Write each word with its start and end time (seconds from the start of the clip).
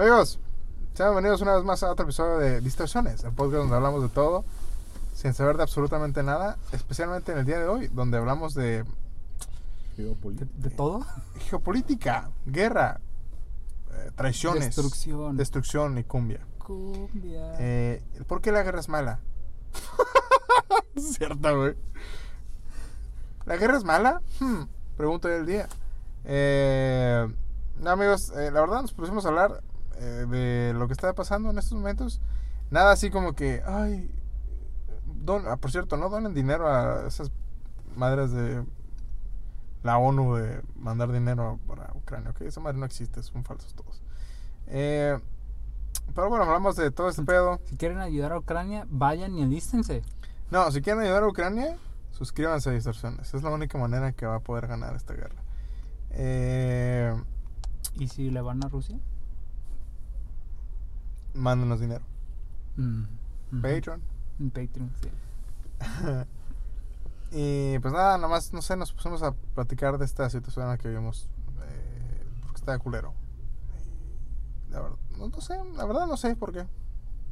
Amigos, 0.00 0.38
sean 0.94 1.08
bienvenidos 1.08 1.40
una 1.40 1.56
vez 1.56 1.64
más 1.64 1.82
a 1.82 1.90
otro 1.90 2.04
episodio 2.04 2.38
de 2.38 2.60
Distorsiones, 2.60 3.24
el 3.24 3.32
podcast 3.32 3.62
donde 3.62 3.74
hablamos 3.74 4.00
de 4.00 4.08
todo 4.08 4.44
sin 5.12 5.34
saber 5.34 5.56
de 5.56 5.64
absolutamente 5.64 6.22
nada, 6.22 6.56
especialmente 6.70 7.32
en 7.32 7.38
el 7.38 7.44
día 7.44 7.58
de 7.58 7.66
hoy, 7.66 7.88
donde 7.88 8.16
hablamos 8.16 8.54
de 8.54 8.84
¿De, 9.96 10.14
de 10.54 10.70
todo? 10.70 11.04
geopolítica, 11.48 12.30
guerra, 12.46 13.00
eh, 13.90 14.12
traiciones, 14.14 14.66
Destrucción. 14.66 15.36
destrucción 15.36 15.98
y 15.98 16.04
cumbia. 16.04 16.46
Cumbia. 16.64 17.56
Eh, 17.58 18.00
¿Por 18.28 18.40
qué 18.40 18.52
la 18.52 18.62
guerra 18.62 18.78
es 18.78 18.88
mala? 18.88 19.18
Cierto, 20.96 21.58
güey. 21.58 21.74
¿La 23.46 23.56
guerra 23.56 23.76
es 23.76 23.82
mala? 23.82 24.22
Hmm, 24.38 24.62
pregunta 24.96 25.26
del 25.26 25.44
día. 25.44 25.68
Eh, 26.24 27.26
no, 27.80 27.90
amigos, 27.90 28.30
eh, 28.36 28.52
la 28.52 28.60
verdad 28.60 28.82
nos 28.82 28.92
pusimos 28.92 29.24
a 29.24 29.28
hablar 29.30 29.60
eh, 29.98 30.26
de 30.28 30.74
lo 30.74 30.86
que 30.86 30.92
está 30.92 31.12
pasando 31.14 31.50
en 31.50 31.58
estos 31.58 31.74
momentos. 31.74 32.20
Nada 32.70 32.92
así 32.92 33.10
como 33.10 33.34
que, 33.34 33.62
ay, 33.66 34.10
don, 35.06 35.46
ah, 35.48 35.56
por 35.56 35.70
cierto, 35.70 35.96
no 35.96 36.08
donen 36.08 36.34
dinero 36.34 36.68
a 36.68 37.06
esas 37.06 37.30
madres 37.96 38.30
de 38.32 38.64
la 39.82 39.98
ONU 39.98 40.36
de 40.36 40.62
mandar 40.76 41.12
dinero 41.12 41.58
para 41.66 41.90
Ucrania, 41.94 42.30
¿ok? 42.30 42.42
Esa 42.42 42.60
madre 42.60 42.78
no 42.78 42.86
existe, 42.86 43.22
son 43.22 43.44
falsos 43.44 43.74
todos. 43.74 44.02
Eh, 44.66 45.18
pero 46.14 46.28
bueno, 46.28 46.44
hablamos 46.44 46.76
de 46.76 46.90
todo 46.90 47.08
este 47.08 47.22
pedo. 47.22 47.60
Si 47.64 47.76
quieren 47.76 47.98
ayudar 47.98 48.32
a 48.32 48.38
Ucrania, 48.38 48.86
vayan 48.88 49.34
y 49.34 49.42
alístense. 49.42 50.02
No, 50.50 50.70
si 50.70 50.80
quieren 50.80 51.02
ayudar 51.02 51.22
a 51.22 51.28
Ucrania, 51.28 51.76
suscríbanse 52.12 52.70
a 52.70 52.72
Distorsiones. 52.72 53.32
Es 53.32 53.42
la 53.42 53.50
única 53.50 53.78
manera 53.78 54.12
que 54.12 54.26
va 54.26 54.36
a 54.36 54.40
poder 54.40 54.66
ganar 54.66 54.96
esta 54.96 55.14
guerra. 55.14 55.42
Eh, 56.10 57.14
¿Y 57.94 58.08
si 58.08 58.30
le 58.30 58.40
van 58.40 58.64
a 58.64 58.68
Rusia? 58.68 58.98
Mándenos 61.38 61.80
dinero. 61.80 62.04
Mm, 62.76 63.02
ujú. 63.52 63.62
Patreon. 63.62 64.00
Patreon, 64.52 64.90
sí. 65.00 65.08
y 67.30 67.78
pues 67.80 67.92
nada, 67.92 68.16
nada 68.16 68.28
más, 68.28 68.52
no 68.52 68.62
sé, 68.62 68.76
nos 68.76 68.92
pusimos 68.92 69.22
a 69.22 69.32
platicar 69.54 69.98
de 69.98 70.04
esta 70.04 70.28
situación 70.30 70.64
en 70.66 70.70
la 70.72 70.78
que 70.78 70.88
vivimos. 70.88 71.28
eh, 71.62 72.24
porque 72.42 72.56
está 72.56 72.72
de 72.72 72.78
culero. 72.78 73.12
Y 74.68 74.72
la 74.72 74.80
verdad, 74.80 74.96
no, 75.18 75.28
no 75.28 75.40
sé, 75.40 75.54
la 75.76 75.84
verdad 75.84 76.06
no 76.06 76.16
sé 76.16 76.34
por 76.36 76.52
qué. 76.52 76.66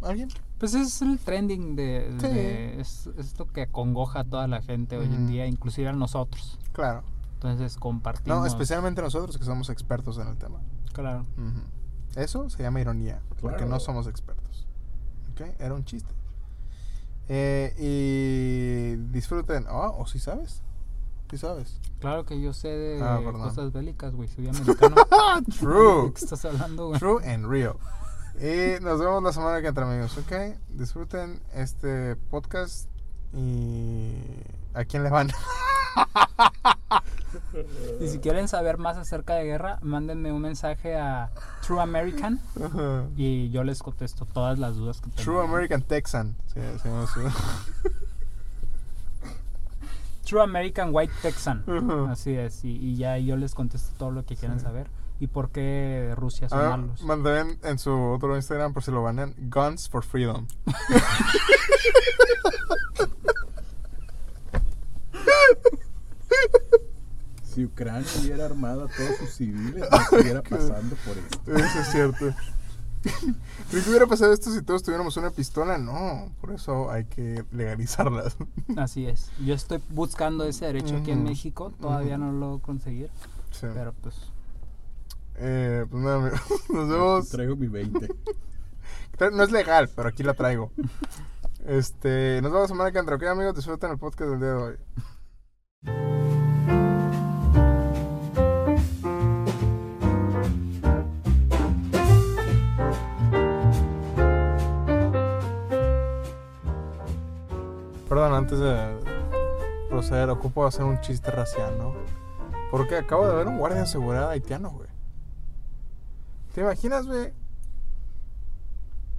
¿Alguien? 0.03 0.29
Pues 0.59 0.75
es 0.75 1.01
el 1.01 1.19
trending 1.19 1.75
de... 1.75 2.15
Sí. 2.21 2.27
de- 2.29 2.81
es, 2.81 3.07
es 3.19 3.39
lo 3.39 3.47
que 3.47 3.63
acongoja 3.63 4.21
a 4.21 4.25
toda 4.25 4.47
la 4.47 4.61
gente 4.61 4.99
hoy 4.99 5.07
en 5.07 5.27
día, 5.27 5.47
inclusive 5.47 5.89
a 5.89 5.93
nosotros. 5.95 6.59
Claro. 6.73 7.03
Entonces 7.35 7.77
compartimos... 7.79 8.41
No, 8.41 8.47
especialmente 8.47 9.01
nosotros 9.01 9.39
que 9.39 9.45
somos 9.45 9.71
expertos 9.71 10.19
en 10.19 10.29
el 10.29 10.37
tema. 10.37 10.59
Claro. 10.93 11.21
Ujú. 11.39 11.61
Eso 12.17 12.51
se 12.51 12.63
llama 12.63 12.81
ironía, 12.81 13.21
porque 13.41 13.65
no 13.67 13.79
somos 13.79 14.07
expertos. 14.09 14.67
¿Ok? 15.33 15.43
Era 15.59 15.75
un 15.75 15.85
chiste. 15.85 16.13
Eh, 17.29 17.75
y 17.79 18.97
disfruten. 19.13 19.67
Oh, 19.69 19.97
¿o 19.99 20.07
sí 20.07 20.19
sabes? 20.19 20.63
¿Sí 21.31 21.39
sabes? 21.39 21.81
Claro 21.99 22.25
que 22.25 22.41
yo 22.41 22.53
sé 22.53 22.69
de 22.69 23.03
Ah, 23.03 23.21
cosas 23.33 23.73
bélicas, 23.73 24.15
güey. 24.15 24.29
Soy 24.29 24.49
americano. 24.49 24.95
True. 25.59 26.07
¿De 26.07 26.13
qué 26.15 26.25
estás 26.25 26.45
hablando, 26.45 26.89
güey? 26.89 26.99
True 27.01 27.25
and 27.29 27.47
real. 27.47 27.77
Y 28.39 28.83
nos 28.83 29.01
vemos 29.01 29.23
la 29.23 29.33
semana 29.33 29.61
que 29.61 29.69
entra, 29.69 29.91
amigos. 29.91 30.17
¿Ok? 30.19 30.57
Disfruten 30.69 31.43
este 31.53 32.17
podcast. 32.17 32.89
Y. 33.35 34.15
¿A 34.75 34.85
quién 34.85 35.03
le 35.03 35.11
van? 35.11 35.31
Y 38.01 38.09
si 38.09 38.19
quieren 38.19 38.49
saber 38.49 38.79
más 38.79 38.97
acerca 38.97 39.35
de 39.35 39.45
guerra, 39.45 39.79
mándenme 39.83 40.33
un 40.33 40.43
mensaje 40.43 40.97
a 40.97 41.31
True 41.67 41.81
American 41.81 42.41
y 43.17 43.51
yo 43.51 43.65
les 43.65 43.83
contesto 43.83 44.25
todas 44.27 44.59
las 44.59 44.77
dudas 44.77 45.01
que 45.01 45.09
tengan. 45.11 45.25
True 45.25 45.43
American 45.45 45.83
Texan. 45.83 46.37
Sí, 46.53 46.61
su- 46.83 47.31
True 50.25 50.43
American 50.43 50.89
White 50.93 51.13
Texan. 51.23 51.65
Así 52.11 52.35
es. 52.35 52.65
Y, 52.65 52.71
y 52.77 52.97
ya 52.97 53.17
yo 53.19 53.37
les 53.37 53.55
contesto 53.55 53.91
todo 53.97 54.11
lo 54.11 54.25
que 54.25 54.35
quieran 54.37 54.59
Sí. 54.59 54.65
saber. 54.65 54.89
Y 55.19 55.29
por 55.29 55.51
qué 55.51 56.13
Rusia 56.17 56.49
son 56.49 56.59
Ah, 56.61 56.71
malos. 56.77 57.03
Manden 57.03 57.59
en 57.63 57.79
su 57.79 57.91
otro 57.93 58.35
Instagram 58.37 58.75
por 58.75 58.83
si 58.83 58.91
lo 58.91 59.03
banean. 59.03 59.35
Guns 59.39 59.89
for 59.89 60.05
Freedom. 60.05 60.47
Si 67.57 67.65
Ucrania 67.65 68.07
hubiera 68.21 68.45
armado 68.45 68.85
a 68.85 68.89
todos 68.89 69.17
sus 69.17 69.31
civiles, 69.31 69.83
no 69.91 69.97
estuviera 70.03 70.43
pasando 70.43 70.95
por 71.07 71.17
esto. 71.17 71.57
Eso 71.57 71.79
es 71.79 71.87
cierto. 71.91 72.27
¿Pero 73.71 73.83
qué 73.83 73.89
hubiera 73.89 74.07
pasado 74.07 74.35
esto 74.35 74.51
si 74.51 74.61
todos 74.61 74.83
tuviéramos 74.83 75.17
una 75.17 75.31
pistola? 75.31 75.79
No, 75.79 76.31
por 76.43 76.53
eso 76.53 76.91
hay 76.91 77.07
que 77.07 77.47
legalizarlas. 77.53 78.37
Así 78.77 79.07
es. 79.07 79.31
Yo 79.43 79.55
estoy 79.55 79.83
buscando 79.89 80.45
ese 80.45 80.67
derecho 80.67 80.99
aquí 80.99 81.13
en. 81.13 81.25
México. 81.25 81.73
Todavía 81.81 82.19
no 82.19 82.31
lo 82.31 82.39
logro 82.39 82.59
conseguir. 82.59 83.09
Sí. 83.53 83.69
Pero 83.73 83.95
pues. 84.03 84.17
Eh, 85.37 85.87
pues 85.91 86.03
nada, 86.03 86.17
amigos. 86.17 86.41
Nos 86.69 86.89
vemos. 86.91 87.29
Traigo 87.31 87.57
mi 87.57 87.69
20. 87.69 88.07
No 89.33 89.43
es 89.43 89.51
legal, 89.51 89.89
pero 89.97 90.11
aquí 90.11 90.23
la 90.23 90.35
traigo. 90.35 90.73
Este, 91.65 92.39
nos 92.43 92.53
vemos 92.53 92.65
la 92.65 92.69
semana 92.69 92.93
que 92.93 92.99
entra, 92.99 93.17
¿ok, 93.17 93.23
amigos? 93.23 93.55
Disfruten 93.55 93.93
el 93.93 93.99
podcast 93.99 94.31
del 94.31 94.41
día 94.41 94.49
de 94.51 94.57
hoy. 94.57 96.26
Perdón, 108.17 108.33
antes 108.33 108.59
de 108.59 108.99
proceder, 109.91 110.31
ocupo 110.31 110.65
hacer 110.65 110.87
un 110.87 110.99
chiste 111.03 111.31
racial, 111.31 111.77
¿no? 111.77 111.93
Porque 112.71 112.97
acabo 112.97 113.29
de 113.29 113.35
ver 113.35 113.47
un 113.47 113.59
guardia 113.59 113.85
de 113.85 114.25
haitiano, 114.25 114.71
güey. 114.71 114.89
¿Te 116.55 116.63
imaginas, 116.63 117.07
güey? 117.07 117.35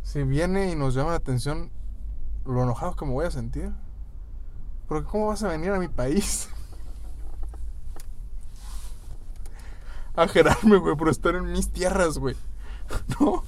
Si 0.02 0.24
viene 0.24 0.72
y 0.72 0.76
nos 0.76 0.96
llama 0.96 1.12
la 1.12 1.18
atención 1.18 1.70
lo 2.44 2.64
enojado 2.64 2.96
que 2.96 3.06
me 3.06 3.12
voy 3.12 3.28
a 3.28 3.30
sentir. 3.30 3.72
Porque 4.88 5.08
¿cómo 5.08 5.28
vas 5.28 5.44
a 5.44 5.50
venir 5.50 5.70
a 5.70 5.78
mi 5.78 5.90
país? 5.90 6.50
A 10.16 10.28
gerarme, 10.28 10.78
güey, 10.78 10.96
por 10.96 11.10
estar 11.10 11.36
en 11.36 11.52
mis 11.52 11.72
tierras, 11.72 12.18
güey. 12.18 12.36
¿No? 13.20 13.44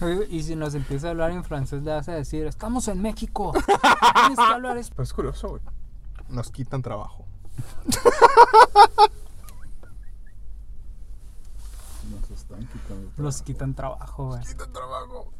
Y 0.30 0.42
si 0.42 0.56
nos 0.56 0.74
empieza 0.74 1.08
a 1.08 1.10
hablar 1.10 1.30
en 1.30 1.42
francés, 1.44 1.82
le 1.82 1.90
vas 1.92 2.08
a 2.08 2.12
decir: 2.12 2.46
Estamos 2.46 2.88
en 2.88 3.00
México. 3.02 3.52
Tienes 4.14 4.38
que 4.38 4.44
hablar 4.54 4.76
es- 4.76 4.90
Pero 4.90 5.02
es 5.02 5.12
curioso, 5.12 5.48
güey. 5.50 5.62
Nos 6.28 6.50
quitan 6.50 6.82
trabajo. 6.82 7.24
Nos 12.10 12.30
están 12.30 12.66
quitando. 12.66 13.02
Nos 13.04 13.14
trabajo. 13.14 13.44
quitan 13.44 13.74
trabajo, 13.74 14.26
güey. 14.28 14.42
Quitan 14.44 14.72
trabajo. 14.72 15.32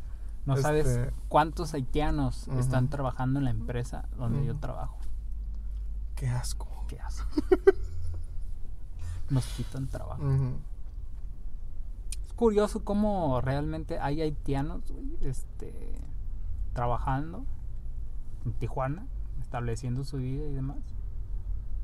No 0.47 0.57
sabes 0.57 0.87
Este- 0.87 1.13
cuántos 1.29 1.75
haitianos 1.75 2.49
están 2.59 2.89
trabajando 2.89 3.39
en 3.41 3.45
la 3.47 3.51
empresa 3.51 4.09
donde 4.17 4.45
yo 4.47 4.57
trabajo. 4.57 4.99
Qué 6.15 6.29
asco. 6.29 6.69
¿Qué 6.89 7.01
hacen? 7.01 7.27
Nos 9.31 9.45
quitan 9.47 9.89
trabajo. 9.89 10.23
Curioso 12.37 12.85
cómo 12.85 13.41
realmente 13.41 13.99
hay 13.99 14.21
haitianos 14.21 14.83
este, 15.23 15.93
trabajando 16.75 17.45
en 18.45 18.53
Tijuana, 18.53 19.07
estableciendo 19.41 20.05
su 20.05 20.19
vida 20.19 20.45
y 20.45 20.53
demás. 20.53 20.79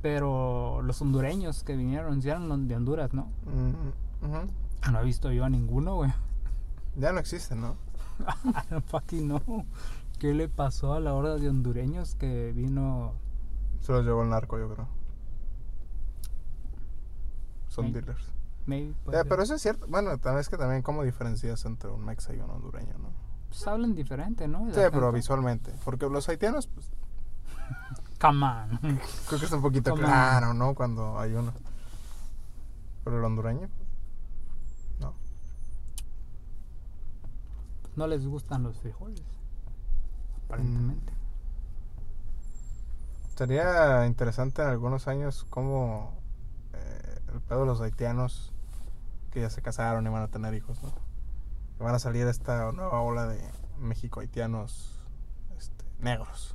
Pero 0.02 0.82
los 0.82 1.00
hondureños 1.00 1.62
que 1.64 1.76
vinieron, 1.76 2.20
eran 2.26 2.68
de 2.68 2.76
Honduras, 2.76 3.14
¿no? 3.14 3.28
Ujú. 3.46 4.28
Ujú. 4.28 4.92
No 4.92 5.00
he 5.00 5.04
visto 5.04 5.30
yo 5.32 5.44
a 5.44 5.48
ninguno, 5.48 5.94
güey. 5.96 6.12
Ya 6.96 7.12
no 7.12 7.20
existen, 7.20 7.60
¿no? 7.60 7.76
No, 8.70 8.80
fucking 8.82 9.28
no. 9.28 9.40
¿Qué 10.18 10.34
le 10.34 10.48
pasó 10.48 10.92
a 10.92 11.00
la 11.00 11.14
horda 11.14 11.36
de 11.36 11.48
hondureños 11.48 12.14
que 12.16 12.52
vino? 12.52 13.14
Se 13.80 13.92
los 13.92 14.04
llevó 14.04 14.22
el 14.22 14.28
narco, 14.30 14.58
yo 14.58 14.72
creo. 14.72 14.86
Son 17.68 17.86
Sí. 17.86 17.92
dealers. 17.92 18.32
Maybe, 18.66 18.94
ser. 19.10 19.26
pero 19.28 19.42
eso 19.42 19.54
es 19.54 19.62
cierto. 19.62 19.86
Bueno, 19.88 20.12
es 20.12 20.48
que 20.48 20.56
también, 20.56 20.82
¿cómo 20.82 21.02
diferencias 21.02 21.64
entre 21.64 21.90
un 21.90 22.04
mexa 22.04 22.32
y 22.34 22.38
un 22.38 22.50
hondureño, 22.50 22.96
no? 22.98 23.10
Pues 23.48 23.66
hablan 23.66 23.94
diferente, 23.94 24.48
¿no? 24.48 24.66
Sí, 24.72 24.80
pero 24.92 25.12
visualmente. 25.12 25.74
Porque 25.84 26.08
los 26.08 26.28
haitianos, 26.28 26.68
pues, 26.68 26.90
Come 28.20 28.46
on. 28.46 28.78
creo 29.28 29.40
que 29.40 29.46
es 29.46 29.52
un 29.52 29.62
poquito 29.62 29.94
claro, 29.94 30.54
¿no? 30.54 30.74
Cuando 30.74 31.18
hay 31.18 31.34
uno. 31.34 31.52
Pero 33.04 33.18
el 33.18 33.24
hondureño, 33.24 33.68
no. 35.00 35.14
No 37.96 38.06
les 38.06 38.24
gustan 38.26 38.62
los 38.62 38.78
frijoles. 38.78 39.22
Aparentemente. 40.46 41.12
Sería 43.36 44.06
interesante 44.06 44.62
en 44.62 44.68
algunos 44.68 45.08
años 45.08 45.46
cómo 45.50 46.12
eh, 46.74 47.18
el 47.34 47.40
pedo 47.40 47.60
de 47.60 47.66
los 47.66 47.80
haitianos 47.80 48.51
que 49.32 49.40
ya 49.40 49.50
se 49.50 49.62
casaron 49.62 50.06
y 50.06 50.10
van 50.10 50.22
a 50.22 50.28
tener 50.28 50.54
hijos, 50.54 50.80
¿no? 50.82 50.92
que 51.76 51.82
van 51.82 51.94
a 51.94 51.98
salir 51.98 52.26
esta 52.26 52.70
nueva 52.70 53.00
ola 53.00 53.26
de 53.26 53.40
México-haitianos 53.78 55.02
este, 55.56 55.84
negros. 55.98 56.54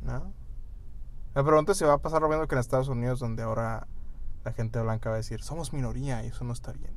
¿No? 0.00 0.32
Me 1.34 1.42
pregunto 1.42 1.74
si 1.74 1.84
va 1.84 1.94
a 1.94 1.98
pasar 1.98 2.22
lo 2.22 2.28
mismo 2.28 2.46
que 2.46 2.54
en 2.54 2.60
Estados 2.60 2.88
Unidos, 2.88 3.18
donde 3.18 3.42
ahora 3.42 3.88
la 4.44 4.52
gente 4.52 4.80
blanca 4.80 5.10
va 5.10 5.16
a 5.16 5.18
decir, 5.18 5.42
somos 5.42 5.72
minoría 5.72 6.24
y 6.24 6.28
eso 6.28 6.44
no 6.44 6.52
está 6.52 6.72
bien. 6.72 6.94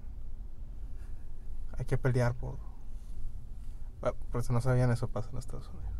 Hay 1.77 1.85
que 1.85 1.97
pelear 1.97 2.35
por... 2.35 2.57
Bueno, 4.01 4.15
por 4.31 4.43
si 4.43 4.53
no 4.53 4.61
sabían, 4.61 4.91
eso 4.91 5.07
pasa 5.07 5.29
en 5.31 5.39
Estados 5.39 5.69
Unidos. 5.69 5.91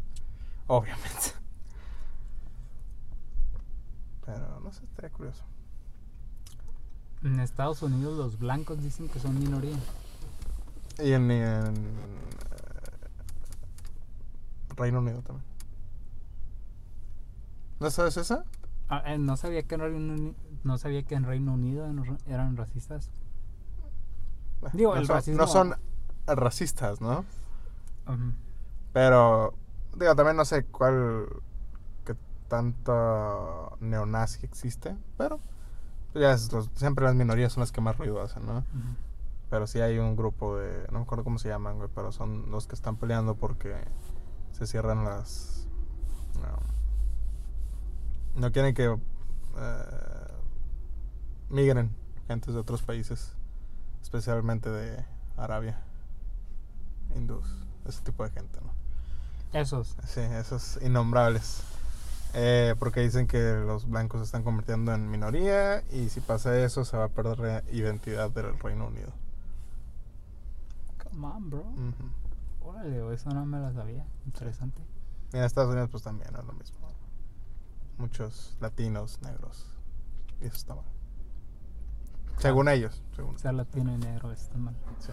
Obviamente. 0.68 1.32
Pero 4.26 4.60
no 4.60 4.72
sé, 4.72 4.86
estaría 4.86 5.12
curioso. 5.12 5.44
En 7.28 7.40
Estados 7.42 7.82
Unidos 7.82 8.18
los 8.18 8.40
blancos 8.40 8.82
dicen 8.82 9.10
que 9.10 9.20
son 9.20 9.38
minoría. 9.38 9.76
Y 11.00 11.12
en, 11.12 11.30
en, 11.30 11.76
eh, 11.76 11.76
Reino 14.78 15.00
Unido 15.00 15.22
también. 15.22 15.46
¿No 17.82 17.92
sabes 17.92 18.16
esa? 18.18 18.46
Ah, 18.90 19.04
eh, 19.06 19.18
no 19.18 19.36
sabía 19.36 19.64
que 19.64 19.76
en 19.76 19.82
Reino 19.82 19.98
Unido, 20.14 20.36
no 20.64 20.78
sabía 20.78 21.04
que 21.04 21.16
en 21.16 21.26
Reino 21.26 21.54
Unido 21.54 21.86
eran- 22.28 22.56
racistas. 22.56 23.10
Digo, 24.74 24.96
no 24.96 25.02
el 25.02 25.08
son, 25.08 25.16
racismo- 25.18 25.38
no 25.38 25.48
son 25.48 25.76
racistas, 26.26 27.02
¿no? 27.02 27.26
Ujú. 28.08 28.32
Pero, 28.94 29.54
digo, 29.98 30.16
también 30.16 30.38
no 30.38 30.46
sé 30.46 30.64
cuál, 30.66 31.28
qué 32.06 32.16
tanto 32.48 33.78
neonazi 33.82 34.46
existe, 34.46 34.96
pero 35.18 35.40
ya 36.14 36.32
es 36.32 36.52
los- 36.52 36.70
siempre 36.76 37.06
las 37.06 37.16
minorías 37.16 37.54
son 37.54 37.62
las 37.62 37.72
que 37.72 37.82
más 37.82 37.98
ruido 37.98 38.22
hacen, 38.22 38.46
¿no? 38.46 38.64
Pero 39.50 39.66
sí 39.68 39.80
hay 39.80 39.98
un 40.00 40.16
grupo 40.16 40.58
de, 40.58 40.86
no 40.92 41.00
me 41.00 41.04
acuerdo 41.06 41.24
cómo 41.24 41.40
se 41.40 41.48
llaman, 41.50 41.78
güey, 41.78 41.90
pero 41.96 42.12
son 42.12 42.52
los 42.52 42.68
que 42.68 42.76
están 42.76 42.98
peleando 42.98 43.36
porque 43.36 43.76
se 44.52 44.68
cierran 44.68 45.06
las... 45.06 45.68
No, 46.42 46.60
no 48.42 48.52
quieren 48.52 48.74
que 48.76 48.86
eh, 49.58 50.28
migren 51.50 51.96
gentes 52.28 52.54
de 52.54 52.60
otros 52.60 52.82
países, 52.84 53.34
especialmente 54.02 54.70
de 54.70 55.04
Arabia, 55.38 55.80
hindús, 57.16 57.48
ese 57.86 58.02
tipo 58.02 58.24
de 58.24 58.32
gente, 58.32 58.60
¿no? 58.62 58.72
Esos. 59.58 59.96
Sí, 60.06 60.20
esos 60.20 60.78
innombrables. 60.82 61.64
Eh, 62.40 62.76
porque 62.78 63.00
dicen 63.00 63.26
que 63.26 63.40
los 63.66 63.90
blancos 63.90 64.20
se 64.20 64.26
están 64.26 64.44
convirtiendo 64.44 64.94
en 64.94 65.10
minoría 65.10 65.84
y 65.90 66.10
si 66.10 66.22
pasa 66.22 66.56
eso 66.60 66.86
se 66.86 66.96
va 66.96 67.06
a 67.06 67.10
perder 67.10 67.40
la 67.40 67.64
identidad 67.72 68.30
del 68.30 68.60
Reino 68.60 68.86
Unido. 68.86 69.12
Come 71.04 71.26
on, 71.26 71.50
bro. 71.50 71.62
Ujú. 71.62 72.70
Órale, 72.70 73.12
eso 73.12 73.32
no 73.32 73.44
me 73.48 73.58
lo 73.58 73.74
sabía. 73.74 74.06
Interesante. 74.28 74.84
Y 75.34 75.38
en 75.38 75.46
Estados 75.46 75.72
Unidos 75.72 75.90
pues 75.90 76.04
también 76.04 76.30
es 76.36 76.46
lo 76.46 76.54
mismo. 76.54 76.78
Muchos 77.98 78.56
latinos, 78.60 79.20
negros. 79.24 79.66
Y 80.40 80.46
eso 80.46 80.58
está 80.58 80.76
mal. 80.76 80.86
Según 82.38 82.70
ellos. 82.70 83.02
Según. 83.16 83.40
Ser 83.40 83.56
latino 83.56 83.92
y 83.96 83.98
negro 83.98 84.32
está 84.32 84.56
mal. 84.60 84.76
Sí. 85.00 85.12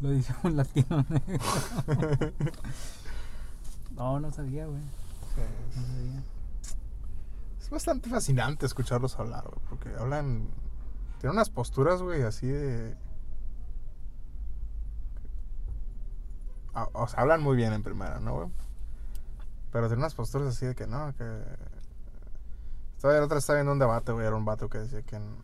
Lo 0.00 0.08
dice 0.08 0.34
un 0.44 0.56
latino 0.56 1.04
negro. 1.10 1.44
no, 3.96 4.18
no 4.18 4.30
sabía, 4.30 4.64
güey. 4.64 4.80
Es 7.60 7.70
bastante 7.70 8.10
fascinante 8.10 8.66
escucharlos 8.66 9.18
hablar, 9.18 9.44
güey, 9.44 9.60
porque 9.68 9.90
hablan... 9.98 10.48
Tienen 11.20 11.36
unas 11.36 11.50
posturas, 11.50 12.00
güey, 12.02 12.22
así 12.22 12.46
de... 12.48 12.96
Ah, 16.74 16.88
O 16.92 17.06
sea, 17.08 17.20
hablan 17.20 17.42
muy 17.42 17.56
bien 17.56 17.72
en 17.72 17.82
primera, 17.82 18.20
¿no, 18.20 18.34
güey? 18.34 18.48
Pero 19.72 19.86
tienen 19.86 20.00
unas 20.00 20.14
posturas 20.14 20.48
así 20.48 20.66
de 20.66 20.74
que 20.74 20.86
no, 20.86 21.14
que... 21.16 21.24
Estaba, 22.96 23.14
la 23.14 23.24
otra 23.24 23.38
estaba 23.38 23.58
viendo 23.58 23.72
un 23.72 23.78
debate, 23.78 24.12
güey, 24.12 24.26
era 24.26 24.36
un 24.36 24.44
vato 24.44 24.68
que 24.68 24.78
decía 24.78 25.02
que, 25.02 25.16
en- 25.16 25.36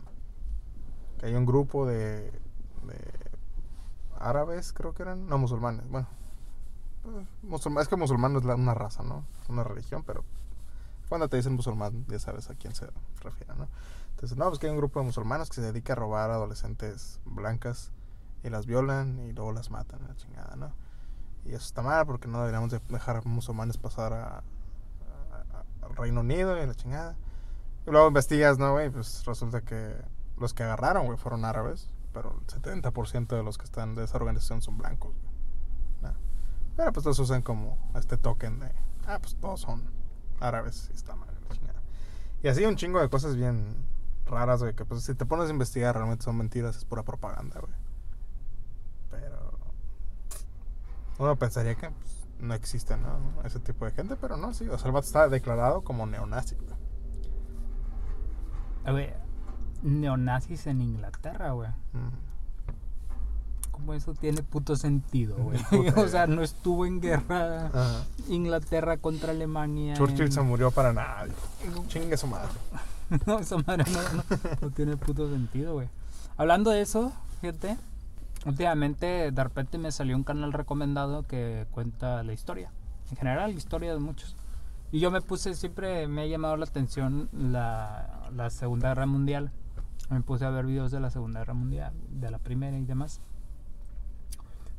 que 1.19 1.25
hay 1.27 1.35
un 1.35 1.45
grupo 1.45 1.85
de, 1.87 2.31
de 2.83 3.13
árabes, 4.19 4.73
creo 4.73 4.93
que 4.93 5.03
eran, 5.03 5.27
no 5.27 5.37
musulmanes, 5.37 5.87
bueno. 5.89 6.07
Es 7.81 7.87
que 7.87 7.95
musulmán 7.95 8.35
es 8.35 8.43
una 8.43 8.73
raza, 8.73 9.03
¿no? 9.03 9.23
Una 9.49 9.63
religión, 9.63 10.03
pero 10.05 10.23
cuando 11.09 11.29
te 11.29 11.37
dicen 11.37 11.53
musulmán, 11.53 12.05
ya 12.07 12.19
sabes 12.19 12.49
a 12.49 12.55
quién 12.55 12.75
se 12.75 12.87
refiere, 13.21 13.53
¿no? 13.55 13.67
Entonces, 14.11 14.37
no, 14.37 14.47
pues 14.47 14.59
que 14.59 14.67
hay 14.67 14.71
un 14.71 14.77
grupo 14.77 14.99
de 14.99 15.05
musulmanes 15.05 15.49
que 15.49 15.55
se 15.55 15.61
dedica 15.61 15.93
a 15.93 15.95
robar 15.95 16.31
adolescentes 16.31 17.19
blancas 17.25 17.91
y 18.43 18.49
las 18.49 18.65
violan 18.65 19.19
y 19.19 19.31
luego 19.31 19.51
las 19.51 19.69
matan, 19.69 19.99
la 20.07 20.15
chingada, 20.15 20.55
¿no? 20.55 20.71
Y 21.45 21.49
eso 21.49 21.65
está 21.65 21.81
mal 21.81 22.05
porque 22.05 22.27
no 22.27 22.39
deberíamos 22.39 22.71
de 22.71 22.81
dejar 22.89 23.25
musulmanes 23.25 23.77
pasar 23.77 24.13
a, 24.13 24.43
Reino 25.95 26.19
Unido 26.19 26.61
y 26.61 26.65
la 26.67 26.75
chingada. 26.75 27.15
Y 27.87 27.91
luego 27.91 28.07
investigas, 28.09 28.59
¿no, 28.59 28.73
güey? 28.73 28.89
Pues 28.89 29.23
resulta 29.25 29.61
que 29.61 29.95
los 30.37 30.53
que 30.53 30.63
agarraron, 30.63 31.05
güey, 31.05 31.17
fueron 31.17 31.45
árabes, 31.45 31.89
pero 32.13 32.35
el 32.39 32.61
70% 32.61 33.27
de 33.27 33.41
los 33.41 33.57
que 33.57 33.63
están 33.63 33.95
de 33.95 34.03
esa 34.03 34.17
organización 34.17 34.61
son 34.61 34.77
blancos. 34.77 35.15
Pero 36.77 36.93
pues 36.93 37.05
los 37.05 37.19
usan 37.19 37.41
como 37.41 37.77
este 37.95 38.15
token 38.15 38.59
de, 38.59 38.71
ah, 39.07 39.19
pues 39.19 39.35
todos 39.35 39.59
son 39.59 39.83
árabes 40.39 40.89
y 40.91 40.95
está 40.95 41.15
mal. 41.15 41.27
Y 42.43 42.47
así 42.49 42.63
un 42.65 42.75
chingo 42.75 43.01
de 43.01 43.09
cosas 43.09 43.35
bien 43.35 43.75
raras, 44.25 44.61
güey, 44.61 44.75
que 44.75 44.85
pues 44.85 45.03
si 45.03 45.15
te 45.15 45.25
pones 45.25 45.47
a 45.47 45.51
investigar 45.51 45.95
realmente 45.95 46.23
son 46.23 46.37
mentiras, 46.37 46.77
es 46.77 46.85
pura 46.85 47.03
propaganda, 47.03 47.59
güey. 47.59 47.73
Pero 49.09 49.57
uno 51.17 51.35
pensaría 51.35 51.75
que 51.75 51.89
pues, 51.89 52.27
no 52.39 52.53
existe, 52.53 52.95
¿no? 52.95 53.19
Ese 53.43 53.59
tipo 53.59 53.85
de 53.85 53.91
gente, 53.91 54.15
pero 54.15 54.37
no, 54.37 54.53
sí. 54.53 54.67
O 54.69 54.77
sea, 54.77 54.87
el 54.87 54.93
vato 54.93 55.07
está 55.07 55.27
declarado 55.27 55.81
como 55.81 56.05
neonazi, 56.05 56.55
güey. 56.55 56.67
A 58.85 58.91
ver, 58.91 59.19
neonazis 59.81 60.67
en 60.67 60.81
Inglaterra, 60.81 61.51
güey. 61.51 61.69
Mm. 61.93 62.26
¿Cómo 63.77 63.93
eso 63.93 64.13
tiene 64.15 64.41
puto 64.41 64.75
sentido, 64.75 65.35
güey? 65.37 65.59
O 65.97 66.07
sea, 66.07 66.25
no 66.25 66.41
estuvo 66.41 66.85
en 66.87 66.99
guerra 66.99 67.67
Ajá. 67.67 68.05
Inglaterra 68.27 68.97
contra 68.97 69.31
Alemania. 69.31 69.93
Churchill 69.93 70.25
en- 70.25 70.31
se 70.31 70.41
murió 70.41 70.71
para 70.71 70.93
nada. 70.93 71.27
Chingue 71.87 72.17
su 72.17 72.25
madre. 72.25 72.49
no, 73.27 73.37
esa 73.39 73.57
madre 73.59 73.83
no, 73.91 74.01
no, 74.17 74.23
no 74.61 74.69
tiene 74.71 74.97
puto 74.97 75.29
sentido, 75.29 75.73
güey. 75.75 75.89
Hablando 76.37 76.71
de 76.71 76.81
eso, 76.81 77.13
fíjate, 77.39 77.77
últimamente 78.47 79.31
de 79.31 79.43
repente 79.43 79.77
me 79.77 79.91
salió 79.91 80.15
un 80.15 80.23
canal 80.23 80.53
recomendado 80.53 81.23
que 81.23 81.67
cuenta 81.69 82.23
la 82.23 82.33
historia. 82.33 82.71
En 83.11 83.17
general, 83.17 83.51
la 83.51 83.57
historia 83.57 83.93
de 83.93 83.99
muchos. 83.99 84.35
Y 84.91 84.99
yo 84.99 85.11
me 85.11 85.21
puse, 85.21 85.53
siempre 85.53 86.07
me 86.07 86.23
ha 86.23 86.25
llamado 86.25 86.57
la 86.57 86.65
atención 86.65 87.29
la, 87.31 88.29
la 88.35 88.49
Segunda 88.49 88.89
Guerra 88.89 89.05
Mundial. 89.05 89.51
Me 90.09 90.21
puse 90.21 90.45
a 90.45 90.49
ver 90.49 90.65
videos 90.65 90.91
de 90.91 90.99
la 90.99 91.11
Segunda 91.11 91.41
Guerra 91.41 91.53
Mundial, 91.53 91.93
de 92.09 92.31
la 92.31 92.39
Primera 92.39 92.77
y 92.77 92.85
demás. 92.85 93.21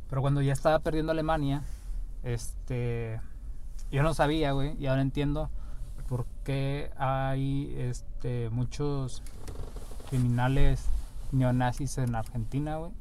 Pero 0.08 0.22
cuando 0.22 0.40
ya 0.42 0.52
estaba 0.52 0.78
perdiendo 0.80 1.12
Alemania, 1.12 1.62
este, 2.22 3.20
yo 3.90 4.02
no 4.02 4.14
sabía, 4.14 4.52
güey, 4.52 4.76
y 4.78 4.86
ahora 4.86 5.02
entiendo 5.02 5.50
por 6.08 6.26
qué 6.44 6.90
hay 6.96 7.74
este, 7.78 8.48
muchos 8.50 9.22
criminales 10.08 10.86
neonazis 11.32 11.98
en 11.98 12.14
Argentina, 12.14 12.76
güey. 12.76 12.92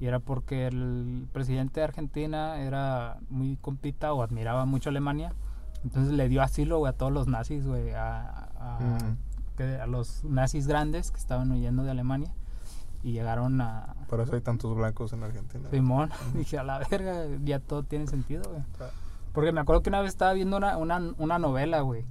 Y 0.00 0.06
era 0.06 0.18
porque 0.18 0.66
el 0.66 1.26
presidente 1.32 1.80
de 1.80 1.84
Argentina 1.84 2.60
era 2.60 3.18
muy 3.30 3.56
compita 3.56 4.12
o 4.12 4.22
admiraba 4.22 4.66
mucho 4.66 4.90
a 4.90 4.92
Alemania. 4.92 5.32
Entonces 5.84 6.12
le 6.12 6.28
dio 6.28 6.42
asilo, 6.42 6.78
güey, 6.78 6.90
a 6.92 6.96
todos 6.96 7.12
los 7.12 7.28
nazis, 7.28 7.66
güey, 7.66 7.92
a, 7.92 8.48
a- 8.58 8.78
Mm. 8.80 9.16
que- 9.56 9.76
a 9.80 9.86
los 9.86 10.24
nazis 10.24 10.66
grandes 10.66 11.10
que 11.10 11.18
estaban 11.18 11.50
huyendo 11.52 11.84
de 11.84 11.90
Alemania. 11.92 12.32
Y 13.04 13.12
llegaron 13.12 13.60
a 13.60 13.94
Por 14.08 14.20
eso 14.20 14.34
hay 14.34 14.40
tantos 14.40 14.74
blancos 14.74 15.12
en 15.12 15.22
Argentina. 15.22 15.68
Simón. 15.70 16.10
Dije, 16.34 16.58
a 16.58 16.64
la 16.64 16.78
verga, 16.90 17.26
ya 17.44 17.60
todo 17.60 17.82
tiene 17.84 18.06
sentido, 18.08 18.42
güey. 18.50 18.62
Ah. 18.80 18.88
Porque 19.32 19.52
me 19.52 19.60
acuerdo 19.60 19.82
que 19.82 19.90
una 19.90 20.00
vez 20.00 20.08
estaba 20.08 20.32
viendo 20.32 20.56
una, 20.56 20.76
una, 20.78 21.00
una 21.18 21.38
novela, 21.38 21.80
güey, 21.80 22.04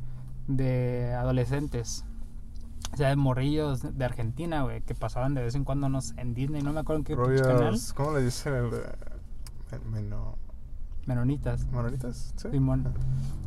de 0.47 1.13
adolescentes. 1.13 2.05
O 2.93 2.97
sea, 2.97 3.09
de 3.09 3.15
morrillos 3.15 3.97
de 3.97 4.05
Argentina, 4.05 4.61
güey, 4.61 4.81
que 4.81 4.93
pasaban 4.93 5.33
de 5.33 5.41
vez 5.41 5.55
en 5.55 5.63
cuando, 5.63 5.89
no 5.89 5.99
sé, 6.01 6.13
en 6.21 6.35
Disney, 6.35 6.61
no 6.61 6.73
me 6.73 6.81
acuerdo 6.81 6.99
en 6.99 7.03
qué 7.05 7.15
canal. 7.41 7.75
¿cómo 7.95 8.13
le 8.13 8.23
dicen 8.23 8.53
el 8.53 8.69
men- 8.69 9.91
meno- 9.91 10.37
Menonitas. 11.05 11.65
menonitas? 11.67 12.33
Sí. 12.37 12.49
Simón. 12.51 12.85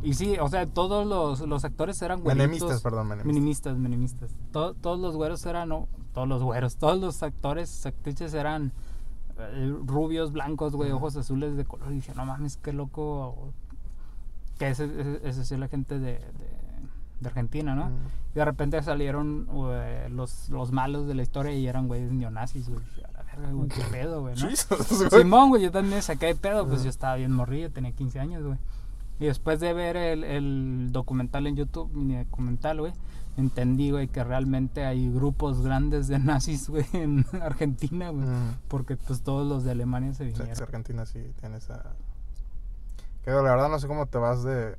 Y 0.02 0.14
sí, 0.14 0.36
o 0.40 0.48
sea, 0.48 0.66
todos 0.66 1.06
los, 1.06 1.40
los 1.48 1.64
actores 1.64 2.00
eran 2.02 2.20
güeritos. 2.20 2.46
Menemistas, 2.46 2.82
perdón, 2.82 3.08
menemistas. 3.08 3.34
Minimistas, 3.34 3.76
minimistas. 3.78 4.36
To- 4.52 4.74
todos 4.74 4.98
los 5.00 5.16
güeros 5.16 5.44
eran, 5.46 5.70
no, 5.70 5.88
todos 6.12 6.28
los 6.28 6.42
güeros, 6.42 6.76
todos 6.76 7.00
los 7.00 7.22
actores, 7.22 7.86
actrices 7.86 8.34
eran 8.34 8.72
eh, 9.38 9.74
rubios, 9.86 10.32
blancos, 10.32 10.74
güey, 10.76 10.90
ojos 10.92 11.16
azules 11.16 11.56
de 11.56 11.64
color. 11.64 11.90
Y 11.92 11.96
dije, 11.96 12.12
no 12.14 12.26
mames, 12.26 12.56
qué 12.58 12.72
loco. 12.72 13.52
Que 14.58 14.68
ese 14.70 14.88
sí 15.44 15.54
es 15.54 15.60
la 15.60 15.68
gente 15.68 15.98
de, 15.98 16.12
de, 16.12 16.20
de 17.20 17.28
Argentina, 17.28 17.74
¿no? 17.74 17.90
Y 18.32 18.38
de 18.38 18.44
repente 18.44 18.82
salieron 18.82 19.46
güey, 19.46 20.08
los, 20.10 20.48
los 20.50 20.72
malos 20.72 21.06
de 21.06 21.14
la 21.14 21.22
historia 21.22 21.52
y 21.52 21.66
eran 21.66 21.88
güeyes 21.88 22.12
neonazis, 22.12 22.68
güey. 22.68 22.80
Verga, 23.36 23.52
güey, 23.52 23.68
qué 23.68 23.82
pedo, 23.90 24.20
güey, 24.22 24.34
¿no? 24.36 24.48
Jesus, 24.48 25.08
güey. 25.10 25.22
Simón, 25.22 25.48
güey, 25.50 25.62
yo 25.62 25.70
también 25.70 26.02
saqué 26.02 26.26
de 26.26 26.34
pedo, 26.34 26.64
pues 26.64 26.76
Ajá. 26.76 26.84
yo 26.84 26.90
estaba 26.90 27.16
bien 27.16 27.32
morrillo, 27.32 27.70
tenía 27.70 27.92
15 27.92 28.18
años, 28.20 28.42
güey. 28.44 28.58
Y 29.18 29.26
después 29.26 29.60
de 29.60 29.72
ver 29.72 29.96
el, 29.96 30.24
el 30.24 30.88
documental 30.92 31.46
en 31.46 31.56
YouTube, 31.56 31.90
mini 31.94 32.16
documental, 32.24 32.80
güey, 32.80 32.92
entendí, 33.38 33.90
güey, 33.90 34.08
que 34.08 34.22
realmente 34.24 34.84
hay 34.84 35.10
grupos 35.10 35.62
grandes 35.62 36.06
de 36.08 36.18
nazis, 36.18 36.68
güey, 36.68 36.84
en 36.92 37.24
Argentina, 37.42 38.10
güey. 38.10 38.26
Mm. 38.26 38.54
Porque 38.68 38.96
pues 38.96 39.22
todos 39.22 39.46
los 39.46 39.64
de 39.64 39.70
Alemania 39.70 40.12
se 40.12 40.24
Sí, 40.30 40.32
vinieron. 40.38 40.62
Argentina 40.62 41.06
sí 41.06 41.32
tiene 41.40 41.56
esa. 41.58 41.94
Que 43.24 43.30
la 43.30 43.42
verdad 43.42 43.68
no 43.68 43.78
sé 43.78 43.86
cómo 43.88 44.06
te 44.06 44.18
vas 44.18 44.42
de. 44.44 44.76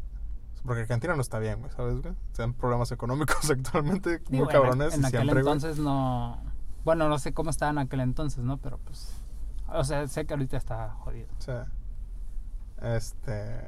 Porque 0.66 0.82
Argentina 0.82 1.16
no 1.16 1.22
está 1.22 1.40
bien, 1.40 1.60
güey, 1.60 1.72
¿sabes, 1.72 2.02
güey? 2.02 2.14
Tienen 2.36 2.54
problemas 2.54 2.92
económicos 2.92 3.50
actualmente 3.50 4.22
muy 4.30 4.40
en- 4.42 4.46
cabrones. 4.48 4.94
En, 4.94 5.02
y 5.02 5.06
aquel 5.06 5.22
siempre, 5.22 5.42
güey. 5.44 5.54
entonces 5.54 5.80
no... 5.84 6.38
Bueno, 6.88 7.10
no 7.10 7.20
sé 7.20 7.34
cómo 7.34 7.50
estaba 7.50 7.72
en 7.72 7.79
aquel 7.79 8.00
entonces, 8.00 8.46
¿no? 8.46 8.60
Pero 8.60 8.77
pues... 8.77 9.12
O 9.67 9.84
sea, 9.84 10.08
sé 10.08 10.25
que 10.25 10.34
ahorita 10.34 10.56
está 10.56 10.91
jodido. 11.01 11.27
Sí. 11.38 11.51
Este. 12.82 13.60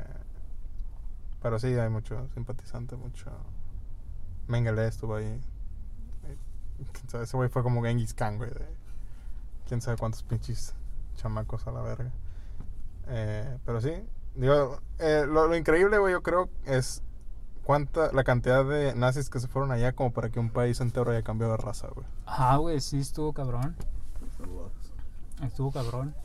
Pero 1.41 1.59
sí, 1.59 1.67
hay 1.67 1.89
mucho 1.89 2.29
simpatizante, 2.33 2.95
mucho. 2.95 3.29
Mengele 4.47 4.87
estuvo 4.87 5.15
ahí. 5.15 5.25
Eh, 5.25 7.21
Ese 7.21 7.35
güey 7.35 7.49
fue 7.49 7.61
como 7.61 7.83
Genghis 7.83 8.13
Khan, 8.13 8.37
güey. 8.37 8.51
Quién 9.67 9.81
sabe 9.81 9.97
cuántos 9.97 10.23
pinches 10.23 10.73
chamacos 11.17 11.67
a 11.67 11.71
la 11.71 11.81
verga. 11.81 12.11
Eh, 13.09 13.57
pero 13.65 13.81
sí, 13.81 14.01
digo, 14.35 14.79
eh, 14.97 15.25
lo, 15.27 15.49
lo 15.49 15.57
increíble, 15.57 15.97
güey, 15.97 16.13
yo 16.13 16.23
creo 16.23 16.47
es 16.63 17.03
cuánta 17.69 18.11
la 18.13 18.23
cantidad 18.23 18.65
de 18.65 18.95
nazis 18.95 19.29
que 19.29 19.39
se 19.39 19.47
fueron 19.47 19.71
allá 19.71 19.93
como 19.93 20.11
para 20.11 20.31
que 20.31 20.39
un 20.39 20.49
país 20.49 20.81
entero 20.81 21.11
haya 21.11 21.21
cambiado 21.21 21.51
de 21.51 21.59
raza, 21.59 21.87
güey. 21.93 22.07
Ajá, 22.25 22.55
güey, 22.55 22.81
sí 22.81 22.97
estuvo 22.97 23.31
cabrón. 23.31 23.75
Estuvo 25.43 25.71
cabrón. 25.71 26.15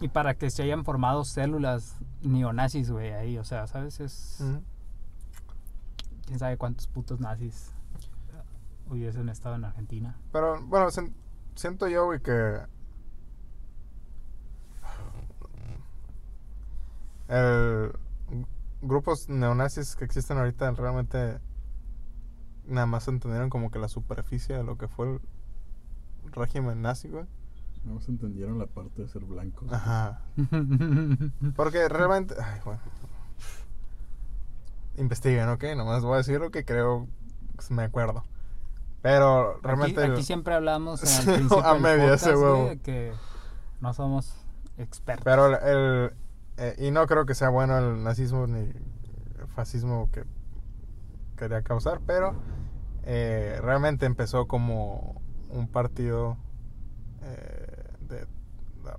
Y 0.00 0.08
para 0.08 0.32
que 0.32 0.48
se 0.48 0.62
hayan 0.62 0.86
formado 0.86 1.26
células 1.26 1.96
neonazis, 2.22 2.90
güey, 2.90 3.12
ahí, 3.12 3.36
o 3.36 3.44
sea, 3.44 3.66
¿sabes? 3.66 4.00
Es... 4.00 4.42
Quién 6.24 6.38
sabe 6.38 6.56
cuántos 6.56 6.88
putos 6.88 7.20
nazis 7.20 7.70
hubiesen 8.88 9.28
estado 9.28 9.56
en 9.56 9.66
Argentina. 9.66 10.16
Pero 10.32 10.62
bueno, 10.62 10.88
siento 11.56 11.88
yo, 11.88 12.06
güey, 12.06 12.22
que. 12.22 12.60
El 17.28 17.92
grupos 18.80 19.28
neonazis 19.28 19.96
que 19.96 20.04
existen 20.04 20.38
ahorita 20.38 20.70
realmente 20.72 21.38
nada 22.66 22.86
más 22.86 23.08
entendieron 23.08 23.50
como 23.50 23.70
que 23.70 23.78
la 23.78 23.88
superficie 23.88 24.56
de 24.56 24.62
lo 24.64 24.76
que 24.78 24.88
fue 24.88 25.06
el 25.14 25.20
régimen 26.32 26.82
nazi, 26.82 27.08
güey. 27.08 27.24
Nada 27.84 27.94
más 28.00 28.08
entendieron 28.08 28.58
la 28.58 28.66
parte 28.66 29.02
de 29.02 29.08
ser 29.08 29.24
blancos. 29.24 29.72
Ajá. 29.72 30.20
Porque 31.56 31.88
realmente. 31.88 32.34
Ay, 32.42 32.60
bueno. 32.64 32.80
Investiguen, 34.96 35.48
¿ok? 35.48 35.64
Nomás 35.76 36.02
voy 36.02 36.14
a 36.14 36.16
decir 36.18 36.40
lo 36.40 36.50
que 36.50 36.64
creo. 36.64 37.06
que 37.66 37.72
Me 37.74 37.84
acuerdo. 37.84 38.24
Pero 39.00 39.60
realmente. 39.62 40.02
aquí 40.04 40.22
siempre 40.24 40.54
hablamos 40.54 41.02
en 41.04 41.08
Sí, 41.08 41.30
el 41.30 41.36
principio 41.36 41.64
a 41.64 41.78
media 41.78 42.14
ese 42.14 42.36
huevo. 42.36 42.72
que 42.82 43.12
no 43.80 43.94
somos 43.94 44.34
expertos. 44.76 45.24
Pero 45.24 45.46
el, 45.46 45.54
el- 45.68 46.12
eh, 46.58 46.74
y 46.78 46.90
no 46.90 47.06
creo 47.06 47.24
que 47.24 47.34
sea 47.34 47.50
bueno 47.50 47.78
el 47.78 48.02
nazismo 48.02 48.48
ni 48.48 48.58
el 48.58 49.46
fascismo 49.54 50.10
que 50.12 50.24
quería 51.36 51.62
causar, 51.62 52.00
pero 52.04 52.34
eh, 53.04 53.60
realmente 53.62 54.06
empezó 54.06 54.48
como 54.48 55.22
un 55.50 55.68
partido 55.68 56.36
eh, 57.22 57.84
de 58.08 58.26
la 58.84 58.98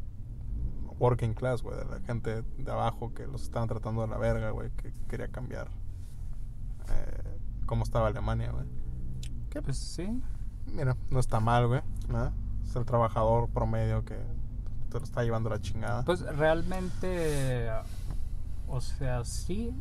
working 0.99 1.33
class, 1.33 1.61
güey, 1.61 1.77
de 1.77 1.85
la 1.85 1.99
gente 1.99 2.43
de 2.57 2.71
abajo 2.71 3.13
que 3.13 3.27
los 3.27 3.43
estaban 3.43 3.67
tratando 3.67 4.03
de 4.03 4.07
la 4.07 4.17
verga, 4.17 4.51
güey, 4.51 4.71
que 4.71 4.93
quería 5.09 5.27
cambiar 5.27 5.69
cómo 7.65 7.83
estaba 7.83 8.07
Alemania, 8.07 8.51
güey. 8.51 8.65
Que, 9.51 9.61
Pues 9.61 9.77
sí. 9.77 10.23
mira, 10.73 10.97
no 11.11 11.19
está 11.19 11.39
mal, 11.39 11.67
güey, 11.67 11.81
¿no? 12.07 12.33
Es 12.63 12.75
el 12.75 12.85
trabajador 12.85 13.47
promedio 13.49 14.03
que 14.05 14.17
te 14.89 14.97
lo 14.99 15.03
está 15.03 15.23
llevando 15.23 15.49
la 15.49 15.59
chingada. 15.61 16.03
Pues 16.03 16.21
realmente, 16.35 17.69
o 18.67 18.81
sea, 18.81 19.23
sí, 19.25 19.71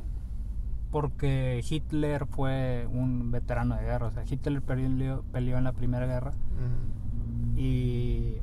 porque 0.90 1.62
Hitler 1.68 2.26
fue 2.26 2.88
un 2.90 3.30
veterano 3.30 3.76
de 3.76 3.82
guerra, 3.82 4.06
o 4.06 4.10
sea, 4.10 4.24
Hitler 4.28 4.62
peleó, 4.62 5.22
peleó 5.32 5.58
en 5.58 5.64
la 5.64 5.72
Primera 5.72 6.06
Guerra 6.06 6.32
y 7.56 8.36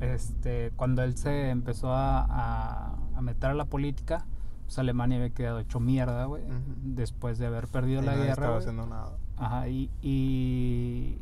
este 0.00 0.72
cuando 0.76 1.02
él 1.02 1.16
se 1.16 1.48
empezó 1.50 1.92
a, 1.92 2.20
a- 2.28 2.96
a 3.16 3.20
meter 3.22 3.50
a 3.50 3.54
la 3.54 3.64
política, 3.64 4.26
pues 4.66 4.78
Alemania 4.78 5.16
había 5.16 5.30
quedado 5.30 5.58
hecho 5.58 5.80
mierda, 5.80 6.26
güey, 6.26 6.42
después 6.84 7.38
de 7.38 7.46
haber 7.46 7.66
perdido 7.66 8.02
Y 8.02 8.04
la 8.04 8.12
nadie 8.12 8.24
guerra. 8.26 8.32
estaba 8.44 8.58
haciendo 8.58 8.86
nada. 8.86 9.16
Ajá, 9.38 9.68
y, 9.68 9.90
y, 10.02 11.18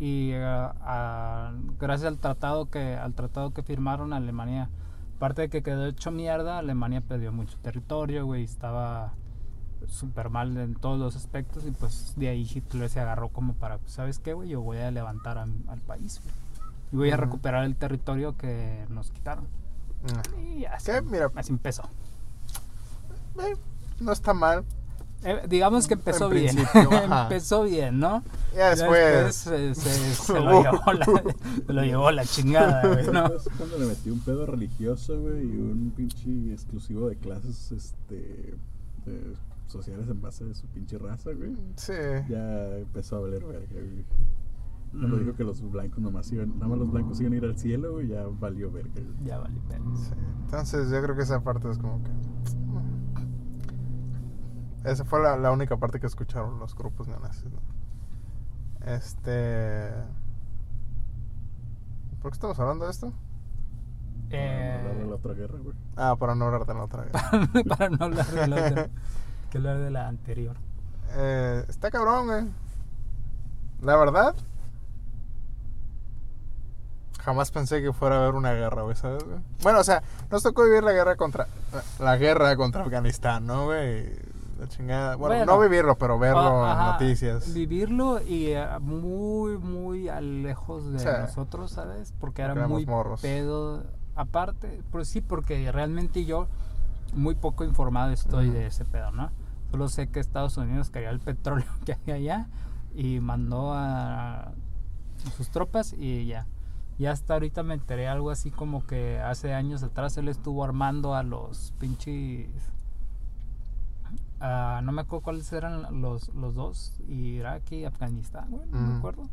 y, 0.00 0.32
ah, 0.34 0.74
ah, 0.80 1.52
gracias 1.78 2.08
al 2.08 2.18
tratado 2.18 2.68
que 2.70 2.96
al 2.96 3.14
tratado 3.14 3.52
que 3.52 3.62
firmaron 3.62 4.12
Alemania, 4.12 4.68
aparte 5.16 5.42
de 5.42 5.48
que 5.50 5.62
quedó 5.62 5.86
hecho 5.86 6.10
mierda, 6.10 6.58
Alemania 6.58 7.02
perdió 7.02 7.30
mucho 7.32 7.56
territorio, 7.62 8.24
güey, 8.24 8.42
estaba 8.44 9.12
súper 9.86 10.28
mal 10.30 10.56
en 10.56 10.74
todos 10.74 10.98
los 10.98 11.16
aspectos 11.16 11.64
y 11.66 11.70
pues 11.70 12.14
de 12.16 12.28
ahí 12.28 12.48
Hitler 12.52 12.88
se 12.90 13.00
agarró 13.00 13.28
como 13.28 13.54
para, 13.54 13.78
pues, 13.78 13.92
¿sabes 13.92 14.18
qué, 14.18 14.32
güey? 14.34 14.48
Yo 14.48 14.60
voy 14.62 14.78
a 14.78 14.90
levantar 14.90 15.38
a- 15.38 15.42
al 15.68 15.80
país, 15.86 16.20
güey, 16.22 16.34
y 16.92 16.96
voy 16.96 17.10
a 17.10 17.16
recuperar 17.16 17.64
el 17.64 17.76
territorio 17.76 18.36
que 18.36 18.84
nos 18.88 19.10
quitaron. 19.10 19.46
Ah. 20.14 20.22
Y 20.40 20.64
así, 20.64 20.92
mira, 21.04 21.30
así 21.34 21.52
empezó. 21.52 21.82
eh, 23.38 23.54
no 24.00 24.12
está 24.12 24.32
mal. 24.34 24.64
Eh, 25.22 25.42
digamos 25.48 25.86
que 25.86 25.94
empezó 25.94 26.26
En 26.32 26.40
bien. 26.40 26.56
empezó 27.22 27.64
bien, 27.64 27.98
¿no? 28.00 28.22
Ya 28.52 28.58
Ya 28.58 28.70
después. 28.70 29.24
después, 29.24 29.34
se, 29.36 29.74
se- 29.74 30.14
se 30.14 30.40
lo 30.40 30.62
llevó 30.62 30.92
la, 30.92 31.04
se 31.66 31.72
lo 31.72 31.82
llevó 31.84 32.10
la 32.10 32.24
chingada, 32.24 32.86
güey, 32.88 33.06
¿no? 33.12 33.26
Es 33.26 33.48
cuando 33.58 33.78
le 33.78 33.86
metí 33.86 34.10
un 34.10 34.20
pedo 34.20 34.46
religioso, 34.46 35.20
güey, 35.20 35.42
y 35.46 35.56
un 35.56 35.92
pinche 35.94 36.52
exclusivo 36.52 37.08
de 37.08 37.16
clases, 37.16 37.70
este, 37.72 38.54
de 39.04 39.34
sociales 39.66 40.08
en 40.08 40.20
base 40.22 40.44
de 40.44 40.54
su 40.54 40.66
pinche 40.68 40.96
raza, 40.98 41.30
güey. 41.32 41.54
Sí. 41.76 41.92
Ya 42.28 42.76
empezó 42.78 43.16
a 43.16 43.20
valer 43.20 43.44
verga, 43.44 43.66
güey. 43.72 44.04
Cuando 44.90 45.16
Mm. 45.16 45.20
dijo 45.20 45.36
que 45.36 45.44
los 45.44 45.70
blancos 45.70 45.98
nomás 46.00 46.32
iban, 46.32 46.54
nada 46.54 46.66
más 46.66 46.78
los 46.78 46.90
blancos 46.90 47.20
iban 47.20 47.34
a 47.34 47.36
ir 47.36 47.44
al 47.44 47.56
cielo, 47.56 47.92
güey, 47.92 48.08
ya 48.08 48.24
valió 48.26 48.72
verga. 48.72 48.90
güey. 48.94 49.06
Ya 49.24 49.38
vale, 49.38 49.54
pena. 49.68 49.84
sí. 49.96 50.10
Entonces, 50.46 50.90
yo 50.90 51.00
creo 51.02 51.14
que 51.14 51.22
esa 51.22 51.40
parte 51.44 51.70
es 51.70 51.78
como 51.78 52.02
que. 52.02 52.10
Esa 54.84 55.04
fue 55.04 55.22
la, 55.22 55.36
la 55.36 55.50
única 55.50 55.76
parte 55.76 56.00
que 56.00 56.06
escucharon 56.06 56.58
los 56.58 56.74
grupos 56.74 57.06
neonazis. 57.08 57.44
¿no? 57.44 57.60
Este. 58.86 59.90
¿Por 62.22 62.30
qué 62.30 62.34
estamos 62.34 62.58
hablando 62.58 62.84
de 62.84 62.90
esto? 62.90 63.12
Eh, 64.30 64.80
Para 64.82 64.94
no 64.94 65.00
hablar 65.00 65.04
de 65.04 65.06
la 65.10 65.14
otra 65.16 65.34
guerra, 65.34 65.58
güey. 65.58 65.76
Ah, 65.96 66.16
para 66.18 66.34
no 66.34 66.44
hablar 66.46 66.66
de 66.66 66.74
la 66.74 66.84
otra 66.84 67.04
guerra. 67.04 67.64
para 67.68 67.88
no 67.90 68.04
hablar 68.04 68.26
de 68.26 68.46
la 68.46 68.56
otra, 68.56 68.88
que 69.50 69.58
hablar 69.58 69.78
de 69.78 69.90
la 69.90 70.08
anterior. 70.08 70.56
Eh, 71.12 71.64
está 71.68 71.90
cabrón, 71.90 72.26
güey. 72.26 72.44
La 73.82 73.96
verdad, 73.96 74.34
jamás 77.22 77.50
pensé 77.50 77.82
que 77.82 77.92
fuera 77.92 78.16
a 78.16 78.22
haber 78.22 78.34
una 78.34 78.52
guerra, 78.52 78.82
güey, 78.82 78.94
¿sabes, 78.96 79.24
güey? 79.24 79.38
Bueno, 79.62 79.80
o 79.80 79.84
sea, 79.84 80.02
nos 80.30 80.42
tocó 80.42 80.64
vivir 80.64 80.82
la 80.84 80.92
guerra 80.92 81.16
contra. 81.16 81.46
La 81.98 82.16
guerra 82.16 82.54
contra 82.56 82.82
Afganistán, 82.82 83.46
¿no, 83.46 83.64
güey? 83.64 84.06
La 84.60 84.68
chingada. 84.68 85.16
Bueno, 85.16 85.36
Bueno. 85.36 85.52
no 85.54 85.60
vivirlo, 85.60 85.96
pero 85.96 86.18
verlo 86.18 86.64
Ah, 86.64 86.72
en 86.98 87.04
noticias. 87.04 87.54
Vivirlo 87.54 88.20
y 88.22 88.48
eh, 88.48 88.66
muy, 88.80 89.56
muy 89.58 90.08
lejos 90.20 90.92
de 90.92 90.98
Sí. 90.98 91.08
nosotros, 91.20 91.70
¿sabes? 91.72 92.12
Porque 92.20 92.42
era 92.42 92.54
muy 92.68 92.84
morros. 92.84 93.22
pedo. 93.22 93.84
Aparte, 94.16 94.82
pues 94.90 95.08
sí, 95.08 95.22
porque 95.22 95.72
realmente 95.72 96.24
yo 96.26 96.46
muy 97.14 97.34
poco 97.34 97.64
informado 97.64 98.10
estoy 98.12 98.50
de 98.50 98.66
ese 98.66 98.84
pedo, 98.84 99.10
¿no? 99.12 99.30
Solo 99.70 99.88
sé 99.88 100.08
que 100.08 100.20
Estados 100.20 100.56
Unidos 100.58 100.90
quería 100.90 101.10
el 101.10 101.20
petróleo 101.20 101.64
que 101.86 101.92
hay 101.92 102.12
allá 102.12 102.48
y 102.94 103.20
mandó 103.20 103.72
a 103.72 104.52
sus 105.36 105.48
tropas 105.50 105.94
y 105.96 106.26
ya. 106.26 106.46
Y 106.98 107.06
hasta 107.06 107.32
ahorita 107.32 107.62
me 107.62 107.72
enteré 107.74 108.08
algo 108.08 108.30
así 108.30 108.50
como 108.50 108.86
que 108.86 109.20
hace 109.20 109.54
años 109.54 109.82
atrás 109.82 110.18
él 110.18 110.28
estuvo 110.28 110.62
armando 110.64 111.14
a 111.14 111.22
los 111.22 111.72
pinches 111.78 112.50
Ah, 114.40 114.80
no 114.82 114.92
me 114.92 115.02
acuerdo 115.02 115.22
cuáles 115.24 115.52
eran 115.52 116.00
los, 116.00 116.28
los 116.34 116.54
dos, 116.54 116.94
Irak 117.08 117.70
y 117.72 117.84
Afganistán, 117.84 118.46
güey, 118.50 118.66
no 118.70 118.80
me 118.80 118.94
Mm. 118.94 118.98
acuerdo. 118.98 119.28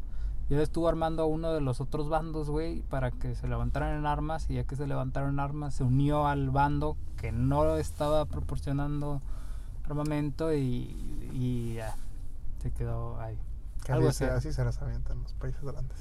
Y 0.50 0.54
él 0.54 0.62
estuvo 0.62 0.88
armando 0.88 1.24
a 1.24 1.26
uno 1.26 1.52
de 1.54 1.60
los 1.62 1.82
otros 1.82 2.08
bandos, 2.10 2.50
güey, 2.50 2.82
para 2.84 3.12
que 3.12 3.36
se 3.36 3.48
levantaran 3.50 3.98
en 3.98 4.06
armas. 4.06 4.50
Y 4.50 4.54
ya 4.56 4.64
que 4.64 4.78
se 4.78 4.88
levantaron 4.88 5.32
en 5.32 5.40
armas, 5.42 5.74
se 5.76 5.84
unió 5.84 6.26
al 6.28 6.52
bando 6.52 6.96
que 7.18 7.32
no 7.34 7.76
estaba 7.76 8.24
proporcionando 8.26 9.22
armamento 9.86 10.54
y, 10.54 10.96
y 11.34 11.74
ya, 11.76 11.96
se 12.62 12.72
quedó 12.72 13.20
ahí. 13.20 13.38
Que 13.84 13.92
algo 13.92 14.08
así. 14.10 14.24
así 14.26 14.54
se 14.54 14.64
las 14.64 14.82
avientan 14.82 15.22
los 15.22 15.34
países 15.34 15.62
grandes. 15.64 15.98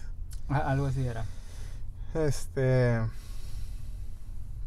Ah, 0.49 0.59
Algo 0.71 0.87
así 0.87 1.05
era. 1.05 1.25
Este. 2.15 3.01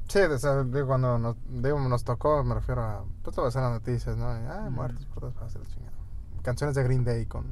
Sí, 0.09 0.19
o 0.19 0.37
sea, 0.39 0.63
digo, 0.63 0.87
cuando 0.87 1.17
nos, 1.17 1.35
digo, 1.47 1.79
nos 1.79 2.03
tocó, 2.03 2.43
me 2.43 2.55
refiero 2.55 2.83
a. 2.83 3.03
Pues 3.23 3.37
lo 3.37 3.43
ves 3.43 3.55
en 3.55 3.61
las 3.61 3.71
noticias, 3.71 4.17
¿no? 4.17 4.25
Y, 4.37 4.43
Ah, 4.47 4.61
Ujú. 4.63 4.71
muertos 4.71 5.05
por 5.05 5.19
todas 5.21 5.35
partes, 5.35 5.55
la 5.55 5.65
chingada. 5.67 5.93
Canciones 6.41 6.75
de 6.75 6.83
Green 6.83 7.03
Day 7.03 7.25
con 7.27 7.45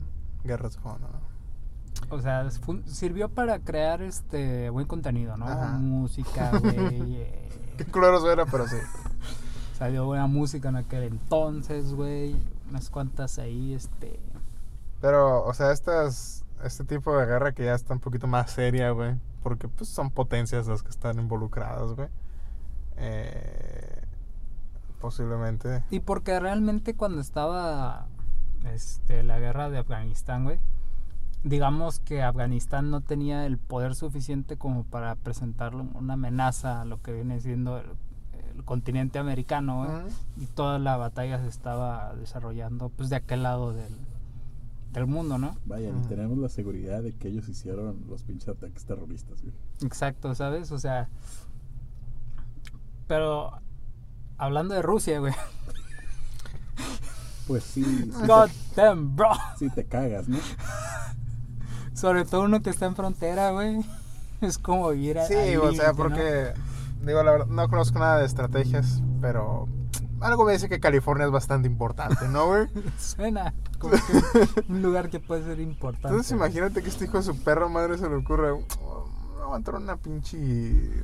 guerras 0.44 0.74
de 0.76 0.82
fondo, 0.82 1.08
¿no? 1.08 1.28
O 2.16 2.20
sea, 2.20 2.48
sirvió 2.86 3.30
para 3.30 3.60
crear 3.60 4.02
este 4.02 4.70
buen 4.70 4.88
contenido, 4.88 5.38
¿no? 5.38 5.48
Ajá. 5.48 5.78
Música, 5.78 6.52
güey. 6.60 7.16
eh, 7.22 7.50
Qué 7.78 7.86
culeros 7.86 8.24
era, 8.26 8.46
pero 8.46 8.68
sí. 8.68 8.78
Salió 9.78 10.06
buena 10.06 10.26
música 10.28 10.70
en 10.70 10.78
aquel 10.78 11.04
entonces, 11.04 11.94
güey. 11.94 12.36
Unas 12.70 12.90
cuantas 12.90 13.38
ahí, 13.40 13.74
este. 13.74 14.20
Pero, 15.00 15.44
o 15.46 15.54
sea, 15.54 15.72
estas, 15.72 16.44
este 16.64 16.84
tipo 16.84 17.16
de 17.16 17.26
guerra 17.28 17.52
que 17.52 17.66
ya 17.66 17.76
está 17.76 17.94
un 17.94 18.00
poquito 18.00 18.26
más 18.26 18.50
seria, 18.52 18.90
güey. 18.92 19.16
Porque 19.44 19.68
pues 19.68 19.90
son 19.90 20.10
potencias 20.10 20.68
las 20.68 20.82
que 20.82 20.90
están 20.90 21.20
involucradas, 21.20 21.92
güey. 21.94 22.10
Eh, 22.98 24.02
posiblemente. 25.00 25.84
Y 25.90 26.00
porque 26.00 26.40
realmente 26.40 26.96
cuando 26.96 27.22
estaba 27.22 28.08
este, 28.74 29.24
la 29.24 29.40
guerra 29.40 29.70
de 29.70 29.78
Afganistán, 29.78 30.44
güey, 30.44 30.60
digamos 31.44 32.00
que 32.00 32.24
Afganistán 32.24 32.90
no 32.90 33.02
tenía 33.02 33.46
el 33.46 33.58
poder 33.58 33.96
suficiente 33.96 34.58
como 34.58 34.84
para 34.84 35.16
presentarle 35.16 35.84
una 35.94 36.14
amenaza 36.14 36.82
a 36.82 36.86
lo 36.86 37.02
que 37.02 37.14
viene 37.14 37.40
siendo 37.40 37.78
el, 37.78 37.86
el 38.56 38.64
continente 38.66 39.20
americano, 39.20 39.86
güey. 39.86 40.14
Y 40.38 40.48
toda 40.48 40.80
la 40.80 40.98
batalla 40.98 41.40
se 41.40 41.48
estaba 41.48 42.14
desarrollando 42.16 42.90
pues 42.90 43.10
de 43.10 43.18
aquel 43.18 43.44
lado 43.44 43.74
del, 43.74 43.94
del 44.94 45.06
mundo, 45.06 45.38
¿no? 45.38 45.56
Vaya, 45.66 45.90
y 45.90 46.08
tenemos 46.08 46.38
la 46.40 46.50
seguridad 46.50 47.04
de 47.04 47.14
que 47.14 47.28
ellos 47.28 47.48
hicieron 47.48 48.06
los 48.10 48.24
pinches 48.24 48.50
ataques 48.50 48.84
terroristas, 48.86 49.42
güey. 49.42 49.54
Exacto, 49.84 50.34
¿sabes? 50.34 50.72
O 50.72 50.80
sea... 50.80 51.10
Pero 53.08 53.52
hablando 54.38 54.74
de 54.76 54.82
Rusia, 54.82 55.20
güey. 55.20 55.34
Pues 57.48 57.64
sí, 57.64 57.84
sí, 57.84 58.12
God 58.28 58.50
te, 58.76 58.82
damn, 58.82 59.16
bro. 59.16 59.30
sí 59.58 59.70
te 59.70 59.86
cagas, 59.86 60.28
¿no? 60.28 60.38
Sobre 61.94 62.26
todo 62.26 62.42
uno 62.42 62.62
que 62.62 62.70
está 62.70 62.86
en 62.88 62.96
frontera, 62.96 63.52
güey. 63.52 63.80
Es 64.42 64.58
como 64.58 64.90
vivir 64.90 65.18
a- 65.18 65.26
Sí, 65.26 65.56
o 65.56 65.72
sea, 65.72 65.94
porque. 65.94 66.54
Digo, 67.02 67.24
la 67.24 67.32
verdad, 67.32 67.48
no 67.48 67.68
conozco 67.70 68.00
nada 68.00 68.20
de 68.20 68.26
estrategias, 68.26 69.02
pero. 69.22 69.68
Algo 70.20 70.46
me 70.46 70.52
dice 70.54 70.68
que 70.68 70.80
California 70.80 71.26
es 71.26 71.32
bastante 71.32 71.68
importante, 71.68 72.28
¿no, 72.28 72.48
güey? 72.48 72.68
Suena 73.00 73.54
como 73.80 73.94
que 73.94 74.64
un 74.68 74.82
lugar 74.82 75.10
que 75.10 75.20
puede 75.20 75.44
ser 75.44 75.60
importante. 75.60 76.08
Entonces 76.10 76.32
imagínate 76.34 76.82
que 76.84 76.90
este 76.90 77.06
hijo 77.06 77.18
de 77.18 77.24
su 77.24 77.42
perra 77.44 77.68
madre 77.70 77.98
se 77.98 78.10
le 78.10 78.16
ocurre. 78.16 78.52
"Oh, 79.48 79.52
Vamos 79.52 79.56
a 79.56 79.58
entrar 79.60 79.82
una 79.82 79.96
pinche 79.98 80.38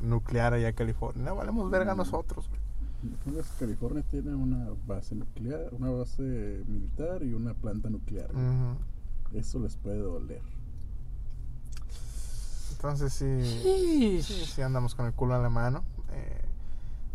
nuclear 0.02 0.54
allá 0.54 0.70
a 0.70 0.74
California. 0.74 1.24
No, 1.24 1.36
valemos 1.36 1.72
verga 1.72 1.96
nosotros, 1.96 2.50
güey. 2.50 2.62
Entonces, 3.04 3.52
California 3.58 4.04
tiene 4.12 4.34
una 4.34 4.70
base 4.86 5.16
nuclear, 5.16 5.70
una 5.72 5.90
base 5.90 6.64
militar 6.68 7.24
y 7.24 7.34
una 7.34 7.54
planta 7.54 7.90
nuclear. 7.90 8.30
Ujú. 8.32 9.38
Eso 9.38 9.60
les 9.60 9.76
puede 9.78 10.00
doler. 10.00 10.42
Entonces 12.72 13.14
sí, 13.14 14.22
sí 14.22 14.62
andamos 14.62 14.94
con 14.94 15.06
el 15.06 15.14
culo 15.14 15.38
en 15.38 15.44
la 15.44 15.50
mano. 15.50 15.86
Eh, 16.12 16.42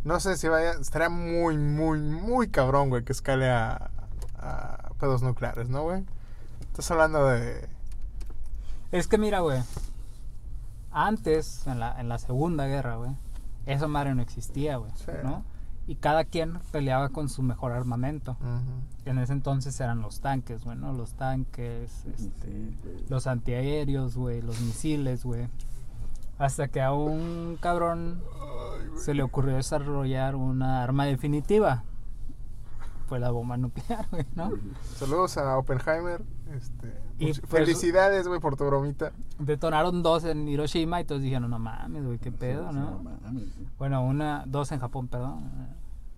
no 0.05 0.19
sé 0.21 0.37
si 0.39 0.49
vaya, 0.49 0.73
estaría 0.73 1.11
muy, 1.11 1.59
muy, 1.59 2.01
muy 2.01 2.49
cabrón, 2.49 2.89
güey, 2.89 3.05
que 3.05 3.13
escale 3.13 3.51
a, 3.51 3.91
a 4.39 4.91
pedos 4.99 5.23
nucleares, 5.23 5.69
¿no, 5.69 5.83
güey? 5.83 6.05
Estás 6.63 6.91
hablando 6.91 7.27
de... 7.27 7.69
Es 8.93 9.09
que 9.09 9.19
mira, 9.19 9.41
güey. 9.41 9.63
Antes, 10.91 11.67
en 11.67 11.81
la, 11.81 12.01
en 12.01 12.09
la 12.09 12.19
Segunda 12.19 12.67
Guerra, 12.67 12.97
güey, 12.97 13.11
esa 13.67 13.89
madre 13.89 14.15
no 14.15 14.23
existía, 14.23 14.77
güey, 14.77 14.91
Sí. 14.97 15.13
¿no? 15.23 15.45
Y 15.87 15.95
cada 15.97 16.25
quien 16.25 16.59
peleaba 16.71 17.09
con 17.09 17.31
su 17.31 17.43
mejor 17.43 17.73
armamento. 17.73 18.33
Ujú. 18.41 19.09
En 19.11 19.19
ese 19.19 19.33
entonces 19.33 19.79
eran 19.81 20.03
los 20.03 20.21
tanques, 20.21 20.63
güey, 20.65 20.77
¿no? 20.77 20.93
Los 20.93 21.15
tanques, 21.15 22.05
este, 22.07 22.47
Sí, 22.47 22.77
güey. 22.83 23.05
los 23.09 23.27
antiaéreos, 23.27 24.15
güey, 24.17 24.43
los 24.43 24.61
misiles, 24.61 25.25
güey. 25.25 25.49
Hasta 26.39 26.69
que 26.69 26.83
a 26.83 26.93
un 26.93 27.57
cabrón 27.61 28.23
se 28.97 29.15
le 29.15 29.23
ocurrió 29.23 29.57
desarrollar 29.57 30.37
una 30.37 30.83
arma 30.83 31.07
definitiva. 31.07 31.85
Fue 33.07 33.19
la 33.19 33.31
bomba 33.31 33.57
nuclear, 33.57 34.07
güey, 34.11 34.27
¿no? 34.37 34.51
Saludos 34.95 35.39
a 35.39 35.57
Oppenheimer. 35.57 36.23
Este, 36.53 36.93
Y 37.19 37.27
much- 37.27 37.41
pues- 37.41 37.51
felicidades, 37.51 38.27
güey, 38.27 38.41
por 38.41 38.57
tu 38.57 38.65
bromita. 38.65 39.13
Detonaron 39.39 40.03
dos 40.03 40.25
en 40.25 40.49
Hiroshima 40.49 41.01
y 41.01 41.05
todos 41.05 41.21
dijeron, 41.23 41.51
no 41.51 41.59
mames, 41.59 42.05
güey, 42.05 42.19
qué 42.19 42.31
Sí, 42.31 42.37
pedo, 42.39 42.69
sí, 42.71 42.77
¿no? 42.77 43.03
mames. 43.03 43.45
Bueno, 43.79 44.03
una, 44.05 44.45
dos 44.47 44.73
en 44.73 44.81
Japón, 44.81 45.09
perdón. 45.09 45.51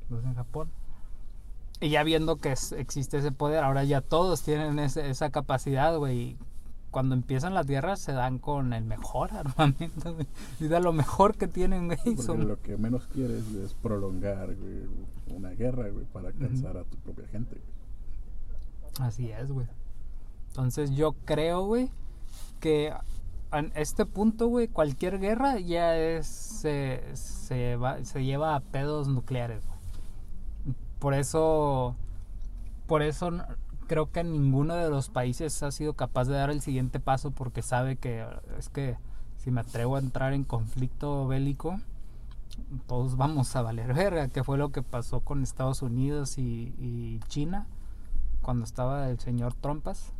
Dos 0.09 0.25
en 0.25 0.35
Japón. 0.35 0.69
Y 1.81 1.89
ya 1.91 2.03
viendo 2.05 2.37
que 2.37 2.53
es- 2.53 2.73
existe 2.73 3.19
ese 3.19 3.33
poder, 3.33 3.65
ahora 3.65 3.85
ya 3.85 4.01
todos 4.03 4.43
tienen 4.43 4.79
ese- 4.79 5.09
esa 5.11 5.31
capacidad, 5.31 5.97
güey. 5.97 6.37
Cuando 6.91 7.15
empiezan 7.15 7.55
las 7.55 7.67
guerras 7.67 8.01
se 8.01 8.13
dan 8.13 8.39
con 8.39 8.73
el 8.73 8.85
mejor 8.85 9.31
armamento, 9.33 10.13
güey. 10.15 10.27
Y 10.61 10.65
de 10.69 10.81
lo 10.81 10.93
mejor 10.93 11.37
que 11.37 11.47
tienen, 11.49 11.87
güey. 11.87 11.99
Porque 12.05 12.23
son- 12.23 12.47
lo 12.49 12.61
que 12.61 12.77
menos 12.77 13.07
quieres 13.09 13.47
es 13.55 13.75
prolongar 13.75 14.55
güey, 14.57 14.89
una 15.35 15.51
guerra, 15.51 15.89
güey, 15.89 16.05
para 16.07 16.33
cansar 16.33 16.77
a 16.77 16.85
tu 16.85 16.97
propia 16.99 17.27
gente. 17.29 17.55
güey. 17.57 19.09
Así 19.09 19.31
es, 19.31 19.51
güey. 19.53 19.67
Entonces 20.51 20.91
yo 20.93 21.13
creo, 21.25 21.65
güey, 21.65 21.91
que 22.61 22.93
en 23.53 23.73
este 23.75 24.07
punto, 24.07 24.47
güey, 24.49 24.69
cualquier 24.69 25.19
guerra 25.19 25.59
ya 25.59 25.97
es 25.97 26.27
se, 26.27 27.03
se, 27.15 27.77
va- 27.77 28.05
se 28.05 28.25
lleva 28.25 28.55
a 28.55 28.61
pedos 28.61 29.09
nucleares, 29.09 29.65
güey. 29.67 29.79
Por 30.99 31.15
eso, 31.15 31.97
por 32.87 33.03
eso 33.03 33.31
creo 33.87 34.11
que 34.13 34.23
ninguno 34.23 34.75
de 34.77 34.91
los 34.91 35.09
países 35.09 35.63
ha 35.63 35.73
sido 35.73 35.95
capaz 35.95 36.27
de 36.29 36.35
dar 36.35 36.51
el 36.51 36.61
siguiente 36.61 37.01
paso 37.01 37.31
porque 37.31 37.63
sabe 37.63 37.97
que 37.97 38.25
es 38.59 38.69
que 38.69 38.97
si 39.39 39.51
me 39.51 39.63
atrevo 39.63 39.97
a 39.97 40.01
entrar 40.01 40.33
en 40.35 40.45
conflicto 40.45 41.27
bélico, 41.27 41.81
todos 42.87 43.17
vamos 43.17 43.57
a 43.57 43.63
valer 43.63 43.95
verga, 43.95 44.29
que 44.29 44.45
fue 44.45 44.59
lo 44.59 44.71
que 44.71 44.83
pasó 44.83 45.21
con 45.21 45.43
Estados 45.43 45.83
Unidos 45.83 46.37
y, 46.39 47.19
China 47.29 47.67
cuando 48.43 48.65
estaba 48.65 49.09
el 49.09 49.19
señor 49.19 49.55
Trompas, 49.55 50.13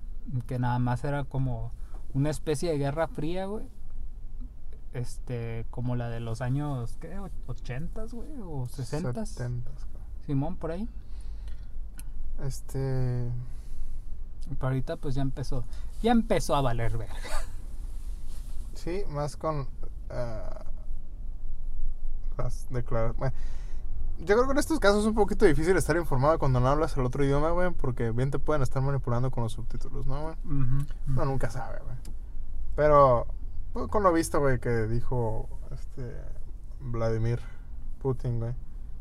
que 0.47 0.59
nada 0.59 0.79
más 0.79 1.05
era 1.05 1.25
como 1.25 1.73
una 2.15 2.31
especie 2.31 2.71
de 2.71 2.79
guerra 2.79 3.09
fría, 3.09 3.47
güey. 3.47 3.65
Este, 4.93 5.67
como 5.71 5.95
la 5.95 6.09
de 6.09 6.21
los 6.21 6.41
años, 6.41 6.97
¿qué? 7.01 7.17
¿80s, 7.47 8.13
güey? 8.13 8.29
¿O 8.41 8.67
60s? 8.67 9.15
70s, 9.15 9.37
creo. 9.37 10.05
Simón, 10.27 10.57
por 10.57 10.73
ahí. 10.73 10.89
Este. 12.45 13.31
Pero 14.49 14.67
ahorita 14.67 14.97
pues 14.97 15.15
ya 15.15 15.23
empezó, 15.23 15.65
ya 16.03 16.11
empezó 16.13 16.57
a 16.57 16.61
valer 16.61 16.97
verga. 16.97 17.15
Sí, 18.75 19.03
más 19.11 19.37
con. 19.37 19.69
ah, 20.11 20.65
las 22.39 22.67
declaraciones. 22.71 23.35
Yo 24.25 24.37
creo 24.37 24.47
que 24.47 24.53
en 24.53 24.59
estos 24.59 24.79
casos 24.81 25.01
es 25.01 25.07
un 25.07 25.15
poquito 25.15 25.45
difícil 25.45 25.77
estar 25.77 25.97
informado 25.97 26.39
cuando 26.39 26.61
no 26.61 26.69
hablas 26.69 26.97
el 26.97 27.05
otro 27.05 27.25
idioma, 27.25 27.51
güey, 27.51 27.71
porque 27.71 28.11
bien 28.11 28.31
te 28.31 28.39
pueden 28.39 28.63
estar 28.63 28.83
manipulando 28.83 29.31
con 29.31 29.43
los 29.43 29.53
subtítulos, 29.53 30.07
¿no, 30.07 30.23
güey? 30.23 30.35
Uno 30.45 30.85
ujú. 31.09 31.25
nunca 31.25 31.51
sabe, 31.51 31.81
güey. 31.85 31.97
Pero, 32.77 33.27
pues, 33.73 33.89
con 33.89 34.03
lo 34.03 34.13
visto, 34.13 34.41
güey, 34.41 34.59
que 34.61 34.87
dijo 34.87 35.49
este 35.73 36.17
Vladimir 36.81 37.41
Putin, 38.01 38.39
güey. 38.39 38.53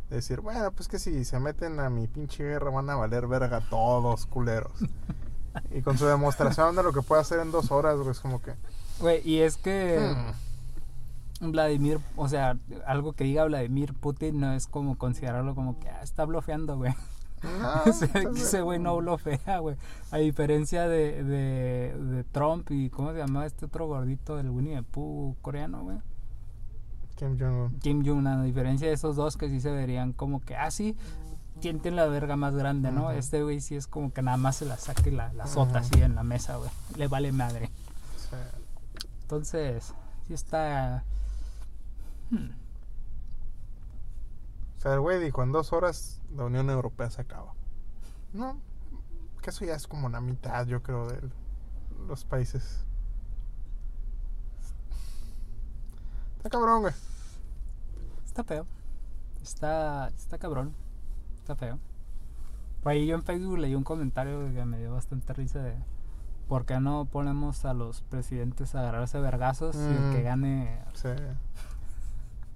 de 0.10 0.18
Decir, 0.18 0.42
bueno, 0.42 0.72
pues 0.72 0.88
que 0.88 1.00
si 1.00 1.26
se 1.26 1.40
meten 1.40 1.80
a 1.80 1.90
mi 1.90 2.08
pinche 2.08 2.44
guerra 2.44 2.72
van 2.72 2.90
a 2.90 2.96
valer 2.96 3.28
verga 3.28 3.62
todos, 3.70 4.26
culeros. 4.26 4.74
y 5.72 5.82
con 5.82 5.98
su 5.98 6.06
demostración 6.06 6.76
de 6.76 6.84
lo 6.84 6.94
que 6.94 7.02
puede 7.02 7.22
hacer 7.22 7.40
en 7.40 7.52
dos 7.52 7.72
horas, 7.72 7.98
güey, 7.98 8.12
es 8.12 8.20
como 8.20 8.42
que... 8.42 8.54
Güey, 9.00 9.22
y 9.28 9.40
es 9.40 9.58
que 9.58 10.00
hmm, 10.00 10.49
Vladimir, 11.40 12.00
o 12.16 12.28
sea, 12.28 12.58
algo 12.86 13.14
que 13.14 13.24
diga 13.24 13.46
Vladimir 13.46 13.94
Putin 13.94 14.40
no 14.40 14.54
es 14.54 14.68
como 14.68 14.98
considerarlo 14.98 15.56
como 15.56 15.80
que 15.80 15.90
ah, 15.90 16.02
está 16.04 16.26
blofeando, 16.26 16.78
güey. 16.78 16.94
no, 17.62 17.84
Ese- 17.86 18.10
ese 18.36 18.62
güey 18.62 18.80
no 18.80 18.98
blofea, 18.98 19.60
güey. 19.60 19.78
A 20.12 20.18
diferencia 20.18 20.88
de, 20.90 21.24
de, 21.24 21.98
de 21.98 22.24
Trump 22.26 22.70
y, 22.72 22.90
¿cómo 22.90 23.12
se 23.14 23.20
llama 23.20 23.46
este 23.46 23.66
otro 23.66 23.88
gordito 23.88 24.36
del 24.36 24.50
Winnie 24.50 24.76
the 24.76 24.84
Pooh 24.84 25.36
coreano, 25.42 25.84
güey? 25.84 25.98
Kim 27.16 27.38
Jong-un. 27.40 27.80
Kim 27.80 28.06
Jong, 28.06 28.28
a 28.28 28.44
diferencia 28.44 28.88
de 28.88 28.94
esos 28.94 29.16
dos 29.16 29.38
que 29.38 29.50
sí 29.50 29.60
se 29.62 29.72
verían 29.72 30.14
como 30.14 30.42
que, 30.42 30.56
ah, 30.56 30.72
sí, 30.72 30.96
¿quién 31.62 31.80
tiene 31.80 31.98
la 31.98 32.08
verga 32.08 32.36
más 32.36 32.56
grande, 32.56 32.92
no? 32.92 33.12
Este 33.12 33.44
güey 33.44 33.60
sí 33.62 33.76
es 33.76 33.88
como 33.88 34.12
que 34.14 34.22
nada 34.22 34.38
más 34.38 34.58
se 34.58 34.66
la 34.66 34.78
saca 34.78 35.08
y 35.08 35.12
la, 35.12 35.32
la 35.34 35.46
Ujú. 35.46 35.62
así 35.76 36.02
en 36.02 36.16
la 36.16 36.24
mesa, 36.24 36.58
güey. 36.58 36.70
Le 36.98 37.08
vale 37.08 37.32
madre. 37.32 37.70
Sí. 38.18 38.36
Entonces, 39.22 39.94
sí 40.28 40.34
está... 40.34 41.04
hmm, 42.32 42.50
O 44.78 44.80
sea, 44.82 44.94
el 44.94 45.00
güey 45.02 45.20
dijo, 45.24 45.44
en 45.44 45.52
dos 45.52 45.74
horas 45.74 46.22
la 46.36 46.46
Unión 46.46 46.70
Europea 46.70 47.10
se 47.10 47.22
acaba. 47.22 47.54
No, 48.34 48.60
que 49.42 49.50
eso 49.50 49.66
ya 49.66 49.76
es 49.76 49.88
como 49.88 50.08
la 50.10 50.22
mitad, 50.22 50.66
yo 50.68 50.82
creo, 50.84 51.08
de 51.08 51.20
los 52.08 52.24
países. 52.26 52.86
Está 56.38 56.50
cabrón, 56.50 56.82
güey. 56.82 56.94
Está 58.26 58.44
feo. 58.44 58.66
Está, 59.42 60.08
está 60.10 60.38
cabrón. 60.38 60.74
Está 61.38 61.56
feo. 61.56 61.80
Por 62.82 62.92
ahí 62.94 63.06
yo 63.08 63.16
en 63.16 63.24
Facebook 63.24 63.58
leí 63.58 63.76
un 63.76 63.84
comentario 63.84 64.40
que 64.54 64.64
me 64.66 64.78
dio 64.80 64.94
bastante 64.94 65.34
risa 65.34 65.60
de 65.60 65.76
por 66.48 66.66
qué 66.66 66.80
no 66.80 67.06
ponemos 67.06 67.66
a 67.66 67.74
los 67.74 68.02
presidentes 68.04 68.74
a 68.74 68.80
agarrarse 68.80 69.20
vergazos 69.20 69.76
y 69.76 69.80
el 69.80 70.14
que 70.14 70.22
Mm. 70.22 70.24
gane 70.24 70.80
Sí. 70.94 71.10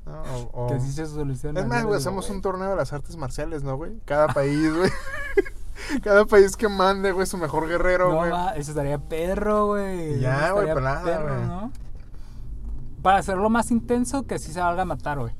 No, 0.05 0.21
o- 0.21 0.65
o- 0.65 0.67
que 0.67 0.75
así 0.75 0.91
se 0.91 1.05
soluciona. 1.05 1.59
Es 1.61 1.67
más, 1.67 1.81
¿no? 1.83 1.87
güey, 1.89 1.99
hacemos 1.99 2.25
güey, 2.25 2.35
un 2.37 2.41
torneo 2.41 2.69
de 2.71 2.75
las 2.75 2.91
artes 2.93 3.15
marciales, 3.17 3.63
¿no, 3.63 3.77
güey? 3.77 3.99
Cada 4.05 4.27
país, 4.27 4.73
güey. 4.75 4.89
Cada 6.03 6.25
país 6.25 6.55
que 6.55 6.69
mande, 6.69 7.11
güey, 7.11 7.25
su 7.27 7.37
mejor 7.37 7.67
guerrero, 7.67 8.09
No, 8.09 8.15
güey. 8.17 8.31
va, 8.31 8.51
eso 8.55 8.71
estaría 8.71 8.97
perro, 8.99 9.67
güey. 9.67 10.19
Ya, 10.19 10.51
güey, 10.51 10.67
nada, 10.67 11.03
perro, 11.03 11.35
güey. 11.35 11.47
¿no? 11.47 11.71
Para 13.01 13.17
hacerlo 13.19 13.49
más 13.49 13.69
intenso, 13.71 14.23
que 14.23 14.39
sí 14.39 14.53
se 14.53 14.61
valga 14.61 14.83
a 14.83 14.85
matar, 14.85 15.19
güey. 15.19 15.33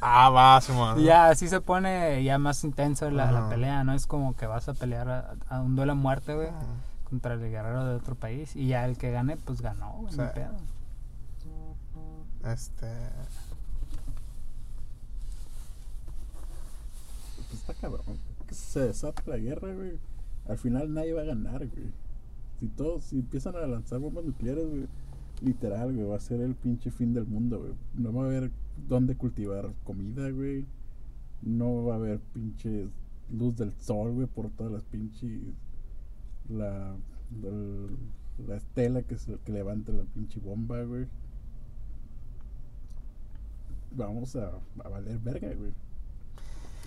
ah, 0.00 0.30
va, 0.30 0.60
Simón. 0.60 0.98
Ya 0.98 1.28
así 1.28 1.48
se 1.48 1.60
pone 1.60 2.22
ya 2.24 2.38
más 2.38 2.62
intenso 2.64 3.10
la, 3.10 3.48
pelea, 3.48 3.84
¿no? 3.84 3.92
Es 3.94 4.06
como 4.06 4.34
que 4.36 4.46
vas 4.46 4.68
a 4.68 4.74
pelear 4.74 5.08
a, 5.10 5.34
a 5.48 5.60
un 5.60 5.76
duelo 5.76 5.92
a 5.92 5.94
muerte, 5.96 6.34
güey, 6.34 6.48
contra 7.04 7.34
el 7.34 7.40
guerrero 7.40 7.84
de 7.86 7.94
otro 7.96 8.14
país. 8.14 8.54
Y 8.56 8.68
ya 8.68 8.86
el 8.86 8.96
que 8.96 9.10
gane, 9.10 9.36
pues 9.36 9.60
ganó, 9.62 9.92
güey. 10.00 10.16
no 10.16 10.24
Sí. 10.24 10.30
pedo. 10.34 10.54
Este. 12.52 12.86
Pues 17.48 17.60
está 17.60 17.74
cabrón. 17.74 18.16
Se 18.50 18.80
desata 18.80 19.22
la 19.26 19.38
guerra, 19.38 19.74
güey. 19.74 19.98
Al 20.46 20.58
final 20.58 20.92
nadie 20.92 21.12
va 21.12 21.22
a 21.22 21.26
ganar, 21.26 21.66
güey. 21.66 21.86
Si 22.60 22.68
todos, 22.68 23.04
si 23.04 23.16
empiezan 23.16 23.56
a 23.56 23.66
lanzar 23.66 23.98
bombas 23.98 24.24
nucleares, 24.24 24.68
güey, 24.68 24.86
literal, 25.42 25.92
güey, 25.92 26.06
va 26.06 26.16
a 26.16 26.20
ser 26.20 26.40
el 26.40 26.54
pinche 26.54 26.90
fin 26.90 27.12
del 27.14 27.26
mundo, 27.26 27.58
güey. 27.60 27.72
No 27.94 28.12
va 28.12 28.22
a 28.22 28.26
haber 28.26 28.50
dónde 28.88 29.16
cultivar 29.16 29.72
comida, 29.84 30.30
güey. 30.30 30.64
No 31.42 31.84
va 31.84 31.94
a 31.94 31.96
haber 31.96 32.20
pinche 32.32 32.88
luz 33.30 33.56
del 33.56 33.72
sol, 33.74 34.12
güey, 34.12 34.26
por 34.26 34.50
todas 34.50 34.72
las 34.72 34.84
pinches. 34.84 35.40
La. 36.48 36.94
la 38.46 38.56
estela 38.56 39.02
que, 39.02 39.16
se, 39.16 39.38
que 39.38 39.52
levanta 39.52 39.92
la 39.92 40.04
pinche 40.04 40.40
bomba, 40.40 40.82
güey. 40.82 41.06
Vamos 43.96 44.36
a, 44.36 44.50
a 44.84 44.88
valer 44.88 45.18
verga, 45.18 45.54
güey. 45.54 45.72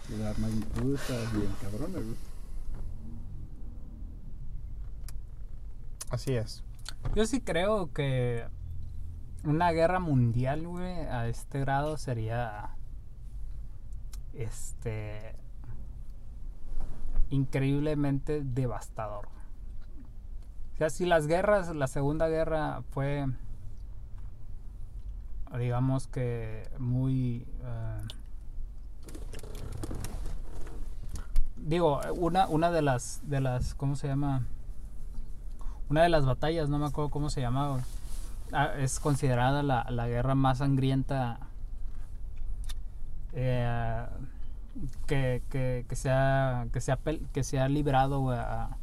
La 0.10 0.34
magnitud 0.38 0.96
está 0.96 1.14
bien 1.38 1.54
cabrona, 1.62 2.00
güey. 2.00 2.16
Así 6.10 6.34
es. 6.34 6.64
Yo 7.14 7.26
sí 7.26 7.42
creo 7.42 7.92
que 7.92 8.46
una 9.44 9.72
guerra 9.72 10.00
mundial, 10.00 10.66
güey, 10.66 11.00
a 11.00 11.28
este 11.28 11.60
grado 11.60 11.98
sería. 11.98 12.70
Este. 14.34 15.36
Increíblemente 17.30 18.42
devastador. 18.44 19.28
O 20.74 20.78
sea, 20.78 20.90
si 20.90 21.06
las 21.06 21.28
guerras, 21.28 21.76
la 21.76 21.88
segunda 21.88 22.30
guerra 22.30 22.82
fue. 22.92 23.28
Digamos 25.58 26.08
que 26.08 26.70
muy. 26.80 27.46
eh, 27.62 28.08
digo, 31.68 32.02
una, 32.16 32.48
una 32.48 32.72
de 32.72 32.82
las. 32.82 33.22
de 33.24 33.42
las. 33.42 33.76
¿Cómo 33.76 33.96
se 33.96 34.08
llama? 34.08 34.46
una 35.90 36.04
de 36.04 36.10
las 36.10 36.26
batallas, 36.26 36.70
no 36.70 36.80
me 36.80 36.86
acuerdo 36.86 37.10
cómo 37.10 37.30
se 37.30 37.42
llamaba. 37.42 37.80
Ah, 38.52 38.72
es 38.78 39.00
considerada 39.00 39.64
la, 39.64 39.86
la 39.90 40.08
guerra 40.08 40.36
más 40.36 40.60
sangrienta 40.60 41.40
eh, 43.34 44.06
que, 45.06 45.44
que, 45.50 45.86
que 45.88 45.96
se 45.96 46.10
ha, 46.10 46.68
que 46.72 46.80
que 47.34 47.44
se 47.44 47.60
ha 47.60 47.68
librado 47.68 48.32
a, 48.32 48.78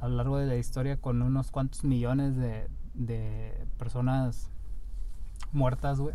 a 0.00 0.08
lo 0.08 0.16
largo 0.16 0.38
de 0.38 0.46
la 0.46 0.56
historia 0.56 0.96
con 0.96 1.22
unos 1.22 1.50
cuantos 1.50 1.84
millones 1.84 2.36
de, 2.36 2.68
de 2.94 3.66
personas 3.78 4.50
muertas, 5.52 5.98
güey. 5.98 6.14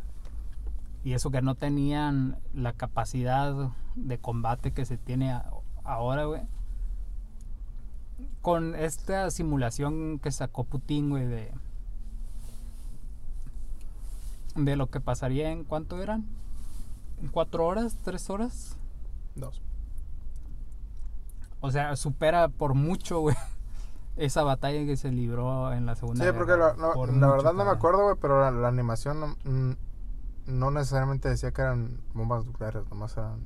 Y 1.03 1.13
eso 1.13 1.29
que 1.29 1.41
no 1.41 1.55
tenían 1.55 2.37
la 2.53 2.73
capacidad 2.73 3.69
de 3.95 4.17
combate 4.17 4.71
que 4.71 4.85
se 4.85 4.97
tiene 4.97 5.39
ahora, 5.85 6.25
güey 6.25 6.41
con 8.41 8.75
esta 8.75 9.29
simulación 9.31 10.19
que 10.19 10.31
sacó 10.31 10.63
Putin, 10.65 11.09
güey, 11.09 11.25
de, 11.25 11.51
de 14.55 14.75
lo 14.75 14.87
que 14.89 14.99
pasaría 15.01 15.51
en 15.51 15.63
cuánto 15.63 16.01
eran, 16.01 16.25
¿En 17.21 17.27
cuatro 17.29 17.65
horas, 17.65 17.97
tres 18.03 18.29
horas, 18.29 18.77
Dos. 19.35 19.61
o 21.61 21.71
sea, 21.71 21.95
supera 21.95 22.49
por 22.49 22.73
mucho, 22.73 23.19
güey, 23.21 23.35
esa 24.15 24.43
batalla 24.43 24.85
que 24.85 24.95
se 24.95 25.11
libró 25.11 25.73
en 25.73 25.85
la 25.85 25.95
segunda 25.95 26.19
Sí, 26.23 26.25
guerra. 26.25 26.37
porque 26.37 26.51
la, 26.57 26.71
güey, 26.73 26.81
no- 26.87 26.93
por 26.93 27.07
la 27.09 27.13
mucho, 27.15 27.31
verdad 27.31 27.53
no 27.53 27.65
me 27.65 27.71
acuerdo, 27.71 28.03
güey, 28.03 28.15
pero 28.21 28.41
la, 28.41 28.51
la 28.51 28.67
animación 28.67 29.19
no, 29.21 29.75
no 30.45 30.71
necesariamente 30.71 31.29
decía 31.29 31.51
que 31.51 31.61
eran 31.61 31.99
bombas 32.13 32.45
nucleares, 32.45 32.87
nomás 32.89 33.17
eran. 33.17 33.39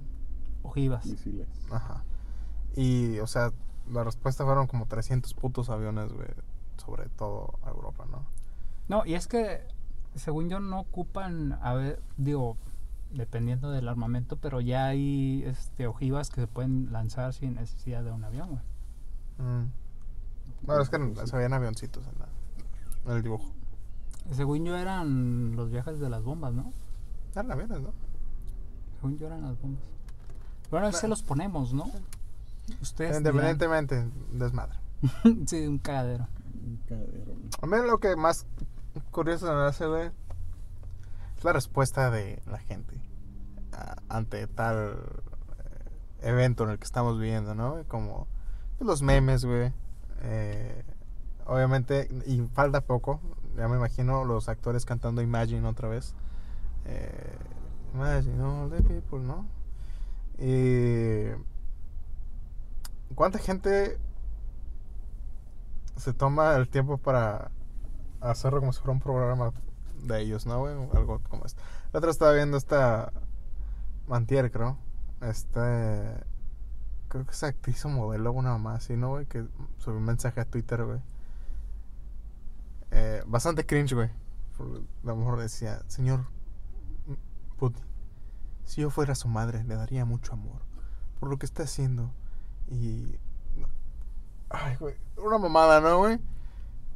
Ojivas. 0.64 1.06
Misiles. 1.06 1.48
Ajá. 1.72 2.04
Y, 2.76 3.20
o 3.20 3.28
sea, 3.28 3.52
la 3.92 4.04
respuesta 4.04 4.46
fueron 4.46 4.68
como 4.68 4.86
300 4.86 5.34
putos 5.34 5.70
aviones, 5.70 6.12
güey, 6.14 6.28
sobre 6.78 7.10
todo 7.10 7.60
a 7.64 7.70
Europa, 7.70 8.06
¿no? 8.10 8.24
No, 8.88 9.06
y 9.06 9.14
es 9.16 9.28
que, 9.28 9.62
según 10.16 10.50
yo, 10.50 10.60
no 10.60 10.80
ocupan, 10.80 11.58
a 11.62 11.74
ver, 11.74 12.02
digo, 12.18 12.58
dependiendo 13.12 13.72
del 13.72 13.88
armamento, 13.88 14.38
pero 14.38 14.62
ya 14.62 14.86
hay 14.88 15.44
este, 15.46 15.88
ojivas 15.88 16.30
que 16.30 16.42
se 16.42 16.48
pueden 16.48 16.92
lanzar 16.92 17.34
sin 17.34 17.56
necesidad 17.56 18.04
de 18.04 18.12
un 18.12 18.24
avión, 18.24 18.50
güey. 18.50 18.62
Mm. 19.50 19.72
Bueno, 20.64 20.82
es 20.82 20.90
que 20.90 21.16
se 21.28 21.36
veían 21.38 21.54
avioncitos 21.54 22.06
en, 22.06 22.20
la- 22.20 23.12
en 23.12 23.18
el 23.18 23.24
dibujo. 23.24 23.52
Según 24.32 24.64
yo 24.66 24.76
eran 24.78 25.56
los 25.56 25.72
viajes 25.72 26.00
de 26.00 26.10
las 26.10 26.24
bombas, 26.24 26.54
¿no? 26.54 26.72
Eran 27.32 27.52
aviones, 27.52 27.82
¿no? 27.82 27.94
Según 28.96 29.18
yo 29.18 29.28
eran 29.28 29.42
las 29.42 29.60
bombas. 29.60 29.82
Bueno, 30.70 30.86
ahí 30.88 30.94
se 30.94 31.08
los 31.08 31.24
ponemos, 31.24 31.74
¿no? 31.74 31.86
Ustedes 32.82 33.18
Independientemente, 33.18 34.06
desmadre. 34.32 34.78
sí, 35.48 35.66
un 35.68 35.78
cagadero. 35.80 36.28
Un 36.64 36.78
cadero, 36.88 37.34
güey. 37.36 37.50
A 37.62 37.66
mí 37.66 37.88
lo 37.88 38.00
que 38.00 38.16
más 38.16 38.46
curioso 39.12 39.46
me 39.54 39.62
hace, 39.64 39.86
güey, 39.88 40.12
es 41.38 41.44
la 41.44 41.54
respuesta 41.54 42.12
de 42.12 42.42
la 42.48 42.60
gente 42.60 43.00
a- 43.72 43.98
ante 44.10 44.46
tal 44.48 44.98
eh, 46.22 46.28
evento 46.30 46.64
en 46.66 46.72
el 46.72 46.80
que 46.80 46.86
estamos 46.86 47.18
viviendo, 47.20 47.56
¿no? 47.56 47.84
Como 47.88 48.28
los 48.80 49.02
memes, 49.02 49.46
güey. 49.46 49.72
eh, 50.22 50.84
obviamente, 51.46 52.08
y 52.26 52.42
falta 52.54 52.82
poco, 52.82 53.20
ya 53.56 53.68
me 53.68 53.78
imagino 53.78 54.24
los 54.26 54.50
actores 54.50 54.86
cantando 54.86 55.22
Imagine 55.22 55.68
otra 55.68 55.88
vez. 55.90 56.14
Eh, 56.86 57.38
Imagine 57.94 58.42
all 58.44 58.70
the 58.70 58.84
people, 58.84 59.20
¿no? 59.20 59.48
Y... 60.38 61.32
¿Cuánta 63.16 63.40
gente 63.40 63.98
se 65.98 66.14
toma 66.14 66.56
el 66.56 66.70
tiempo 66.70 66.98
para 66.98 67.52
hacerlo 68.22 68.60
como 68.60 68.72
si 68.74 68.80
fuera 68.80 68.94
un 68.94 69.00
programa 69.02 69.52
de 70.04 70.22
ellos, 70.22 70.46
¿no, 70.46 70.60
güey? 70.60 70.74
Algo 70.94 71.20
como 71.30 71.46
esto. 71.46 71.62
La 71.92 72.00
otra 72.00 72.12
estaba 72.12 72.34
viendo 72.34 72.58
esta 72.58 73.12
Mantier, 74.08 74.52
creo. 74.52 74.78
Este... 75.22 76.24
Creo 77.10 77.26
que 77.26 77.32
es 77.32 77.44
actriz 77.44 77.84
o 77.86 77.90
modelo, 77.90 78.32
una 78.32 78.52
mamá 78.52 78.76
así, 78.76 78.96
¿no, 78.96 79.10
güey? 79.10 79.26
Que 79.26 79.44
subió 79.80 79.98
un 79.98 80.06
mensaje 80.06 80.40
a 80.42 80.46
Twitter, 80.46 80.86
güey. 80.86 81.00
Eh, 82.92 83.24
bastante 83.26 83.66
cringe, 83.66 83.94
güey. 83.96 84.10
Por- 84.58 84.84
La 85.04 85.16
mujer 85.16 85.40
decía, 85.40 85.82
señor 85.88 86.26
Putin, 87.58 87.84
si 88.64 88.82
yo 88.82 88.90
fuera 88.92 89.16
su 89.16 89.28
madre, 89.28 89.64
le 89.64 89.76
daría 89.76 90.06
mucho 90.06 90.34
amor 90.34 90.62
por 91.20 91.30
lo 91.30 91.38
que 91.38 91.46
está 91.48 91.64
haciendo. 91.64 92.12
Y... 92.70 93.18
Ay, 94.50 94.76
güey. 94.80 94.96
Una 95.18 95.38
mamada, 95.38 95.80
¿no, 95.82 96.00
güey? 96.00 96.20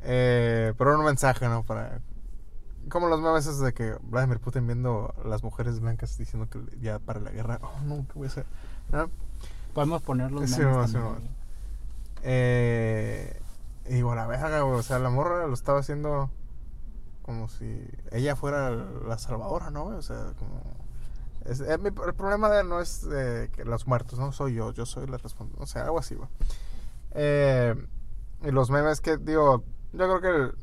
Eh, 0.01 0.73
pero 0.77 0.97
un 0.97 1.05
mensaje, 1.05 1.47
¿no? 1.47 1.63
Para... 1.63 2.01
Como 2.89 3.07
los 3.07 3.21
memes 3.21 3.45
esos 3.45 3.61
de 3.61 3.73
que 3.73 3.95
Vladimir 4.01 4.39
Putin 4.39 4.67
viendo 4.67 5.13
a 5.23 5.27
las 5.27 5.41
mujeres 5.43 5.79
blancas 5.79 6.17
diciendo 6.17 6.49
que 6.49 6.59
ya 6.81 6.99
para 6.99 7.19
la 7.19 7.31
guerra. 7.31 7.59
Oh, 7.61 7.81
no, 7.85 8.05
¿qué 8.07 8.13
voy 8.13 8.27
a 8.27 8.29
hacer? 8.29 8.45
¿No? 8.91 9.09
Podemos 9.73 10.01
poner 10.01 10.31
los 10.31 10.49
Sí, 10.49 10.61
memes 10.61 10.91
sí, 10.91 10.97
güey. 10.97 11.29
Eh, 12.23 13.41
y 13.85 13.93
digo, 13.93 14.13
la 14.15 14.27
verga, 14.27 14.61
güey. 14.61 14.79
O 14.79 14.83
sea, 14.83 14.99
la 14.99 15.09
morra 15.09 15.47
lo 15.47 15.53
estaba 15.53 15.79
haciendo 15.79 16.29
como 17.23 17.47
si 17.47 17.87
ella 18.11 18.35
fuera 18.35 18.69
la 18.69 19.17
salvadora, 19.17 19.71
¿no? 19.71 19.85
güey? 19.85 19.97
O 19.97 20.01
sea, 20.01 20.33
como... 20.37 20.61
es- 21.45 21.61
eh, 21.61 21.77
mi- 21.77 21.89
el 21.89 22.13
problema 22.15 22.49
de 22.49 22.63
no 22.63 22.79
es 22.79 23.07
eh, 23.11 23.49
que 23.53 23.65
los 23.65 23.87
muertos, 23.87 24.19
¿no? 24.19 24.31
Soy 24.31 24.53
yo, 24.55 24.71
yo 24.73 24.85
soy 24.85 25.07
la 25.07 25.17
responsable. 25.17 25.61
O 25.63 25.67
sea, 25.67 25.83
algo 25.85 25.99
así, 25.99 26.15
güey. 26.15 26.29
Eh, 27.11 27.75
y 28.43 28.51
los 28.51 28.69
memes 28.69 29.01
que, 29.01 29.17
digo, 29.17 29.63
yo 29.93 30.19
creo 30.19 30.21
que 30.21 30.27
el- 30.29 30.55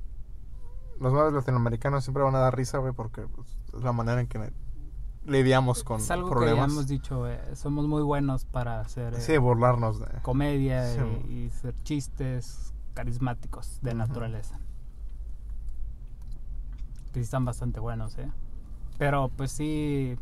los 1.00 1.12
memes 1.12 1.32
latinoamericanos 1.32 2.04
siempre 2.04 2.22
van 2.22 2.34
a 2.34 2.40
dar 2.40 2.56
risa, 2.56 2.78
güey, 2.78 2.92
porque 2.92 3.22
pues, 3.22 3.48
es 3.74 3.82
la 3.82 3.92
manera 3.92 4.20
en 4.20 4.26
que 4.26 4.52
lidiamos 5.26 5.84
con 5.84 6.00
es 6.00 6.10
algo 6.10 6.28
que 6.30 6.34
ya 6.34 6.40
problemas. 6.40 6.72
hemos 6.72 6.86
dicho, 6.88 7.26
eh, 7.28 7.40
somos 7.54 7.86
muy 7.86 8.02
buenos 8.02 8.44
para 8.46 8.80
hacer 8.80 9.14
eh, 9.14 9.20
Sí, 9.20 9.36
burlarnos 9.38 10.00
de... 10.00 10.06
comedia 10.22 10.86
Sí. 10.94 11.00
y, 11.28 11.32
y 11.32 11.46
hacer 11.48 11.74
chistes 11.82 12.72
carismáticos 12.94 13.78
de 13.82 13.94
naturaleza. 13.94 14.58
Que 17.12 17.20
sí 17.20 17.20
están 17.20 17.44
bastante 17.44 17.80
buenos, 17.80 18.16
¿eh? 18.18 18.30
Pero 18.98 19.28
pues 19.36 19.50
sí, 19.52 20.16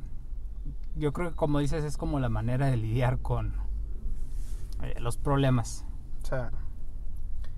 yo 0.98 1.12
creo 1.12 1.30
que 1.30 1.36
como 1.36 1.58
dices 1.58 1.84
es 1.84 1.96
como 1.96 2.20
la 2.20 2.28
manera 2.28 2.66
de 2.66 2.76
lidiar 2.76 3.18
con 3.18 3.54
eh, 4.82 4.94
los 5.00 5.16
problemas. 5.16 5.84
O 6.22 6.26
sea, 6.26 6.50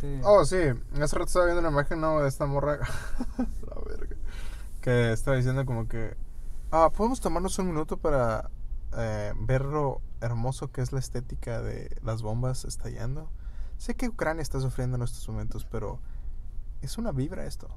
Sí. 0.00 0.20
Oh, 0.24 0.44
sí. 0.46 0.56
Hace 0.94 1.16
rato 1.16 1.26
estaba 1.26 1.44
viendo 1.44 1.60
una 1.60 1.68
imagen 1.68 2.00
¿no? 2.00 2.20
de 2.20 2.28
esta 2.28 2.46
morra. 2.46 2.78
la 3.38 3.80
verga. 3.86 4.16
Que 4.80 5.12
estaba 5.12 5.36
diciendo 5.36 5.66
como 5.66 5.88
que. 5.88 6.16
Ah, 6.70 6.90
podemos 6.90 7.20
tomarnos 7.20 7.58
un 7.58 7.66
minuto 7.66 7.98
para 7.98 8.50
eh, 8.96 9.34
ver 9.36 9.64
lo 9.64 10.00
hermoso 10.20 10.70
que 10.72 10.80
es 10.80 10.92
la 10.92 11.00
estética 11.00 11.60
de 11.60 11.94
las 12.02 12.22
bombas 12.22 12.64
estallando. 12.64 13.28
Sé 13.76 13.94
que 13.94 14.08
Ucrania 14.08 14.42
está 14.42 14.60
sufriendo 14.60 14.96
en 14.96 15.02
estos 15.02 15.28
momentos, 15.28 15.66
pero 15.66 16.00
es 16.80 16.96
una 16.96 17.12
vibra 17.12 17.44
esto. 17.44 17.68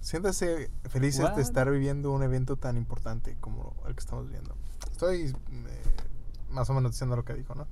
Siéntase 0.00 0.70
felices 0.88 1.24
What? 1.24 1.36
de 1.36 1.42
estar 1.42 1.70
viviendo 1.70 2.10
un 2.10 2.22
evento 2.22 2.56
tan 2.56 2.76
importante 2.76 3.36
como 3.40 3.76
el 3.86 3.94
que 3.94 4.00
estamos 4.00 4.24
viviendo. 4.26 4.56
Estoy 5.00 5.28
eh, 5.28 5.82
más 6.50 6.68
o 6.68 6.74
menos 6.74 6.92
diciendo 6.92 7.16
lo 7.16 7.24
que 7.24 7.32
dijo, 7.32 7.54
¿no? 7.54 7.66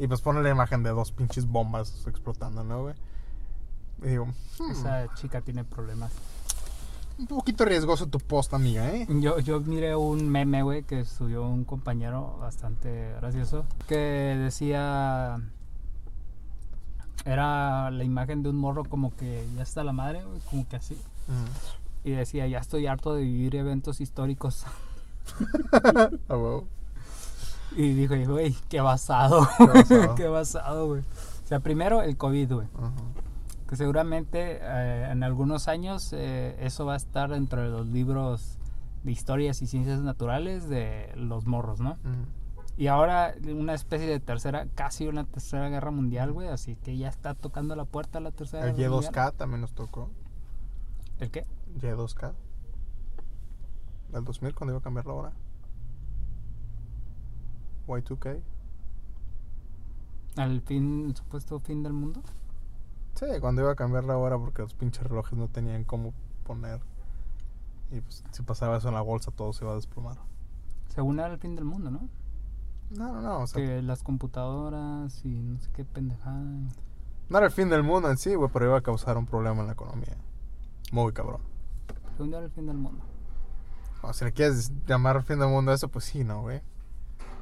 Y 0.00 0.08
pues 0.08 0.20
pone 0.20 0.42
la 0.42 0.50
imagen 0.50 0.82
de 0.82 0.90
dos 0.90 1.12
pinches 1.12 1.46
bombas 1.46 2.04
explotando, 2.08 2.64
¿no, 2.64 2.82
güey? 2.82 2.96
Y 4.02 4.08
digo, 4.08 4.26
hmm, 4.26 4.70
Esa 4.72 5.14
chica 5.14 5.40
tiene 5.40 5.62
problemas. 5.62 6.10
un 7.16 7.28
poquito 7.28 7.64
riesgoso 7.64 8.08
tu 8.08 8.18
post, 8.18 8.54
amiga, 8.54 8.92
¿eh? 8.92 9.06
Yo, 9.08 9.38
yo 9.38 9.60
miré 9.60 9.94
un 9.94 10.28
meme, 10.28 10.64
güey, 10.64 10.82
que 10.82 11.04
subió 11.04 11.46
un 11.46 11.64
compañero 11.64 12.38
bastante 12.40 13.12
gracioso, 13.20 13.64
que 13.86 13.96
decía... 13.96 15.40
Era 17.24 17.92
la 17.92 18.02
imagen 18.02 18.42
de 18.42 18.48
un 18.48 18.56
morro 18.56 18.82
como 18.84 19.14
que 19.14 19.46
ya 19.54 19.62
está 19.62 19.84
la 19.84 19.92
madre, 19.92 20.24
güey, 20.24 20.40
como 20.50 20.66
que 20.66 20.74
así. 20.74 20.98
Y 22.02 22.10
decía, 22.10 22.48
ya 22.48 22.58
estoy 22.58 22.88
harto 22.88 23.14
de 23.14 23.22
vivir 23.22 23.54
eventos 23.54 24.00
históricos. 24.00 24.66
Ah. 26.28 26.60
Y 27.76 27.92
dije, 27.92 28.24
güey, 28.26 28.56
qué 28.68 28.80
basado. 28.80 29.46
Qué 30.16 30.26
basado. 30.26 30.88
güey. 30.88 31.00
O 31.00 31.46
sea, 31.46 31.60
primero 31.60 32.02
el 32.02 32.16
COVID, 32.16 32.52
güey. 32.52 32.68
Que 33.68 33.76
seguramente 33.76 34.58
eh, 34.60 35.08
en 35.10 35.22
algunos 35.22 35.68
años 35.68 36.12
eh, 36.12 36.56
eso 36.60 36.86
va 36.86 36.94
a 36.94 36.96
estar 36.96 37.30
dentro 37.30 37.62
de 37.62 37.68
los 37.68 37.86
libros 37.86 38.58
de 39.04 39.12
historias 39.12 39.60
y 39.62 39.66
ciencias 39.66 40.00
naturales 40.00 40.68
de 40.68 41.12
los 41.14 41.46
morros, 41.46 41.78
¿no? 41.80 41.94
Mm. 42.02 42.38
Y 42.78 42.86
ahora 42.86 43.34
una 43.46 43.74
especie 43.74 44.06
de 44.06 44.20
tercera, 44.20 44.66
casi 44.74 45.06
una 45.06 45.24
tercera 45.24 45.68
guerra 45.68 45.90
mundial, 45.90 46.32
güey. 46.32 46.48
Así 46.48 46.76
que 46.76 46.96
ya 46.96 47.08
está 47.08 47.34
tocando 47.34 47.76
la 47.76 47.84
puerta 47.84 48.20
la 48.20 48.30
tercera 48.30 48.68
El 48.68 48.76
guerra 48.76 48.94
mundial. 48.94 49.12
Y2K 49.12 49.32
también 49.36 49.60
nos 49.60 49.72
tocó. 49.72 50.10
¿El 51.18 51.30
qué? 51.30 51.44
Y2K. 51.80 52.32
Del 54.12 54.24
2000 54.24 54.54
cuando 54.54 54.72
iba 54.72 54.80
a 54.80 54.82
cambiar 54.82 55.06
la 55.06 55.12
hora. 55.14 55.32
Y2K. 57.86 58.40
Al 60.36 60.60
fin, 60.62 61.06
el 61.06 61.16
supuesto 61.16 61.58
fin 61.58 61.82
del 61.82 61.92
mundo. 61.92 62.22
Sí, 63.14 63.26
cuando 63.40 63.62
iba 63.62 63.72
a 63.72 63.76
cambiar 63.76 64.04
la 64.04 64.16
hora 64.16 64.38
porque 64.38 64.62
los 64.62 64.74
pinches 64.74 65.02
relojes 65.04 65.36
no 65.36 65.48
tenían 65.48 65.84
cómo 65.84 66.12
poner. 66.44 66.80
Y 67.90 68.00
pues 68.00 68.22
si 68.30 68.42
pasaba 68.42 68.76
eso 68.76 68.88
en 68.88 68.94
la 68.94 69.00
bolsa 69.00 69.30
todo 69.30 69.52
se 69.52 69.64
iba 69.64 69.72
a 69.72 69.76
desplomar. 69.76 70.18
Según 70.88 71.18
era 71.18 71.32
el 71.32 71.38
fin 71.38 71.56
del 71.56 71.64
mundo, 71.64 71.90
¿no? 71.90 72.08
No, 72.90 73.12
no, 73.12 73.20
no. 73.20 73.40
O 73.40 73.46
sea, 73.46 73.64
que 73.64 73.82
las 73.82 74.02
computadoras 74.02 75.24
y 75.24 75.28
no 75.28 75.58
sé 75.58 75.70
qué 75.72 75.84
pendejada. 75.84 76.40
no 77.28 77.38
era 77.38 77.46
el 77.46 77.52
fin 77.52 77.68
del 77.68 77.82
mundo 77.82 78.10
en 78.10 78.16
sí, 78.16 78.34
güey, 78.34 78.50
pero 78.52 78.66
iba 78.66 78.78
a 78.78 78.82
causar 78.82 79.16
un 79.18 79.26
problema 79.26 79.60
en 79.60 79.66
la 79.66 79.72
economía. 79.72 80.16
Muy 80.92 81.12
cabrón. 81.12 81.40
Según 82.16 82.34
era 82.34 82.44
el 82.44 82.50
fin 82.50 82.66
del 82.66 82.78
mundo. 82.78 83.04
O 84.02 84.12
si 84.12 84.24
le 84.24 84.32
quieres 84.32 84.72
llamar 84.86 85.22
fin 85.22 85.38
del 85.38 85.48
mundo 85.48 85.72
a 85.72 85.74
eso, 85.74 85.88
pues 85.88 86.04
sí, 86.04 86.24
no, 86.24 86.42
güey. 86.42 86.60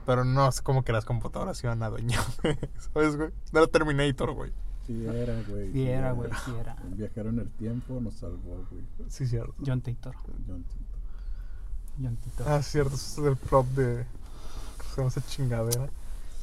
Pero 0.07 0.25
no 0.25 0.49
es 0.49 0.63
como 0.63 0.85
que 0.85 0.93
las 0.93 1.05
computadoras 1.05 1.63
iban 1.65 1.83
a 1.83 1.89
güey. 1.89 2.07
¿Sabes, 2.79 3.17
güey? 3.17 3.31
No 3.53 3.61
era 3.61 3.67
Terminator, 3.69 4.33
güey. 4.33 4.53
Sí 4.87 5.05
era, 5.05 5.43
güey. 5.49 5.73
Sí 5.73 5.89
era, 5.89 6.13
güey, 6.13 6.31
sí 6.45 6.53
era. 6.61 6.77
El 6.85 6.95
viajero 6.95 7.31
en 7.31 7.41
el 7.41 7.51
tiempo 7.51 8.01
nos 8.01 8.15
salvó, 8.15 8.65
güey. 8.71 8.85
Sí, 9.09 9.27
cierto. 9.27 9.55
John 9.65 9.81
Titor. 9.81 10.15
John 10.15 10.63
Titor. 10.63 10.97
John 12.01 12.17
Titor. 12.17 12.49
Ah, 12.49 12.63
cierto, 12.63 12.95
eso 12.95 13.23
es 13.23 13.27
el 13.27 13.37
plot 13.37 13.67
de. 13.69 14.07
¿Cómo 14.79 14.89
se 14.89 14.97
llama 14.97 15.09
esa 15.09 15.23
chingadera? 15.27 15.89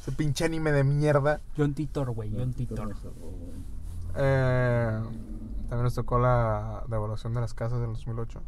Ese 0.02 0.12
pinche 0.12 0.44
anime 0.44 0.72
de 0.72 0.84
mierda. 0.84 1.40
John 1.56 1.72
Titor, 1.72 2.10
güey. 2.10 2.30
John 2.36 2.52
Titor. 2.52 2.86
nos 2.86 2.98
salvó, 2.98 3.30
güey. 3.30 3.52
Eh, 4.16 5.00
también 5.68 5.82
nos 5.82 5.94
tocó 5.94 6.18
la 6.18 6.84
devaluación 6.88 7.32
de 7.32 7.40
las 7.40 7.54
casas 7.54 7.80
del 7.80 7.92
2008. 7.94 8.42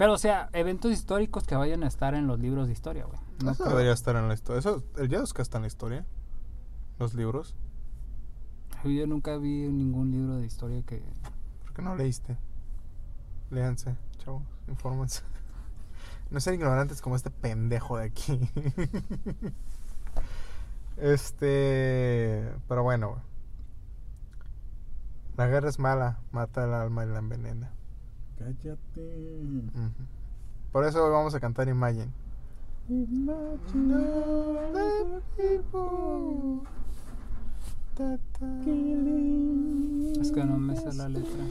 Pero, 0.00 0.14
o 0.14 0.18
sea, 0.18 0.48
eventos 0.54 0.92
históricos 0.92 1.44
que 1.44 1.54
vayan 1.54 1.84
a 1.84 1.86
estar 1.86 2.14
en 2.14 2.26
los 2.26 2.40
libros 2.40 2.68
de 2.68 2.72
historia, 2.72 3.04
güey. 3.04 3.20
No 3.44 3.50
eso 3.50 3.64
creo. 3.64 3.76
debería 3.76 3.92
estar 3.92 4.16
en 4.16 4.28
la 4.28 4.32
historia. 4.32 4.60
Eso, 4.60 4.82
el 4.96 5.10
Yaduska 5.10 5.42
está 5.42 5.58
en 5.58 5.64
la 5.64 5.66
historia. 5.66 6.06
Los 6.98 7.12
libros. 7.12 7.54
Yo 8.82 9.06
nunca 9.06 9.36
vi 9.36 9.68
ningún 9.68 10.10
libro 10.10 10.36
de 10.36 10.46
historia 10.46 10.82
que. 10.86 11.04
¿Por 11.64 11.74
qué 11.74 11.82
no 11.82 11.96
leíste? 11.96 12.38
Léanse, 13.50 13.94
chavos, 14.16 14.42
infórmense. 14.68 15.22
No 16.30 16.40
sean 16.40 16.54
ignorantes 16.54 17.02
como 17.02 17.14
este 17.14 17.30
pendejo 17.30 17.98
de 17.98 18.06
aquí. 18.06 18.40
este. 20.96 22.54
Pero 22.68 22.84
bueno, 22.84 23.10
güey. 23.10 23.22
La 25.36 25.46
guerra 25.46 25.68
es 25.68 25.78
mala, 25.78 26.20
mata 26.32 26.64
el 26.64 26.72
alma 26.72 27.04
y 27.04 27.08
la 27.08 27.18
envenena. 27.18 27.70
Cállate. 28.40 29.42
Por 30.72 30.84
eso 30.86 31.04
hoy 31.04 31.10
vamos 31.12 31.34
a 31.34 31.40
cantar 31.40 31.68
Imagine. 31.68 32.10
Es 40.20 40.30
que 40.32 40.44
no 40.44 40.58
me 40.58 40.76
sé 40.76 40.92
la 40.94 41.08
letra. 41.08 41.44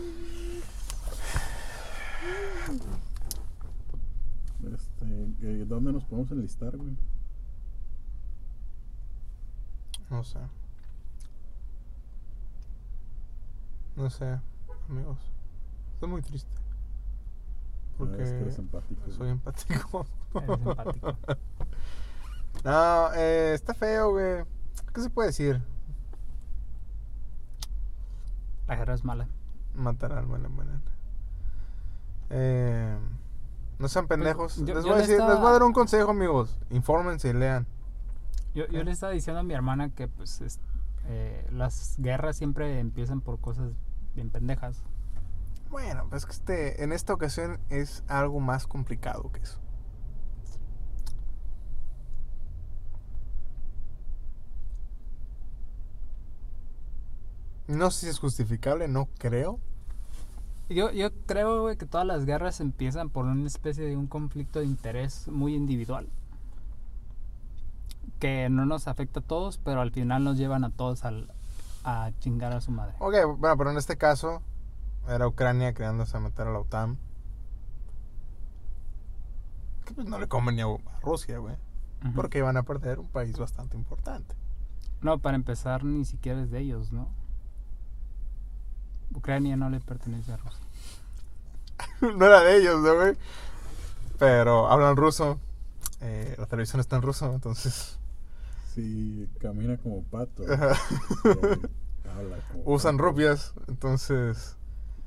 Este, 4.73 5.05
¿qué- 5.39 5.65
¿Dónde 5.65 5.91
nos 5.93 6.03
podemos 6.05 6.31
enlistar, 6.31 6.75
güey? 6.77 6.95
No 10.09 10.23
sé. 10.23 10.39
No 13.95 14.09
sé, 14.09 14.39
amigos. 14.89 15.17
Estoy 15.93 16.09
muy 16.09 16.21
triste. 16.21 16.49
Es 18.05 18.09
que 18.09 18.15
Porque 18.17 18.41
eres 18.41 18.59
empático. 18.59 19.01
soy 19.07 19.17
güey. 19.17 19.29
empático. 19.31 20.05
Eres 20.35 20.49
empático. 20.49 21.15
no, 22.63 23.13
eh, 23.15 23.53
está 23.53 23.73
feo, 23.73 24.11
güey. 24.11 24.43
¿Qué 24.93 25.01
se 25.01 25.09
puede 25.09 25.29
decir? 25.29 25.61
La 28.67 28.75
guerra 28.75 28.93
es 28.93 29.03
mala. 29.03 29.27
Matar 29.75 30.13
al 30.13 30.27
mal 30.27 30.45
envenena. 30.45 30.81
Eh, 32.29 32.97
no 33.79 33.87
sean 33.87 34.07
pendejos. 34.07 34.55
Pues, 34.55 34.67
yo- 34.67 34.75
les, 34.75 34.83
yo 34.83 34.89
voy 34.91 34.99
a 34.99 35.01
decir, 35.01 35.17
les 35.17 35.37
voy 35.39 35.47
a 35.47 35.51
dar 35.51 35.63
un 35.63 35.73
consejo, 35.73 36.11
amigos. 36.11 36.57
Infórmense 36.69 37.29
y 37.29 37.33
lean. 37.33 37.65
Yo, 38.53 38.67
yo 38.67 38.83
le 38.83 38.91
estaba 38.91 39.11
diciendo 39.11 39.39
a 39.39 39.43
mi 39.43 39.53
hermana 39.53 39.89
que, 39.89 40.07
pues, 40.07 40.41
es- 40.41 40.59
eh, 41.05 41.47
las 41.51 41.95
guerras 41.97 42.35
siempre 42.35 42.79
empiezan 42.79 43.21
por 43.21 43.39
cosas 43.39 43.71
bien 44.15 44.29
pendejas. 44.29 44.81
Bueno, 45.69 46.07
pues 46.09 46.25
que 46.25 46.31
este, 46.31 46.83
en 46.83 46.91
esta 46.91 47.13
ocasión 47.13 47.59
es 47.69 48.03
algo 48.07 48.39
más 48.39 48.65
complicado 48.65 49.31
que 49.31 49.41
eso. 49.41 49.59
No 57.67 57.91
sé 57.91 58.07
si 58.07 58.09
es 58.09 58.19
justificable, 58.19 58.87
no 58.87 59.07
creo. 59.19 59.59
Yo, 60.69 60.91
yo 60.91 61.11
creo, 61.27 61.61
güey, 61.61 61.77
que 61.77 61.85
todas 61.85 62.05
las 62.05 62.25
guerras 62.25 62.61
empiezan 62.61 63.11
por 63.11 63.25
una 63.25 63.45
especie 63.45 63.85
de 63.85 63.95
un 63.95 64.07
conflicto 64.07 64.59
de 64.59 64.65
interés 64.65 65.27
muy 65.27 65.55
individual. 65.55 66.09
Que 68.19 68.49
no 68.49 68.65
nos 68.65 68.87
afecta 68.87 69.19
a 69.19 69.23
todos, 69.23 69.59
pero 69.59 69.81
al 69.81 69.91
final 69.91 70.23
nos 70.23 70.37
llevan 70.37 70.63
a 70.63 70.71
todos 70.71 71.05
al, 71.05 71.31
a 71.83 72.11
chingar 72.19 72.53
a 72.53 72.61
su 72.61 72.71
madre. 72.71 72.95
Ok, 72.97 73.13
bueno, 73.37 73.55
pero 73.55 73.69
en 73.69 73.77
este 73.77 73.97
caso 73.97 74.41
era 75.09 75.27
Ucrania 75.27 75.73
quedándose 75.73 76.15
a 76.15 76.19
meter 76.19 76.47
a 76.47 76.51
la 76.51 76.59
OTAN. 76.59 76.97
Que 79.85 79.93
pues 79.93 80.07
no 80.07 80.19
le 80.19 80.27
convenía 80.27 80.65
a 80.65 80.99
Rusia, 81.01 81.39
güey. 81.39 81.55
Porque 82.15 82.37
iban 82.37 82.55
a 82.55 82.63
perder 82.63 82.99
un 82.99 83.07
país 83.07 83.37
bastante 83.37 83.75
importante. 83.75 84.35
No, 85.01 85.19
para 85.19 85.35
empezar, 85.35 85.83
ni 85.83 86.05
siquiera 86.05 86.41
es 86.41 86.51
de 86.51 86.59
ellos, 86.59 86.91
¿no? 86.91 87.09
Ucrania 89.13 89.57
no 89.57 89.69
le 89.69 89.79
pertenece 89.79 90.31
a 90.31 90.37
Rusia. 90.37 90.65
no 92.15 92.25
era 92.25 92.41
de 92.41 92.57
ellos, 92.57 92.79
¿no, 92.81 92.95
güey? 92.95 93.17
Pero 94.17 94.67
hablan 94.67 94.95
ruso. 94.95 95.39
eh, 96.01 96.35
la 96.37 96.45
televisión 96.45 96.79
está 96.79 96.95
en 96.97 97.01
ruso, 97.01 97.33
entonces 97.33 97.99
Si 98.73 99.27
camina 99.41 99.77
como 99.77 100.03
pato. 100.03 100.43
Sí, 100.43 100.49
habla 102.09 102.37
como 102.51 102.63
usan 102.65 102.97
pato, 102.97 103.09
rupias, 103.09 103.53
entonces... 103.67 104.58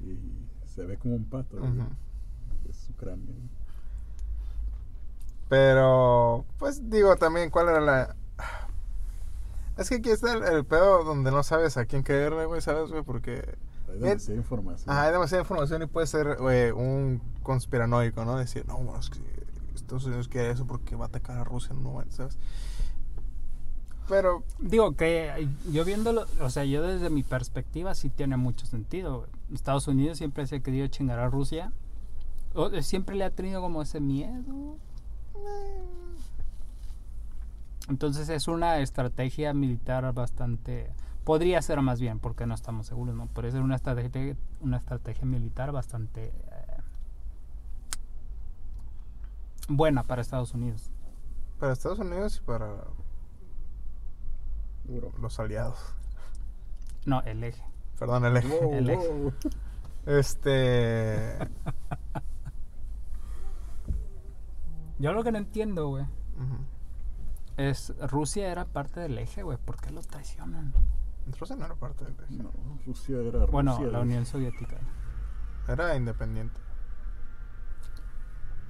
Y 0.02 0.68
se 0.68 0.84
ve 0.84 0.96
como 0.98 1.14
un 1.16 1.24
pato. 1.24 1.56
ujú. 1.56 1.84
Es 2.68 2.88
Ucrania. 2.90 3.24
güey. 3.26 3.48
Pero, 5.48 6.44
pues 6.58 6.88
digo 6.88 7.16
también 7.16 7.50
cuál 7.50 7.68
era 7.68 7.80
la... 7.80 8.16
Es 9.76 9.88
que 9.88 9.96
aquí 9.96 10.10
está 10.10 10.32
el, 10.32 10.42
el 10.44 10.64
pedo 10.64 11.04
donde 11.04 11.30
no 11.30 11.42
sabes 11.42 11.76
a 11.76 11.84
quién 11.86 12.02
creerle, 12.02 12.46
güey, 12.46 12.60
¿sabes, 12.60 12.90
güey? 12.90 13.02
Porque 13.02 13.56
Hay 13.90 13.98
demasiada 13.98 14.38
información. 14.40 14.90
ajá, 14.90 15.02
hay 15.04 15.12
demasiada 15.12 15.42
información 15.42 15.82
y 15.82 15.86
puede 15.86 16.06
ser 16.06 16.36
güey, 16.38 16.70
un 16.70 17.20
conspiranoico, 17.42 18.24
¿no? 18.24 18.36
Decir, 18.36 18.66
no, 18.66 18.76
bueno, 18.76 18.98
es 19.00 19.10
que 19.10 19.20
Estados 19.74 20.04
Unidos 20.06 20.28
quiere 20.28 20.50
eso 20.50 20.66
porque 20.66 20.94
va 20.96 21.06
a 21.06 21.08
atacar 21.08 21.38
a 21.38 21.44
Rusia, 21.44 21.74
no, 21.74 22.02
¿sabes? 22.10 22.38
Pero, 24.08 24.42
Digo 24.58 24.92
que 24.92 25.48
yo 25.70 25.84
viéndolo, 25.84 26.26
o 26.40 26.50
sea, 26.50 26.64
yo 26.64 26.82
desde 26.82 27.08
mi 27.08 27.22
perspectiva 27.22 27.94
sí 27.94 28.10
tiene 28.10 28.36
mucho 28.36 28.66
sentido. 28.66 29.26
Estados 29.52 29.88
Unidos 29.88 30.18
siempre 30.18 30.46
se 30.46 30.56
ha 30.56 30.60
querido 30.60 30.86
chingar 30.88 31.18
a 31.18 31.28
Rusia. 31.28 31.72
Eh, 32.54 32.82
siempre 32.82 33.16
le 33.16 33.24
ha 33.24 33.30
tenido 33.30 33.60
como 33.60 33.82
ese 33.82 34.00
miedo. 34.00 34.76
Entonces 37.88 38.28
es 38.28 38.48
una 38.48 38.80
estrategia 38.80 39.54
militar 39.54 40.12
bastante... 40.12 40.90
Podría 41.24 41.62
ser 41.62 41.80
más 41.82 42.00
bien, 42.00 42.18
porque 42.18 42.46
no 42.46 42.54
estamos 42.54 42.86
seguros, 42.86 43.14
¿no? 43.14 43.26
Podría 43.26 43.52
ser 43.52 43.62
una 43.62 43.76
estrategia, 43.76 44.36
una 44.60 44.76
estrategia 44.76 45.24
militar 45.24 45.70
bastante 45.70 46.26
eh, 46.26 46.32
buena 49.68 50.02
para 50.02 50.20
Estados 50.20 50.52
Unidos. 50.54 50.90
para 51.60 51.72
Estados 51.72 52.00
Unidos 52.00 52.38
y 52.42 52.46
para 52.46 52.66
Los 55.20 55.38
aliados. 55.40 55.78
No, 57.06 57.22
el 57.22 57.42
eje. 57.44 57.62
Perdón, 57.98 58.24
el 58.24 58.36
eje. 58.36 58.48
Wow, 58.60 58.74
El 58.74 58.90
eje. 58.90 59.08
wow. 59.08 59.32
Este... 60.06 61.38
Yo 64.98 65.12
lo 65.12 65.24
que 65.24 65.32
no 65.32 65.38
entiendo, 65.38 65.88
güey, 65.88 66.06
es 67.56 67.92
Rusia 68.08 68.50
era 68.50 68.64
parte 68.66 69.00
del 69.00 69.18
eje, 69.18 69.42
güey. 69.42 69.58
¿Por 69.58 69.76
qué 69.80 69.90
lo 69.90 70.00
traicionan? 70.00 70.72
Rusia 71.38 71.56
no 71.56 71.64
era 71.64 71.74
parte 71.74 72.04
del 72.04 72.14
eje. 72.14 72.34
No, 72.34 72.52
Rusia 72.86 73.18
era 73.18 73.40
Rusia. 73.40 73.46
Bueno, 73.50 73.84
la. 73.84 74.00
Unión 74.00 74.24
Soviética. 74.26 74.76
Era 75.68 75.96
independiente. 75.96 76.58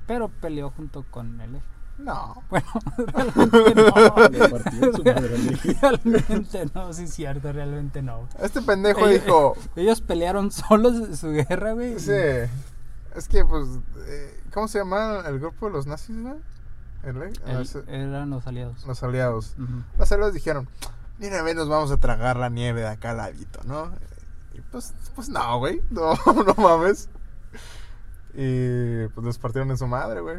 Pero 0.07 0.29
peleó 0.29 0.71
junto 0.71 1.05
con 1.11 1.41
el 1.41 1.57
eje. 1.57 1.67
No. 2.03 2.43
Bueno, 2.51 2.67
realmente 2.97 3.75
no. 3.75 4.29
Le 4.29 4.49
partieron 4.49 4.95
su 4.97 5.05
madre 5.05 5.35
al 5.35 5.49
eje. 5.49 5.77
realmente 5.81 6.67
no, 6.75 6.93
sí 6.93 7.05
es 7.05 7.15
cierto, 7.15 7.53
realmente 7.53 8.03
no. 8.03 8.29
Este 8.41 8.63
pendejo 8.63 9.07
Eh, 9.09 9.21
dijo... 9.21 9.55
Ellos 9.77 10.01
pelearon 10.01 10.51
solos 10.51 11.19
su 11.19 11.31
guerra, 11.31 11.73
güey. 11.73 11.99
Sí. 11.99 12.13
Es 13.15 13.29
que, 13.29 13.45
pues, 13.45 13.67
eh, 14.07 14.41
¿cómo 14.53 14.69
se 14.69 14.79
llama 14.79 15.23
el 15.27 15.39
grupo 15.39 15.67
de 15.67 15.73
los 15.73 15.87
nazis, 15.87 16.21
güey? 16.21 16.35
El- 17.05 17.17
El- 17.23 17.33
ah, 17.47 17.63
eran 17.89 18.31
los 18.31 18.47
aliados. 18.47 18.87
los 18.87 19.03
aliados. 19.03 19.55
Los 19.99 20.13
aliados 20.13 20.35
dijeron, 20.35 20.69
mira, 21.19 21.43
ve, 21.43 21.55
nos 21.55 21.69
vamos 21.69 21.91
a 21.91 21.97
tragar 21.99 22.37
la 22.37 22.49
nieve 22.49 22.81
de 22.83 22.89
acá 22.89 23.11
al 23.11 23.17
ladito, 23.19 23.61
¿no? 23.65 23.91
Y 24.55 24.61
pues, 24.71 24.95
pues 25.15 25.29
no, 25.29 25.59
güey. 25.59 25.83
No, 25.91 26.15
no 26.27 26.55
mames. 26.57 27.09
Y 28.35 29.09
pues 29.09 29.25
los 29.27 29.39
partieron 29.39 29.71
en 29.71 29.79
su 29.79 29.87
madre, 29.87 30.21
güey. 30.21 30.39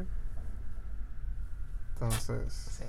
Entonces... 1.93 2.53
Sí. 2.53 2.83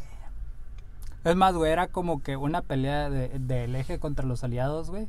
Es 1.24 1.36
más, 1.36 1.54
güey, 1.54 1.72
era 1.72 1.88
como 1.88 2.22
que 2.22 2.36
una 2.36 2.60
pelea 2.62 3.08
de- 3.08 3.38
del 3.38 3.74
eje 3.76 3.98
contra 3.98 4.26
los 4.26 4.44
aliados, 4.44 4.90
güey. 4.90 5.08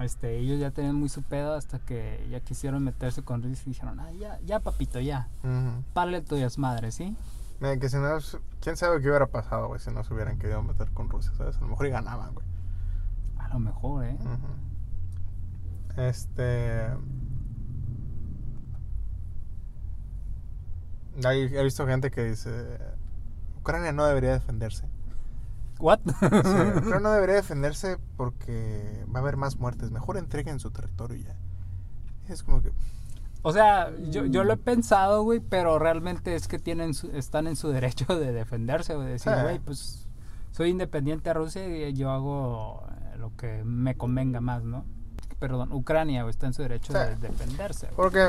Este, 0.00 0.36
ellos 0.38 0.60
ya 0.60 0.70
tenían 0.70 0.94
muy 0.94 1.08
su 1.08 1.22
pedo 1.22 1.54
hasta 1.54 1.78
que 1.78 2.24
ya 2.30 2.40
quisieron 2.40 2.84
meterse 2.84 3.22
con 3.22 3.42
Rusia 3.42 3.62
y 3.66 3.70
dijeron, 3.70 3.98
ah, 3.98 4.12
ya, 4.12 4.38
ya, 4.44 4.60
papito, 4.60 5.00
ya. 5.00 5.26
ujú. 5.42 5.82
Párale 5.94 6.20
tuyas 6.20 6.58
madres, 6.58 6.94
¿sí? 6.94 7.16
Mira, 7.60 7.78
que 7.78 7.88
si 7.88 7.96
no, 7.96 8.18
quién 8.60 8.76
sabe 8.76 9.00
qué 9.00 9.08
hubiera 9.08 9.26
pasado, 9.26 9.68
güey, 9.68 9.80
si 9.80 9.90
no 9.90 10.04
se 10.04 10.12
hubieran 10.12 10.38
querido 10.38 10.62
meter 10.62 10.90
con 10.92 11.08
Rusia, 11.08 11.32
¿sabes? 11.36 11.56
A 11.56 11.60
lo 11.60 11.68
mejor 11.68 11.86
y 11.86 11.90
ganaban, 11.90 12.34
güey. 12.34 12.46
A 13.38 13.48
lo 13.48 13.58
mejor, 13.58 14.04
¿eh? 14.04 14.16
Este. 15.96 16.90
Hay- 21.24 21.42
he 21.54 21.62
visto 21.64 21.86
gente 21.86 22.10
que 22.10 22.24
dice: 22.24 22.50
Ucrania 23.60 23.92
no 23.92 24.04
debería 24.06 24.32
defenderse. 24.32 24.86
¿What? 25.78 26.00
Sí, 26.06 26.26
Ucrania 26.26 27.00
no 27.00 27.10
debería 27.12 27.34
defenderse 27.36 27.98
porque 28.16 29.04
va 29.14 29.18
a 29.18 29.22
haber 29.22 29.36
más 29.36 29.56
muertes. 29.56 29.90
Mejor 29.90 30.16
entreguen 30.16 30.58
su 30.60 30.70
territorio 30.70 31.18
ya. 31.22 31.36
Es 32.32 32.42
como 32.42 32.62
que. 32.62 32.72
O 33.42 33.52
sea, 33.52 33.92
yo, 34.10 34.24
yo 34.26 34.42
lo 34.42 34.54
he 34.54 34.56
pensado, 34.56 35.22
güey, 35.22 35.38
pero 35.40 35.78
realmente 35.78 36.34
es 36.34 36.48
que 36.48 36.58
tienen 36.58 36.94
su- 36.94 37.10
están 37.12 37.46
en 37.46 37.56
su 37.56 37.68
derecho 37.70 38.18
de 38.18 38.32
defenderse, 38.32 38.94
güey. 38.94 39.06
Decir, 39.08 39.32
Sí. 39.34 39.40
güey, 39.42 39.58
pues 39.58 40.08
soy 40.50 40.70
independiente 40.70 41.28
a 41.30 41.34
Rusia 41.34 41.66
y 41.88 41.92
yo 41.92 42.10
hago 42.10 42.86
eh, 43.12 43.18
lo 43.18 43.36
que 43.36 43.62
me 43.64 43.96
convenga 43.96 44.40
más, 44.40 44.64
¿no? 44.64 44.84
Perdón, 45.38 45.70
Ucrania, 45.72 46.22
güey, 46.22 46.30
está 46.30 46.46
en 46.46 46.54
su 46.54 46.62
derecho 46.62 46.92
Sí. 46.94 46.98
de 46.98 47.16
defenderse. 47.16 47.86
güey. 47.86 47.96
Porque. 47.96 48.26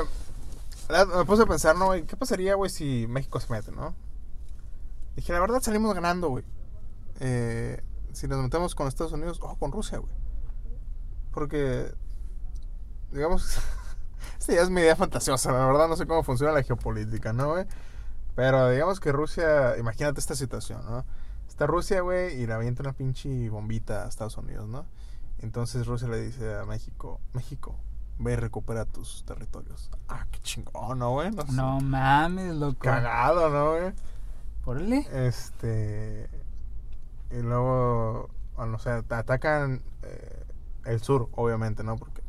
Me 0.89 1.26
puse 1.26 1.43
a 1.43 1.45
pensar, 1.45 1.76
¿no? 1.76 1.91
¿Qué 1.91 2.15
pasaría, 2.15 2.56
güey, 2.56 2.69
si 2.69 3.08
México 3.08 3.39
se 3.39 3.52
mete, 3.52 3.71
no? 3.71 3.93
Dije, 5.15 5.34
la 5.34 5.39
verdad 5.39 5.62
salimos 5.62 5.93
ganando, 5.93 6.30
güey. 6.30 6.45
Eh, 7.19 7.84
si 8.13 8.28
nos 8.28 8.41
metemos 8.41 8.73
con 8.73 8.88
Estados 8.88 9.12
Unidos 9.12 9.39
o 9.41 9.56
con 9.56 9.71
Rusia, 9.71 9.97
güey. 9.97 10.13
Porque, 11.32 11.91
digamos, 13.12 13.60
esta 14.39 14.54
ya 14.54 14.62
es 14.62 14.69
mi 14.69 14.82
idea 14.82 14.95
fantasiosa, 14.95 15.52
la 15.52 15.65
verdad 15.65 15.88
no 15.88 15.95
sé 15.95 16.08
cómo 16.08 16.23
funciona 16.23 16.54
la 16.54 16.63
geopolítica, 16.63 17.34
¿no, 17.34 17.50
güey? 17.50 17.65
Pero 18.36 18.69
digamos 18.69 19.00
que 19.00 19.12
Rusia, 19.12 19.78
imagínate 19.78 20.19
esta 20.19 20.36
situación, 20.36 20.86
¿no? 20.86 21.06
Está 21.47 21.65
Rusia, 21.67 22.02
güey, 22.02 22.39
y 22.39 22.47
le 22.47 22.54
avienta 22.54 22.84
una 22.84 22.93
pinche 22.93 23.50
bombita 23.50 24.06
a 24.06 24.08
Estados 24.08 24.38
Unidos, 24.38 24.67
¿no? 24.67 24.86
Entonces 25.39 25.86
Rusia 25.86 26.08
le 26.08 26.21
dice 26.21 26.56
a 26.56 26.65
México, 26.65 27.19
México, 27.34 27.76
ve 28.19 28.34
y 28.34 28.36
recupera 28.36 28.86
tus 28.86 29.23
territorios. 29.25 29.89
Ah, 30.08 30.25
qué 30.32 30.39
chingón, 30.39 30.99
¿no, 30.99 31.12
güey? 31.12 31.32
No 31.32 31.43
sé. 31.45 31.51
Mames, 31.84 32.56
loco. 32.56 32.80
Cagado, 32.80 33.49
¿no, 33.49 33.71
güey? 33.71 33.93
Órale. 34.65 35.08
Este. 35.27 36.30
Y 37.32 37.41
luego, 37.41 38.30
bueno, 38.56 38.75
o 38.75 38.80
sea, 38.80 39.01
te 39.01 39.15
atacan 39.15 39.82
eh, 40.03 40.43
el 40.86 41.01
sur, 41.01 41.30
obviamente, 41.36 41.84
¿no? 41.84 41.95
Porque 41.97 42.21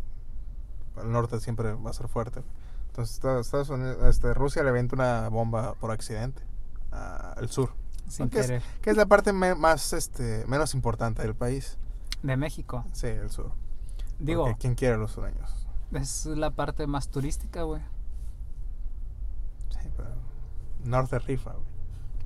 el 1.01 1.11
norte 1.13 1.39
siempre 1.41 1.73
va 1.75 1.91
a 1.91 1.95
ser 1.95 2.09
fuerte. 2.09 2.43
Entonces, 2.89 3.17
Estados 3.41 3.69
Unidos, 3.71 3.99
este, 4.09 4.35
Rusia 4.35 4.63
le 4.65 4.71
avienta 4.71 4.97
una 4.97 5.29
bomba 5.29 5.75
por 5.75 5.91
accidente 5.93 6.43
al 6.91 7.49
sur. 7.49 7.71
Sin 8.09 8.29
que, 8.31 8.41
es, 8.41 8.47
querer. 8.47 8.63
que 8.83 8.91
es 8.91 8.97
la 8.97 9.07
parte 9.07 9.33
me- 9.33 9.55
más, 9.55 9.93
este, 9.93 10.45
menos 10.49 10.75
importante 10.75 11.23
del 11.23 11.35
país. 11.37 11.77
De 12.23 12.37
México. 12.37 12.85
Sí, 12.93 13.07
el 13.07 13.31
sur. 13.31 13.53
Digo, 14.19 14.45
Porque 14.47 14.59
¿quién 14.59 14.75
quiere 14.75 14.97
los 14.97 15.13
sureños? 15.13 15.68
Es 15.93 16.27
la 16.27 16.51
parte 16.51 16.87
más 16.87 17.09
turística, 17.09 17.63
güey. 17.63 17.81
Sí, 19.71 19.89
pero. 19.97 20.11
Norte 20.85 21.19
rifa, 21.19 21.53
güey. 21.53 21.65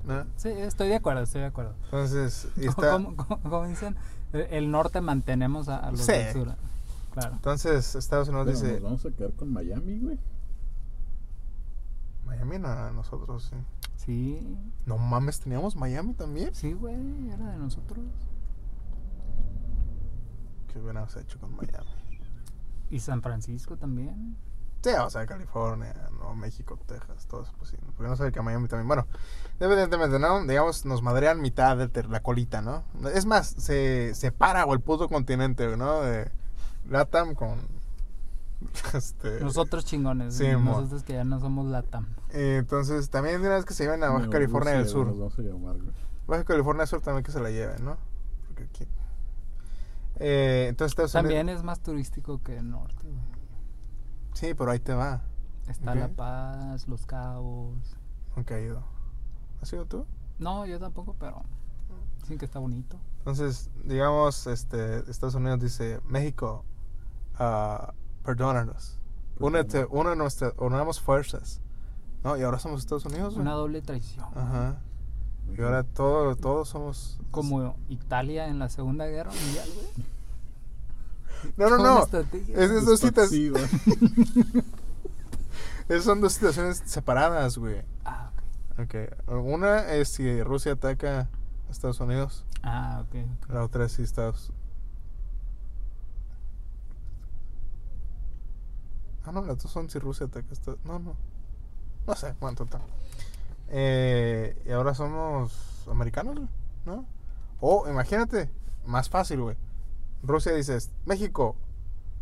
¿No? 0.05 0.25
Sí, 0.35 0.49
estoy 0.49 0.89
de 0.89 0.95
acuerdo, 0.95 1.21
estoy 1.23 1.41
de 1.41 1.47
acuerdo. 1.47 1.75
Entonces, 1.85 2.47
y 2.57 2.67
está. 2.67 2.99
Como 3.41 3.65
dicen, 3.67 3.95
el 4.33 4.69
norte 4.71 4.99
mantenemos 5.01 5.69
a, 5.69 5.77
a 5.77 5.91
los 5.91 6.01
Sí. 6.01 6.11
del 6.11 6.33
sur. 6.33 6.55
Claro. 7.13 7.33
Entonces, 7.35 7.95
Estados 7.95 8.27
Unidos 8.27 8.47
Bueno, 8.47 8.59
dice. 8.59 8.73
nos 8.73 8.83
vamos 8.83 9.05
a 9.05 9.11
quedar 9.11 9.31
con 9.33 9.53
Miami, 9.53 9.99
güey. 9.99 10.19
Miami 12.25 12.57
no, 12.59 12.91
nosotros 12.91 13.51
sí. 13.51 13.55
Sí, 13.95 14.57
No 14.85 14.97
mames, 14.97 15.39
teníamos 15.39 15.75
Miami 15.77 16.13
también. 16.15 16.53
sí, 16.53 16.73
güey, 16.73 16.95
era 17.29 17.51
de 17.51 17.57
nosotros. 17.57 17.99
¿Qué 20.71 20.79
hubiéramos 20.79 21.15
hecho 21.15 21.39
con 21.39 21.55
Miami? 21.55 21.87
Y 22.93 22.99
San 22.99 23.23
Francisco 23.23 23.75
también. 23.75 24.37
Sí, 24.83 24.91
o 24.91 25.09
sea, 25.09 25.25
California, 25.25 25.95
Nuevo 26.11 26.35
México, 26.35 26.77
Texas, 26.85 27.25
todo 27.25 27.41
eso 27.41 27.51
posible. 27.53 27.87
Porque 27.95 28.07
no 28.07 28.15
sabe 28.15 28.31
que 28.31 28.39
Miami 28.39 28.67
también. 28.67 28.87
Bueno, 28.87 29.07
evidentemente, 29.59 30.19
¿no? 30.19 30.45
Digamos, 30.45 30.85
nos 30.85 31.01
madrean 31.01 31.41
mitad 31.41 31.75
de 31.75 32.03
la 32.03 32.19
colita, 32.21 32.61
¿no? 32.61 32.83
Es 33.11 33.25
más, 33.25 33.47
se 33.47 34.13
separa 34.13 34.65
o 34.65 34.73
el 34.73 34.79
puto 34.79 35.09
continente, 35.09 35.75
¿no? 35.75 36.01
De 36.01 36.29
Latam 36.87 37.33
con. 37.33 37.57
Este. 38.93 39.39
Nosotros 39.39 39.85
chingones. 39.85 40.35
Sí, 40.35 40.55
mo. 40.55 40.75
nosotros 40.75 41.03
que 41.03 41.13
ya 41.13 41.23
no 41.23 41.39
somos 41.39 41.65
Latam. 41.65 42.05
eh, 42.29 42.57
entonces, 42.59 43.09
también 43.09 43.41
una 43.41 43.55
vez 43.55 43.65
que 43.65 43.73
se 43.73 43.85
lleven 43.85 44.03
a 44.03 44.09
Baja 44.09 44.29
California 44.29 44.73
del 44.73 44.87
Sur. 44.87 45.07
Nos 45.07 45.17
vamos 45.17 45.39
a 45.39 45.41
llamar, 45.41 45.77
güey. 45.77 45.93
Baja 46.27 46.43
California 46.43 46.85
Sur 46.85 47.01
también 47.01 47.23
que 47.23 47.31
se 47.31 47.39
la 47.39 47.49
lleven, 47.49 47.83
¿no? 47.83 47.97
Porque 48.45 48.65
aquí. 48.65 48.87
Eh, 50.25 50.67
entonces 50.69 50.93
Estados 50.93 51.11
También 51.11 51.41
Unidos... 51.41 51.59
es 51.59 51.65
más 51.65 51.81
turístico 51.81 52.41
que 52.41 52.57
el 52.57 52.69
norte, 52.69 53.09
güey. 53.09 53.21
Sí, 54.33 54.53
pero 54.53 54.71
ahí 54.71 54.79
te 54.79 54.93
va. 54.93 55.21
Está. 55.67 55.93
La 55.95 56.07
Paz, 56.07 56.87
Los 56.87 57.05
Cabos. 57.05 57.97
Nunca 58.37 58.57
he 58.57 58.63
ido. 58.63 58.83
¿Has 59.61 59.73
ido 59.73 59.85
tú? 59.85 60.05
No, 60.39 60.65
yo 60.65 60.79
tampoco, 60.79 61.15
pero 61.19 61.43
dicen 62.21 62.37
que 62.37 62.45
está 62.45 62.59
bonito. 62.59 62.97
Entonces, 63.19 63.69
digamos, 63.83 64.47
este, 64.47 64.99
Estados 65.11 65.35
Unidos 65.35 65.59
dice, 65.59 65.99
México, 66.05 66.63
ah, 67.35 67.93
perdónanos. 68.23 68.99
Únete, 69.39 69.85
une 69.89 70.15
nuestra, 70.15 70.53
unamos 70.57 71.01
fuerzas. 71.01 71.61
No, 72.23 72.37
y 72.37 72.43
ahora 72.43 72.59
somos 72.59 72.79
Estados 72.79 73.05
Unidos. 73.05 73.35
Una 73.35 73.51
doble 73.51 73.81
traición. 73.81 74.25
Ajá. 74.35 74.81
Y 75.57 75.61
ahora 75.61 75.83
todo, 75.83 76.37
todos 76.37 76.69
somos... 76.69 77.19
Como 77.29 77.75
Italia 77.89 78.47
en 78.47 78.59
la 78.59 78.69
Segunda 78.69 79.05
Guerra 79.07 79.31
Mundial, 79.31 79.67
güey. 79.75 80.12
No, 81.57 81.69
no, 81.69 81.77
no. 81.77 81.99
Es- 82.55 82.71
es 82.71 82.85
dos 82.85 82.99
citas. 82.99 83.31
Esas 85.89 86.05
son 86.05 86.21
dos 86.21 86.33
situaciones 86.33 86.81
separadas, 86.85 87.57
güey. 87.57 87.81
Ah, 88.05 88.31
ok. 88.79 88.95
Ok. 89.27 89.43
Una 89.45 89.93
es 89.93 90.09
si 90.09 90.41
Rusia 90.43 90.73
ataca 90.73 91.21
a 91.67 91.71
Estados 91.71 91.99
Unidos. 91.99 92.45
Ah, 92.63 93.03
ok. 93.05 93.15
ok. 93.43 93.49
La 93.53 93.63
otra 93.63 93.85
es 93.85 93.91
si 93.93 94.03
Estados... 94.03 94.51
Ah, 99.25 99.31
no, 99.31 99.41
las 99.45 99.61
dos 99.61 99.71
son 99.71 99.89
si 99.89 99.99
Rusia 99.99 100.25
ataca 100.25 100.47
a 100.49 100.53
Estados... 100.53 100.79
No, 100.85 100.99
no. 100.99 101.15
No 102.07 102.15
sé, 102.15 102.33
bueno, 102.41 102.57
total. 102.57 102.81
Eh, 103.69 104.61
y 104.65 104.71
ahora 104.71 104.93
somos 104.93 105.85
americanos, 105.89 106.35
güey, 106.35 106.47
¿no? 106.85 107.05
O 107.61 107.87
imagínate, 107.89 108.49
más 108.85 109.09
fácil, 109.09 109.39
güey. 109.41 109.55
Rusia 110.23 110.53
dices, 110.53 110.91
México, 111.05 111.55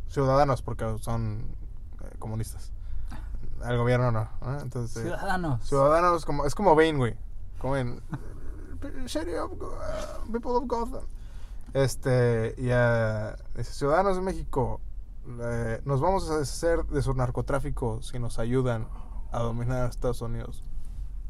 ciudadanos, 0.10 0.62
porque 0.62 0.98
son 1.00 1.56
eh, 2.04 2.16
comunistas. 2.20 2.72
El 3.64 3.78
gobierno 3.78 4.12
no. 4.12 4.28
Entonces, 4.62 4.98
eh, 4.98 5.02
Ciudadanos. 5.04 5.64
Ciudadanos, 5.68 6.26
como, 6.26 6.46
es 6.46 6.56
como 6.56 6.76
Bane, 6.76 6.98
güey. 6.98 7.16
Como 7.60 7.78
en. 7.78 8.02
Go- 8.82 9.78
uh, 10.28 10.32
People 10.32 10.52
of 10.52 10.64
Gotham. 10.68 11.04
Este, 11.74 12.56
y 12.58 12.70
uh, 12.72 13.36
dice: 13.56 13.72
Ciudadanos 13.74 14.16
de 14.16 14.22
México, 14.24 14.82
eh, 15.40 15.80
nos 15.86 16.02
vamos 16.02 16.30
a 16.32 16.40
deshacer 16.40 16.86
de 16.86 17.02
su 17.04 17.14
narcotráfico 17.14 18.02
si 18.02 18.18
nos 18.20 18.40
ayudan 18.40 18.88
a 19.32 19.40
dominar 19.40 19.86
a 19.86 19.90
Estados 19.90 20.22
Unidos. 20.22 20.64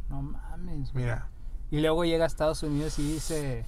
No 0.10 0.22
mames. 0.22 0.94
Mira, 0.94 1.28
Y 1.70 1.82
luego 1.82 2.06
llega 2.06 2.24
a 2.24 2.28
Estados 2.28 2.64
Unidos 2.64 2.98
y 3.00 3.14
dice, 3.14 3.66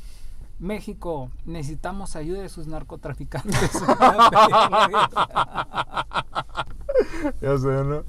México, 0.60 1.30
necesitamos 1.46 2.16
ayuda 2.16 2.42
de 2.42 2.50
sus 2.50 2.68
narcotraficantes. 2.68 3.72
ya 7.42 7.58
sé, 7.58 7.84
¿no? 7.84 8.04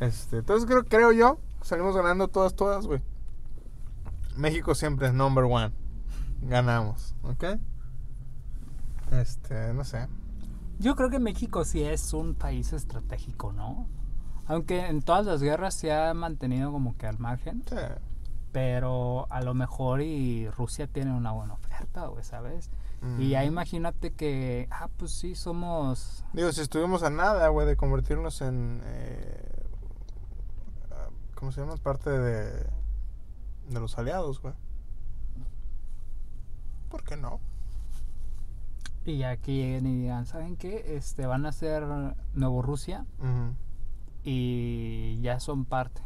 Este, 0.00 0.38
entonces 0.38 0.66
creo, 0.68 0.84
creo 0.84 1.12
yo, 1.12 1.38
salimos 1.62 1.96
ganando 1.96 2.28
todas, 2.28 2.54
todas, 2.54 2.86
güey. 2.86 3.00
México 4.36 4.74
siempre 4.74 5.08
es 5.08 5.14
number 5.14 5.44
one. 5.44 5.72
Ganamos, 6.42 7.14
¿ok? 7.22 7.44
Este, 9.12 9.72
no 9.74 9.84
sé. 9.84 10.06
Yo 10.78 10.94
creo 10.94 11.10
que 11.10 11.18
México 11.18 11.64
sí 11.64 11.82
es 11.82 12.12
un 12.12 12.34
país 12.34 12.72
estratégico, 12.72 13.52
¿no? 13.52 13.88
Aunque 14.46 14.86
en 14.86 15.02
todas 15.02 15.26
las 15.26 15.42
guerras 15.42 15.74
se 15.74 15.92
ha 15.92 16.14
mantenido 16.14 16.70
como 16.70 16.96
que 16.96 17.06
al 17.06 17.18
margen, 17.18 17.64
Sí. 17.68 17.76
Pero 18.52 19.26
a 19.30 19.40
lo 19.42 19.54
mejor 19.54 20.00
y 20.02 20.48
Rusia 20.50 20.86
tiene 20.86 21.12
una 21.14 21.32
buena 21.32 21.54
oferta, 21.54 22.06
güey, 22.06 22.24
¿sabes? 22.24 22.70
Y 23.18 23.28
ya 23.30 23.42
Mm. 23.42 23.46
imagínate 23.46 24.12
que, 24.12 24.66
ah, 24.72 24.88
pues 24.96 25.12
sí, 25.12 25.34
somos... 25.36 26.24
Digo, 26.32 26.50
si 26.52 26.60
estuvimos 26.62 27.02
a 27.04 27.10
nada, 27.10 27.46
güey, 27.48 27.66
de 27.66 27.76
convertirnos 27.76 28.40
en. 28.40 28.80
eh, 28.84 29.44
¿Cómo 31.36 31.52
se 31.52 31.60
llama? 31.60 31.76
Parte 31.76 32.10
de. 32.10 32.50
de 33.68 33.80
los 33.80 33.96
aliados, 33.98 34.42
güey. 34.42 34.54
¿Por 36.90 37.04
qué 37.04 37.16
no? 37.16 37.38
Y 39.04 39.18
ya 39.18 39.36
que 39.36 39.52
lleguen 39.54 39.86
y 39.86 39.96
digan, 40.00 40.26
¿saben 40.26 40.56
qué? 40.56 40.96
Este, 40.96 41.26
van 41.26 41.46
a 41.46 41.52
ser 41.52 41.84
Nuevo 42.34 42.62
Rusia 42.62 43.06
y 44.24 45.20
ya 45.22 45.38
son 45.40 45.64
parte. 45.64 46.02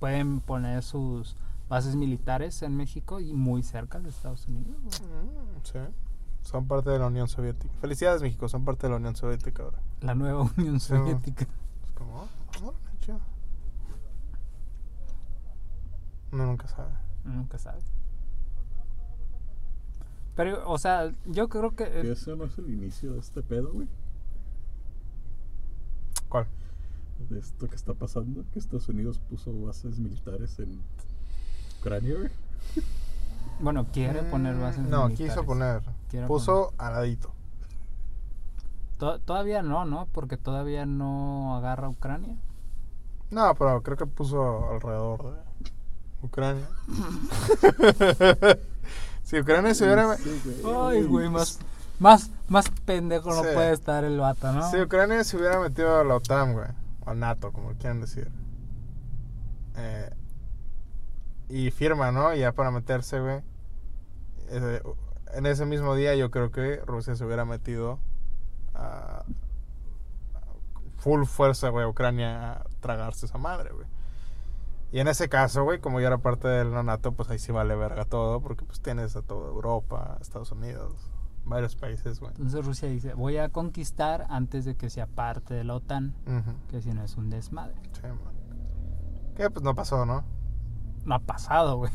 Pueden 0.00 0.40
poner 0.40 0.82
sus 0.82 1.36
bases 1.68 1.96
militares 1.96 2.62
en 2.62 2.76
México 2.76 3.20
y 3.20 3.32
muy 3.32 3.62
cerca 3.62 4.00
de 4.00 4.10
Estados 4.10 4.46
Unidos. 4.48 4.76
Mm, 5.02 5.62
sí. 5.62 5.78
Son 6.42 6.66
parte 6.66 6.90
de 6.90 6.98
la 6.98 7.06
Unión 7.06 7.26
Soviética. 7.26 7.72
Felicidades, 7.80 8.20
México, 8.20 8.48
son 8.48 8.64
parte 8.64 8.86
de 8.86 8.90
la 8.90 8.96
Unión 8.96 9.16
Soviética 9.16 9.62
ahora. 9.62 9.78
La 10.00 10.14
nueva 10.14 10.42
Unión 10.58 10.78
Sí, 10.78 10.88
Soviética. 10.88 11.44
Es 11.44 11.92
como, 11.94 12.22
oh, 12.22 12.66
órale, 12.66 12.98
chido. 13.00 13.18
Uno 16.32 16.46
nunca 16.46 16.68
sabe. 16.68 16.92
Nunca 17.24 17.58
sabe. 17.58 17.80
Pero, 20.36 20.68
o 20.68 20.78
sea, 20.78 21.14
yo 21.26 21.48
creo 21.48 21.74
que... 21.76 21.84
Eh, 21.84 22.12
ese 22.12 22.36
no 22.36 22.44
es 22.44 22.58
el 22.58 22.68
inicio 22.68 23.12
de 23.14 23.20
este 23.20 23.42
pedo, 23.42 23.72
güey. 23.72 23.88
¿Cuál? 26.28 26.48
De 27.30 27.38
esto 27.38 27.68
que 27.68 27.76
está 27.76 27.94
pasando. 27.94 28.44
Que 28.52 28.58
Estados 28.58 28.88
Unidos 28.88 29.20
puso 29.20 29.52
bases 29.62 29.98
militares 30.00 30.58
en 30.58 30.80
Ucrania, 31.84 32.14
güey. 32.16 32.30
bueno, 33.60 33.86
quiere 33.92 34.22
poner 34.22 34.54
Mm, 34.54 34.60
bases 34.60 34.80
No, 34.84 35.04
militares. 35.06 35.32
quiso 35.34 35.44
poner. 35.46 35.82
Quiere 36.10 36.26
puso 36.26 36.72
al 36.78 36.94
ladito. 36.94 37.30
To- 38.98 39.18
todavía 39.20 39.62
no, 39.62 39.84
¿no? 39.84 40.06
Porque 40.12 40.36
todavía 40.36 40.86
no 40.86 41.56
agarra 41.56 41.88
Ucrania. 41.88 42.36
No, 43.30 43.54
pero 43.54 43.82
creo 43.82 43.96
que 43.96 44.06
puso 44.06 44.70
alrededor 44.70 45.34
de 45.34 45.40
Ucrania. 46.22 46.66
si 49.24 49.40
Ucrania 49.40 49.74
se 49.74 49.84
hubiera... 49.84 50.16
Sí, 50.16 50.62
Ay, 50.64 51.02
güey, 51.04 51.28
más, 51.28 51.58
más, 51.98 52.30
más 52.48 52.66
pendejo 52.84 53.30
no 53.34 53.42
puede 53.42 53.72
estar 53.72 54.04
el 54.04 54.18
vato, 54.18 54.52
¿no? 54.52 54.70
Si 54.70 54.80
Ucrania 54.80 55.24
se 55.24 55.36
hubiera 55.36 55.58
metido 55.60 56.00
a 56.00 56.04
la 56.04 56.16
OTAN, 56.16 56.52
güey. 56.52 56.66
O 57.06 57.10
a 57.10 57.14
NATO, 57.14 57.52
como 57.52 57.70
quieran 57.72 58.00
decir. 58.00 58.30
Eh, 59.76 60.10
y 61.48 61.70
firma, 61.70 62.12
¿no? 62.12 62.34
Ya 62.34 62.52
para 62.52 62.70
meterse, 62.70 63.20
güey. 63.20 63.42
En 65.32 65.46
ese 65.46 65.66
mismo 65.66 65.94
día 65.94 66.14
yo 66.14 66.30
creo 66.30 66.50
que 66.50 66.76
Rusia 66.86 67.14
se 67.16 67.24
hubiera 67.24 67.44
metido 67.44 67.98
a 68.74 69.24
full 70.98 71.24
fuerza, 71.24 71.68
güey, 71.70 71.84
a 71.84 71.88
Ucrania 71.88 72.52
a 72.52 72.64
tragarse 72.80 73.26
esa 73.26 73.38
madre, 73.38 73.72
güey. 73.72 73.86
Y 74.92 75.00
en 75.00 75.08
ese 75.08 75.28
caso, 75.28 75.64
güey, 75.64 75.80
como 75.80 76.00
ya 76.00 76.06
era 76.06 76.18
parte 76.18 76.46
de 76.46 76.64
la 76.64 76.84
NATO, 76.84 77.12
pues 77.12 77.28
ahí 77.28 77.38
sí 77.38 77.50
vale 77.50 77.74
verga 77.74 78.04
todo, 78.04 78.40
porque 78.40 78.64
pues 78.64 78.80
tienes 78.80 79.16
a 79.16 79.22
toda 79.22 79.48
Europa, 79.48 80.18
Estados 80.20 80.52
Unidos, 80.52 81.10
varios 81.44 81.74
países, 81.74 82.20
güey. 82.20 82.30
Entonces 82.30 82.64
Rusia 82.64 82.88
dice, 82.88 83.14
voy 83.14 83.38
a 83.38 83.48
conquistar 83.48 84.26
antes 84.30 84.64
de 84.64 84.76
que 84.76 84.90
sea 84.90 85.06
parte 85.08 85.52
de 85.52 85.64
la 85.64 85.74
OTAN, 85.74 86.14
que 86.70 86.80
si 86.80 86.90
no 86.92 87.02
es 87.02 87.16
un 87.16 87.28
desmadre. 87.28 87.74
Sí, 87.92 88.06
man. 88.06 88.34
Que 89.34 89.50
pues 89.50 89.64
no 89.64 89.74
pasó, 89.74 90.06
¿no? 90.06 90.24
No 91.04 91.14
ha 91.16 91.18
pasado, 91.18 91.76
güey. 91.78 91.92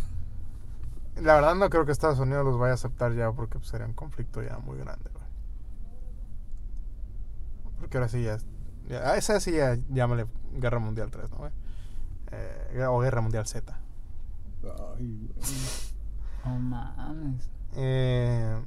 La 1.22 1.34
verdad 1.36 1.55
no 1.55 1.70
creo 1.70 1.86
que 1.86 1.91
Estados 1.91 2.20
Unidos 2.20 2.45
los 2.45 2.57
vaya 2.57 2.72
a 2.72 2.76
aceptar 2.76 3.14
ya 3.14 3.32
porque 3.32 3.57
pues, 3.60 3.70
sería 3.70 3.86
un 3.88 3.93
conflicto 3.93 4.41
ya 4.41 4.57
muy 4.60 4.78
grande, 4.78 5.10
güey. 5.12 5.26
Porque 7.80 7.97
ahora 7.97 8.07
sí 8.10 8.24
ya, 8.24 8.36
es- 8.36 8.45
ya- 8.88 9.10
a 9.12 9.18
esa 9.18 9.39
sí 9.39 9.51
ya 9.53 9.78
llámale 9.89 10.28
Guerra 10.53 10.80
Mundial 10.80 11.12
3, 11.12 11.30
¿no, 11.32 11.38
güey? 11.38 11.51
Eh, 12.32 12.86
o 12.88 12.99
Guerra 12.99 13.22
Mundial 13.22 13.45
Z. 13.47 13.78
Ay, 14.64 15.30
güey. 15.34 15.49
No 16.45 16.60
mames. 16.60 17.49
Eh, 17.76 18.62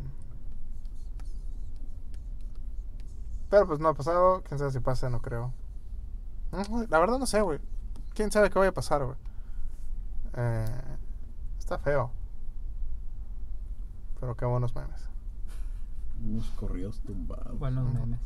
pero 3.50 3.66
pues 3.66 3.80
no 3.80 3.88
ha 3.88 3.94
pasado, 3.94 4.42
quién 4.46 4.58
sabe 4.58 4.70
si 4.72 4.80
pasa, 4.80 5.10
no 5.10 5.20
creo. 5.20 5.52
Ujú, 6.52 6.86
La 6.88 6.98
verdad 6.98 7.18
no 7.18 7.26
sé, 7.26 7.40
güey. 7.42 7.60
Quién 8.14 8.30
sabe 8.30 8.50
qué 8.50 8.58
vaya 8.58 8.70
a 8.70 8.74
pasar, 8.74 9.04
güey. 9.04 9.16
Eh, 10.36 10.98
está 11.58 11.78
feo. 11.78 12.10
Pero 14.20 14.36
qué 14.36 14.44
buenos 14.44 14.74
memes. 14.74 15.08
Unos 16.22 16.48
corridos 16.50 17.00
tumbados. 17.00 17.58
Buenos 17.58 17.92
memes. 17.92 18.20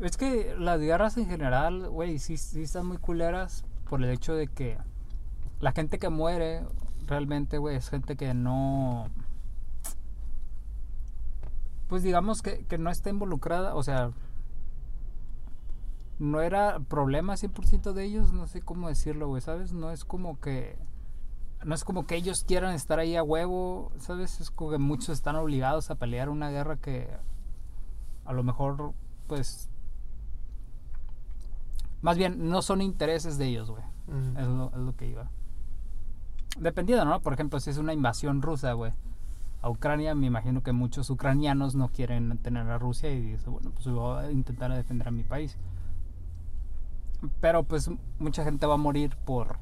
Es 0.00 0.16
que 0.16 0.54
las 0.58 0.80
guerras 0.80 1.16
en 1.16 1.26
general, 1.26 1.88
güey, 1.88 2.18
sí, 2.18 2.36
sí 2.36 2.62
están 2.62 2.86
muy 2.86 2.98
culeras 2.98 3.64
por 3.88 4.02
el 4.02 4.10
hecho 4.10 4.34
de 4.34 4.46
que 4.46 4.78
la 5.60 5.72
gente 5.72 5.98
que 5.98 6.08
muere 6.08 6.64
realmente, 7.06 7.58
güey, 7.58 7.76
es 7.76 7.88
gente 7.90 8.16
que 8.16 8.32
no... 8.32 9.08
Pues 11.88 12.02
digamos 12.02 12.42
que, 12.42 12.64
que 12.66 12.78
no 12.78 12.90
está 12.90 13.10
involucrada, 13.10 13.74
o 13.74 13.82
sea, 13.82 14.12
no 16.18 16.40
era 16.42 16.80
problema 16.80 17.34
100% 17.34 17.92
de 17.92 18.04
ellos, 18.04 18.32
no 18.32 18.46
sé 18.46 18.60
cómo 18.60 18.88
decirlo, 18.88 19.28
güey, 19.28 19.40
¿sabes? 19.40 19.72
No 19.72 19.90
es 19.90 20.04
como 20.04 20.38
que... 20.40 20.78
No 21.64 21.74
es 21.74 21.84
como 21.84 22.06
que 22.06 22.16
ellos 22.16 22.44
quieran 22.44 22.74
estar 22.74 22.98
ahí 22.98 23.16
a 23.16 23.22
huevo, 23.22 23.90
¿sabes? 23.98 24.40
Es 24.40 24.50
como 24.50 24.70
que 24.70 24.78
muchos 24.78 25.10
están 25.10 25.36
obligados 25.36 25.90
a 25.90 25.96
pelear 25.96 26.28
una 26.28 26.50
guerra 26.50 26.76
que 26.76 27.08
a 28.24 28.32
lo 28.32 28.42
mejor, 28.42 28.92
pues, 29.26 29.68
más 32.00 32.16
bien, 32.16 32.48
no 32.48 32.62
son 32.62 32.80
intereses 32.80 33.38
de 33.38 33.46
ellos, 33.46 33.70
güey. 33.70 33.82
Es 34.36 34.46
lo, 34.46 34.68
es 34.68 34.78
lo 34.78 34.96
que 34.96 35.08
iba. 35.08 35.30
Dependiendo, 36.58 37.04
¿no? 37.04 37.20
Por 37.20 37.32
ejemplo, 37.32 37.58
si 37.60 37.70
es 37.70 37.78
una 37.78 37.92
invasión 37.92 38.40
rusa, 38.42 38.72
güey. 38.72 38.92
A 39.60 39.68
Ucrania, 39.68 40.14
me 40.14 40.26
imagino 40.26 40.62
que 40.62 40.72
muchos 40.72 41.10
ucranianos 41.10 41.74
no 41.74 41.88
quieren 41.88 42.38
tener 42.38 42.68
a 42.68 42.78
Rusia 42.78 43.10
y 43.10 43.20
dicen, 43.20 43.52
bueno, 43.52 43.70
pues 43.70 43.86
voy 43.88 44.24
a 44.24 44.30
intentar 44.30 44.72
defender 44.72 45.08
a 45.08 45.10
mi 45.10 45.24
país. 45.24 45.56
Pero 47.40 47.64
pues 47.64 47.90
mucha 48.20 48.44
gente 48.44 48.66
va 48.66 48.74
a 48.74 48.78
morir 48.78 49.16
por 49.24 49.58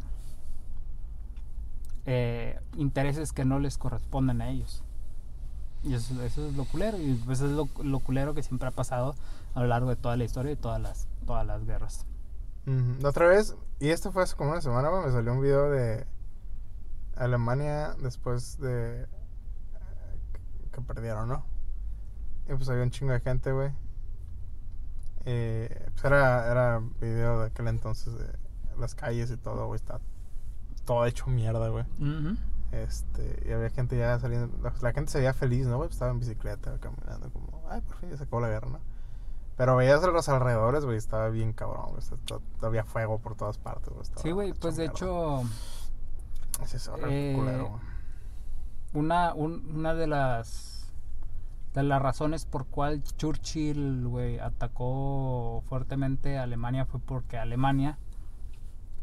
eh, 2.06 2.60
intereses 2.76 3.32
que 3.32 3.44
no 3.44 3.58
les 3.58 3.78
corresponden 3.78 4.40
a 4.40 4.48
ellos. 4.48 4.82
Y 5.82 5.94
eso, 5.94 6.22
eso 6.22 6.48
es 6.48 6.56
lo 6.56 6.64
culero. 6.64 6.98
Y 6.98 7.14
pues 7.26 7.40
es 7.40 7.50
lo, 7.50 7.66
culero 7.98 8.34
que 8.34 8.42
siempre 8.42 8.68
ha 8.68 8.72
pasado 8.72 9.14
a 9.54 9.60
lo 9.60 9.66
largo 9.66 9.88
de 9.90 9.96
toda 9.96 10.16
la 10.16 10.24
historia 10.24 10.52
y 10.52 10.56
todas 10.56 10.80
las, 10.80 11.08
todas 11.26 11.46
las 11.46 11.64
guerras. 11.66 12.06
Ujú. 12.66 13.00
La 13.00 13.10
otra 13.10 13.26
vez, 13.26 13.56
y 13.80 13.90
esto 13.90 14.12
fue 14.12 14.22
hace 14.22 14.36
como 14.36 14.50
una 14.50 14.60
semana, 14.60 14.90
me 14.90 15.10
salió 15.10 15.32
un 15.32 15.40
video 15.40 15.70
de 15.70 16.06
Alemania 17.16 17.94
después 18.00 18.58
de 18.60 19.06
que 20.72 20.80
perdieron, 20.82 21.28
¿no? 21.28 21.44
Y 22.48 22.54
pues 22.54 22.68
había 22.68 22.82
un 22.82 22.90
chingo 22.90 23.12
de 23.12 23.20
gente, 23.20 23.50
güey. 23.50 23.72
Eh, 25.24 25.88
pues 25.92 26.04
era, 26.04 26.50
era 26.50 26.80
video 27.00 27.40
de 27.40 27.46
aquel 27.46 27.66
entonces 27.66 28.16
de 28.16 28.26
las 28.78 28.94
calles 28.94 29.30
y 29.30 29.36
todo, 29.36 29.66
güey. 29.66 29.76
Está 29.76 30.00
todo 30.86 31.04
hecho 31.04 31.26
mierda, 31.26 31.68
güey. 31.68 31.84
Este, 32.72 33.42
y 33.48 33.52
había 33.52 33.70
gente 33.70 33.96
ya 33.96 34.18
saliendo. 34.18 34.56
La, 34.62 34.72
la 34.80 34.92
gente 34.92 35.10
se 35.12 35.18
veía 35.18 35.32
feliz, 35.34 35.66
¿no, 35.66 35.76
güey? 35.76 35.88
Estaba 35.90 36.10
en 36.10 36.18
bicicleta, 36.20 36.78
caminando, 36.80 37.30
como, 37.30 37.62
ay, 37.70 37.80
por 37.82 37.96
fin 37.96 38.10
ya 38.10 38.16
se 38.16 38.24
acabó 38.24 38.40
la 38.40 38.48
guerra, 38.48 38.68
¿no? 38.70 38.80
Pero 39.56 39.76
veías 39.76 40.02
a 40.02 40.08
los 40.08 40.28
alrededores, 40.28 40.84
güey, 40.84 40.98
estaba 40.98 41.28
bien 41.30 41.52
cabrón, 41.52 41.86
güey. 41.90 42.02
Había 42.62 42.84
fuego 42.84 43.18
por 43.18 43.36
todas 43.36 43.56
partes, 43.58 43.88
güey. 43.92 44.04
Sí, 44.16 44.30
güey, 44.30 44.52
pues 44.52 44.76
de 44.76 44.86
hecho, 44.86 45.42
Ese 46.62 46.76
es 46.76 46.88
horrible, 46.88 47.32
eh, 47.32 47.34
culero, 47.36 47.68
güey. 47.68 47.80
una, 48.94 49.32
un- 49.34 49.72
una 49.76 49.94
de 49.94 50.06
las 50.06 50.72
de 51.72 51.82
las 51.82 52.00
razones 52.00 52.46
por 52.46 52.66
cual 52.66 53.02
Churchill, 53.02 54.06
güey, 54.08 54.38
atacó 54.38 55.62
fuertemente 55.68 56.38
a 56.38 56.44
Alemania 56.44 56.86
fue 56.86 57.00
porque 57.00 57.36
Alemania 57.36 57.98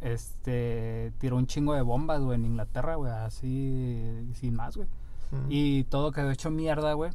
este 0.04 1.14
tiró 1.20 1.38
un 1.38 1.48
chingo 1.48 1.74
de 1.74 1.82
bombas, 1.82 2.22
güey, 2.22 2.38
en 2.38 2.46
Inglaterra, 2.46 2.96
güey, 2.96 3.12
así 3.12 4.30
sin 4.36 4.56
más, 4.56 4.76
güey. 4.76 4.88
Ujú. 5.32 5.46
Y 5.50 5.84
todo 5.86 6.12
quedó 6.12 6.30
hecho 6.30 6.52
mierda, 6.52 6.94
güey. 6.94 7.12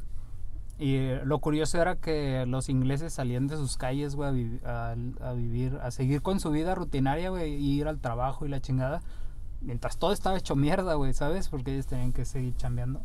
Y 0.77 0.95
eh, 0.95 1.21
lo 1.25 1.39
curioso 1.39 1.81
era 1.81 1.95
que 1.95 2.45
los 2.47 2.69
ingleses 2.69 3.13
salían 3.13 3.47
de 3.47 3.57
sus 3.57 3.75
calles, 3.77 4.15
güey, 4.15 4.29
a, 4.29 4.31
vi- 4.31 4.59
a- 4.65 4.95
a 5.29 5.33
vivir, 5.33 5.77
a 5.83 5.91
seguir 5.91 6.21
con 6.21 6.39
su 6.39 6.51
vida 6.51 6.73
rutinaria, 6.73 7.29
güey, 7.29 7.53
y 7.55 7.79
ir 7.79 7.87
al 7.87 7.99
trabajo 7.99 8.45
y 8.45 8.49
la 8.49 8.61
chingada. 8.61 9.01
Mientras 9.61 9.97
todo 9.97 10.13
estaba 10.13 10.37
hecho 10.37 10.55
mierda, 10.55 10.93
güey, 10.95 11.13
¿sabes? 11.13 11.49
Porque 11.49 11.73
ellos 11.73 11.85
tenían 11.87 12.13
que 12.13 12.23
seguir 12.23 12.55
chambeando. 12.55 13.01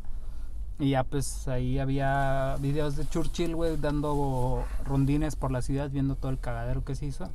Y 0.78 0.90
ya, 0.90 1.02
pues, 1.04 1.46
ahí 1.48 1.78
había 1.80 2.56
videos 2.60 2.96
de 2.96 3.06
Churchill, 3.08 3.54
güey, 3.56 3.76
dando 3.76 4.64
rondines 4.84 5.34
por 5.36 5.50
la 5.50 5.60
ciudad, 5.62 5.90
viendo 5.90 6.14
todo 6.16 6.30
el 6.30 6.38
cagadero 6.38 6.84
que 6.84 6.94
se 6.94 7.06
hizo. 7.06 7.28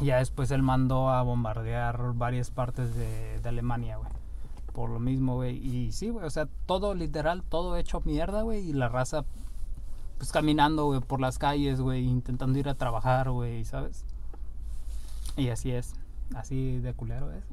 Ya 0.00 0.18
después 0.18 0.50
él 0.50 0.62
mandó 0.62 1.08
a 1.08 1.22
bombardear 1.22 2.12
varias 2.14 2.50
partes 2.50 2.94
de, 2.94 3.40
Alemania, 3.44 3.96
güey. 3.96 4.10
Por 4.72 4.90
lo 4.90 4.98
mismo, 5.00 5.36
güey. 5.36 5.56
Y 5.56 5.92
sí, 5.92 6.10
güey, 6.10 6.26
o 6.26 6.30
sea, 6.30 6.48
todo 6.66 6.94
literal, 6.94 7.42
todo 7.42 7.76
hecho 7.76 8.00
mierda, 8.04 8.42
güey. 8.42 8.68
Y 8.68 8.72
la 8.74 8.88
raza, 8.88 9.24
pues 10.18 10.32
caminando, 10.32 10.86
güey, 10.86 11.00
por 11.00 11.20
las 11.20 11.38
calles, 11.38 11.80
güey, 11.80 12.04
intentando 12.04 12.58
ir 12.58 12.68
a 12.68 12.74
trabajar, 12.74 13.30
güey, 13.30 13.64
¿sabes? 13.64 14.04
Y 15.36 15.48
así 15.48 15.70
es. 15.70 15.94
Así 16.34 16.78
de 16.78 16.92
culero 16.92 17.30
es. 17.32 17.44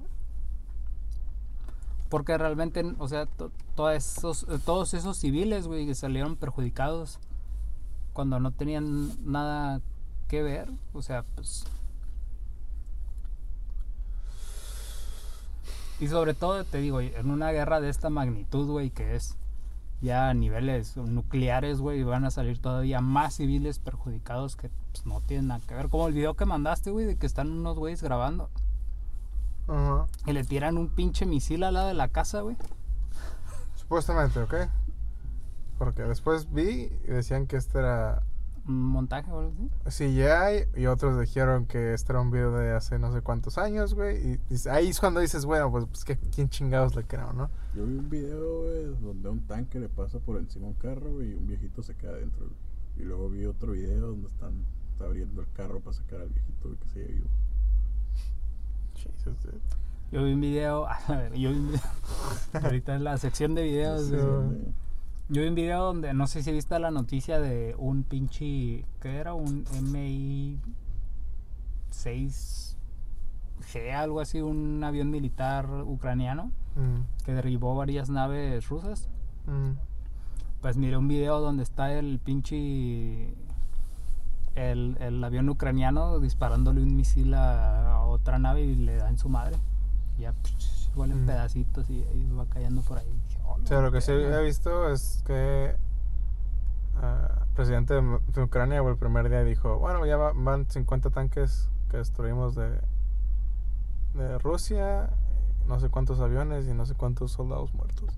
Porque 2.10 2.38
realmente, 2.38 2.84
o 3.00 3.08
sea, 3.08 3.26
to- 3.26 3.52
todos 3.76 3.94
esos, 3.94 4.44
eh, 4.44 4.60
todos 4.64 4.94
esos 4.94 5.18
civiles, 5.18 5.68
güey, 5.68 5.86
que 5.86 5.96
salieron 5.96 6.36
perjudicados 6.36 7.20
cuando 8.14 8.40
no 8.40 8.52
tenían 8.52 9.10
nada 9.32 9.82
que 10.28 10.44
ver, 10.44 10.70
o 10.94 11.02
sea, 11.02 11.24
pues... 11.36 11.66
Y 16.04 16.10
sobre 16.10 16.34
todo, 16.34 16.66
te 16.66 16.80
digo, 16.80 17.00
en 17.00 17.32
una 17.32 17.52
guerra 17.52 17.80
de 17.80 17.88
esta 17.88 18.10
magnitud, 18.10 18.70
güey, 18.70 18.90
que 18.90 19.16
es 19.16 19.38
ya 20.02 20.28
a 20.28 20.34
niveles 20.34 20.98
nucleares, 20.98 21.80
güey, 21.80 22.04
van 22.04 22.26
a 22.26 22.30
salir 22.30 22.62
todavía 22.62 23.00
más 23.00 23.36
civiles 23.36 23.80
perjudicados 23.80 24.58
que 24.58 24.70
pues, 24.92 25.06
no 25.06 25.22
tienen 25.22 25.48
nada 25.48 25.62
que 25.66 25.76
ver. 25.76 25.88
Como 25.88 26.10
el 26.10 26.14
video 26.14 26.34
que 26.34 26.44
mandaste, 26.44 26.92
güey, 26.92 27.06
de 27.06 27.16
que 27.16 27.26
están 27.26 27.50
unos 27.50 27.78
güeyes 27.78 28.04
grabando 28.04 28.50
Ajá. 29.70 30.08
y 30.26 30.34
le 30.34 30.44
tiran 30.44 30.78
un 30.78 30.90
pinche 30.90 31.26
misil 31.26 31.64
al 31.64 31.76
lado 31.76 31.88
de 31.88 31.94
la 31.94 32.10
casa, 32.10 32.42
güey. 32.42 32.58
Supuestamente, 33.78 34.42
¿ok? 34.42 34.56
Porque 35.78 36.02
después 36.02 36.52
vi 36.52 36.92
y 37.06 37.08
decían 37.08 37.48
que 37.48 37.56
este 37.56 37.80
era 37.80 38.24
montaje 38.66 39.32
o 39.32 39.40
algo 39.40 39.54
así. 39.86 40.06
CGI 40.06 40.82
y 40.82 40.86
otros 40.88 41.20
dijeron 41.20 41.66
que 41.66 41.94
este 41.94 42.14
era 42.14 42.22
un 42.22 42.32
video 42.32 42.52
de 42.52 42.72
hace 42.72 42.98
no 43.00 43.12
sé 43.12 43.22
cuántos 43.22 43.58
años, 43.58 43.94
güey. 43.94 44.40
Y 44.50 44.70
ahí 44.70 44.90
es 44.90 45.00
cuando 45.00 45.20
dices, 45.20 45.46
bueno, 45.46 45.72
pues, 45.72 45.86
pues 45.86 46.06
que 46.06 46.18
quién 46.18 46.50
chingados 46.50 46.96
le 46.96 47.04
creo, 47.04 47.34
¿no? 47.34 47.50
Yo 47.76 47.86
vi 47.86 47.98
un 47.98 48.10
video, 48.10 48.62
güey, 48.62 48.86
donde 49.02 49.30
un 49.30 49.42
tanque 49.48 49.80
le 49.80 49.90
pasa 49.90 50.20
por 50.20 50.38
encima 50.38 50.68
un 50.68 50.74
carro, 50.74 51.14
güey, 51.14 51.32
y 51.32 51.34
un 51.34 51.48
viejito 51.48 51.84
se 51.84 51.96
queda 51.96 52.12
adentro. 52.12 52.48
Y 52.98 53.04
luego 53.04 53.30
vi 53.30 53.46
otro 53.46 53.72
video 53.72 54.08
donde 54.08 54.28
están 54.28 54.66
está 54.94 55.06
abriendo 55.06 55.42
el 55.42 55.48
carro 55.54 55.80
para 55.80 55.94
sacar 55.94 56.22
al 56.22 56.30
viejito, 56.30 56.70
güey, 56.70 56.78
que 56.78 56.88
se 56.90 57.04
vivo. 57.04 57.28
Jesus, 58.96 59.42
dude. 59.44 59.60
Yo 60.12 60.24
vi 60.24 60.34
un 60.34 60.42
video, 60.42 60.88
a 60.88 61.00
ver, 61.08 61.34
yo 61.34 61.50
vi 61.50 61.58
un 61.58 61.68
video, 61.70 61.82
ahorita 62.64 62.96
en 62.96 63.04
la 63.04 63.18
sección 63.18 63.56
de 63.56 63.64
videos, 63.64 64.06
Sí, 64.06 64.16
güey. 64.16 64.84
Yo 65.30 65.42
vi 65.42 65.48
un 65.48 65.56
video 65.56 65.84
donde, 65.86 66.14
no 66.14 66.28
sé 66.28 66.44
si 66.44 66.52
viste 66.52 66.78
la 66.80 66.92
noticia 66.92 67.40
de 67.40 67.76
un 67.78 68.04
pinche, 68.04 68.86
¿qué 69.02 69.16
era? 69.18 69.34
Un 69.34 69.66
MI 69.82 70.60
6G, 71.92 73.94
algo 73.96 74.20
así, 74.20 74.42
un 74.42 74.84
avión 74.84 75.10
militar 75.12 75.68
ucraniano 75.86 76.52
Mm, 76.76 77.24
que 77.24 77.34
derribó 77.34 77.76
varias 77.76 78.10
naves 78.10 78.68
rusas. 78.68 79.08
mm. 79.46 79.74
Pues 80.62 80.76
miré 80.78 80.98
un 80.98 81.08
video 81.08 81.40
donde 81.40 81.62
está 81.64 81.94
el 81.94 82.20
pinche. 82.20 83.36
El, 84.56 84.98
el 85.00 85.24
avión 85.24 85.50
ucraniano 85.50 86.20
disparándole 86.20 86.82
un 86.82 86.96
misil 86.96 87.34
a, 87.36 87.96
a 87.98 88.02
otra 88.06 88.40
nave 88.40 88.64
y 88.64 88.76
le 88.76 88.96
da 88.96 89.10
en 89.10 89.18
su 89.20 89.30
madre. 89.30 89.58
Ya, 90.18 90.32
psh, 90.32 90.90
igual 90.94 91.12
en 91.12 91.24
Mm. 91.24 91.28
pedacitos 91.28 91.88
y, 91.92 91.98
y 92.14 92.28
va 92.36 92.46
cayendo 92.48 92.82
por 92.82 92.98
ahí. 92.98 93.12
Dije, 93.64 93.76
"Oh, 93.76 93.80
O 93.80 93.82
sea, 93.82 93.82
lo 93.82 93.92
que 93.92 94.02
sí 94.02 94.12
verga". 94.12 94.40
he 94.42 94.44
visto 94.44 94.90
es 94.90 95.24
que 95.26 95.76
ah, 97.02 97.30
el 97.48 97.54
presidente 97.56 97.94
de, 97.94 98.44
Ucrania 98.44 98.80
el 98.82 98.98
primer 98.98 99.30
día 99.30 99.44
dijo, 99.44 99.78
bueno, 99.80 100.06
ya 100.06 100.18
va- 100.18 100.34
van 100.36 100.70
50 100.70 101.10
tanques 101.10 101.70
que 101.90 101.98
destruimos 101.98 102.56
de, 102.56 102.80
de 104.16 104.38
Rusia, 104.40 105.10
no 105.68 105.80
sé 105.80 105.90
cuántos 105.90 106.20
aviones 106.20 106.68
y 106.68 106.74
no 106.74 106.86
sé 106.86 106.96
cuántos 106.96 107.32
soldados 107.32 107.74
muertos. 107.74 108.10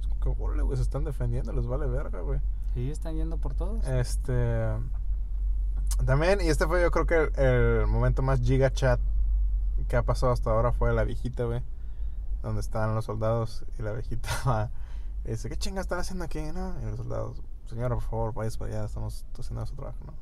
Es 0.00 0.06
como 0.08 0.20
que, 0.36 0.42
órale, 0.42 0.62
güey, 0.62 0.76
se 0.76 0.82
están 0.82 1.04
defendiendo, 1.04 1.52
les 1.52 1.66
vale 1.66 1.86
verga, 1.86 2.20
güey. 2.20 2.40
Sí, 2.74 2.90
están 2.90 3.16
yendo 3.16 3.36
por 3.38 3.54
todos. 3.54 3.86
Este. 3.86 4.68
También, 6.04 6.40
y 6.40 6.48
este 6.48 6.66
fue 6.66 6.80
yo 6.80 6.90
creo 6.90 7.06
que 7.06 7.30
el, 7.40 7.44
el 7.44 7.86
momento 7.88 8.22
más 8.22 8.40
giga 8.40 8.70
chat 8.72 9.00
que 9.88 9.96
ha 9.96 10.02
pasado 10.02 10.32
hasta 10.32 10.50
ahora 10.50 10.70
fue 10.72 10.92
la 10.92 11.02
viejita, 11.04 11.44
güey. 11.44 11.62
Donde 12.42 12.60
estaban 12.60 12.94
los 12.94 13.06
soldados 13.06 13.64
y 13.78 13.82
la 13.82 13.92
viejita 13.92 14.28
va, 14.46 14.70
y 15.28 15.32
dice, 15.32 15.50
¿qué 15.50 15.58
chingas 15.58 15.82
están 15.82 15.98
haciendo 15.98 16.24
aquí? 16.24 16.40
¿no? 16.40 16.74
Y 16.80 16.86
los 16.86 16.96
soldados, 16.96 17.42
señora, 17.68 17.94
por 17.94 18.04
favor, 18.04 18.32
vayas 18.32 18.56
para 18.56 18.72
allá, 18.72 18.86
estamos 18.86 19.26
haciendo 19.38 19.60
nuestro 19.60 19.76
trabajo, 19.76 19.98
¿no? 20.06 20.14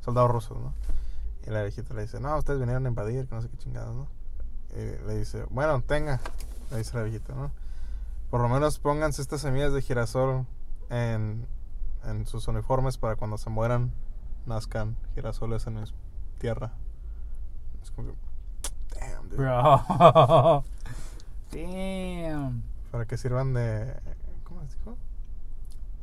Soldados 0.00 0.30
rusos, 0.30 0.58
¿no? 0.58 0.72
Y 1.46 1.50
la 1.50 1.62
viejita 1.62 1.92
le 1.92 2.00
dice, 2.00 2.18
no, 2.18 2.34
ustedes 2.38 2.58
vinieron 2.58 2.86
a 2.86 2.88
invadir, 2.88 3.28
que 3.28 3.34
no 3.34 3.42
sé 3.42 3.50
qué 3.50 3.58
chingados, 3.58 3.94
¿no? 3.94 4.08
Y 4.70 5.06
le 5.06 5.18
dice, 5.18 5.44
bueno, 5.50 5.82
tenga, 5.82 6.18
le 6.70 6.78
dice 6.78 6.96
la 6.96 7.02
viejita, 7.02 7.34
¿no? 7.34 7.50
Por 8.30 8.40
lo 8.40 8.48
menos 8.48 8.78
pónganse 8.78 9.20
estas 9.20 9.42
semillas 9.42 9.74
de 9.74 9.82
girasol 9.82 10.46
en, 10.88 11.46
en 12.04 12.26
sus 12.26 12.48
uniformes 12.48 12.96
para 12.96 13.16
cuando 13.16 13.36
se 13.36 13.50
mueran 13.50 13.92
nazcan 14.46 14.96
girasoles 15.14 15.66
en 15.66 15.84
tierra. 16.38 16.72
Es 17.82 17.90
como 17.90 18.12
que, 18.12 18.98
damn, 18.98 19.28
dude. 19.28 19.42
Bro. 19.42 20.64
Damn. 21.52 22.62
Para 22.90 23.04
que 23.04 23.18
sirvan 23.18 23.52
de. 23.52 23.94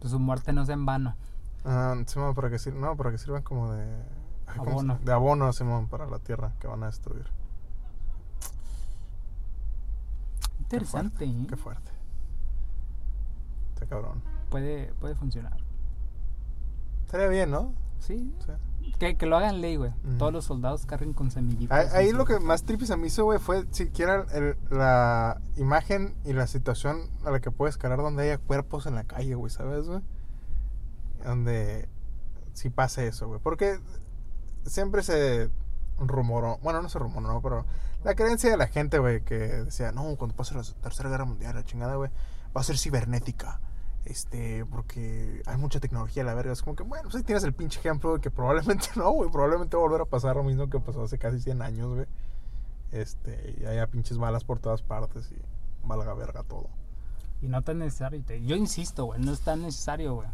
Pues 0.01 0.11
su 0.11 0.19
muerte 0.19 0.51
no 0.51 0.63
es 0.63 0.69
en 0.69 0.85
vano. 0.85 1.15
Ah, 1.63 1.95
Simón, 2.07 2.33
para 2.33 2.49
que 2.49 2.57
sirvan. 2.57 2.81
No, 2.81 2.97
para 2.97 3.11
que 3.11 3.19
sirvan 3.19 3.43
como 3.43 3.71
de. 3.71 3.85
ay, 4.47 4.57
¿cómo 4.57 4.65
se 4.65 4.71
Abono. 4.71 4.99
De 5.03 5.11
abono, 5.13 5.53
Simón, 5.53 5.87
para 5.87 6.07
la 6.07 6.17
tierra 6.17 6.53
que 6.59 6.67
van 6.67 6.81
a 6.81 6.87
destruir. 6.87 7.25
Qué 10.41 10.77
Interesante, 10.77 11.17
fuerte, 11.17 11.41
¿eh? 11.43 11.47
Qué 11.47 11.55
fuerte. 11.55 11.91
Está 13.75 13.85
cabrón. 13.85 14.23
Puede, 14.49 14.91
puede 14.99 15.15
funcionar. 15.15 15.57
Estaría 17.05 17.27
bien, 17.27 17.51
¿no? 17.51 17.73
Sí. 17.99 18.33
Sea, 18.43 18.57
Que, 18.99 19.15
que 19.17 19.25
lo 19.25 19.36
hagan 19.38 19.61
ley, 19.61 19.77
güey. 19.77 19.91
Todos 20.19 20.32
los 20.32 20.45
soldados 20.45 20.86
carguen 20.86 21.13
con 21.13 21.32
semillitas. 21.32 21.91
Ahí, 21.93 22.11
lo 22.11 22.25
que 22.25 22.39
más 22.39 22.63
trippy 22.63 22.86
se 22.86 22.95
me 22.97 23.07
hizo, 23.07 23.23
güey, 23.23 23.39
fue 23.39 23.65
siquiera 23.71 24.25
el- 24.34 24.57
la 24.69 25.41
imagen 25.57 26.15
y 26.23 26.34
la 26.34 26.45
situación 26.47 27.09
a 27.25 27.32
la 27.32 27.39
que 27.39 27.49
puedes 27.51 27.73
escalar 27.75 27.97
donde 27.99 28.23
haya 28.23 28.38
cuerpos 28.38 28.86
en 28.86 28.93
la 28.95 29.03
calle, 29.03 29.34
güey, 29.36 29.51
¿sabes, 29.51 29.88
güey? 29.88 30.01
Donde 31.25 31.88
sí 32.53 32.69
pase 32.69 33.07
eso, 33.07 33.27
güey. 33.27 33.39
Porque 33.41 33.79
siempre 34.65 35.03
se 35.03 35.49
rumoró, 35.99 36.57
bueno, 36.63 36.82
no 36.82 36.89
se 36.89 36.99
rumoró, 36.99 37.27
no, 37.27 37.41
pero 37.41 37.65
la 38.03 38.15
creencia 38.15 38.49
de 38.49 38.57
la 38.57 38.67
gente, 38.67 38.97
güey, 38.99 39.21
que 39.23 39.36
decía, 39.36 39.91
no, 39.91 40.15
cuando 40.15 40.36
pase 40.36 40.55
la 40.55 40.63
tercera 40.82 41.09
guerra 41.09 41.25
mundial, 41.25 41.55
la 41.55 41.63
chingada, 41.63 41.95
güey, 41.95 42.09
va 42.55 42.61
a 42.61 42.63
ser 42.63 42.77
cibernética. 42.77 43.59
Este, 44.05 44.65
porque 44.65 45.43
hay 45.45 45.57
mucha 45.57 45.79
tecnología 45.79 46.23
a 46.23 46.25
la 46.25 46.33
verga. 46.33 46.53
Es 46.53 46.61
como 46.61 46.75
que, 46.75 46.83
bueno, 46.83 47.03
pues 47.03 47.15
ahí 47.15 47.23
tienes 47.23 47.43
el 47.43 47.53
pinche 47.53 47.79
ejemplo 47.79 48.15
de 48.15 48.21
que 48.21 48.31
probablemente 48.31 48.87
no, 48.95 49.11
güey. 49.11 49.29
Probablemente 49.29 49.77
va 49.77 49.83
a 49.83 49.87
volver 49.87 50.01
a 50.01 50.05
pasar 50.05 50.35
lo 50.35 50.43
mismo 50.43 50.69
que 50.69 50.79
pasó 50.79 51.03
hace 51.03 51.17
casi 51.17 51.39
100 51.39 51.61
años, 51.61 51.93
güey. 51.93 52.07
Este, 52.91 53.55
y 53.59 53.65
haya 53.65 53.87
pinches 53.87 54.17
balas 54.17 54.43
por 54.43 54.59
todas 54.59 54.81
partes 54.81 55.31
y 55.31 55.87
valga 55.87 56.13
verga 56.13 56.43
todo. 56.43 56.69
Y 57.41 57.47
no 57.47 57.61
tan 57.63 57.79
necesario. 57.79 58.21
Yo 58.43 58.55
insisto, 58.55 59.05
güey. 59.05 59.21
No 59.21 59.31
es 59.31 59.41
tan 59.41 59.61
necesario, 59.61 60.15
güey. 60.15 60.27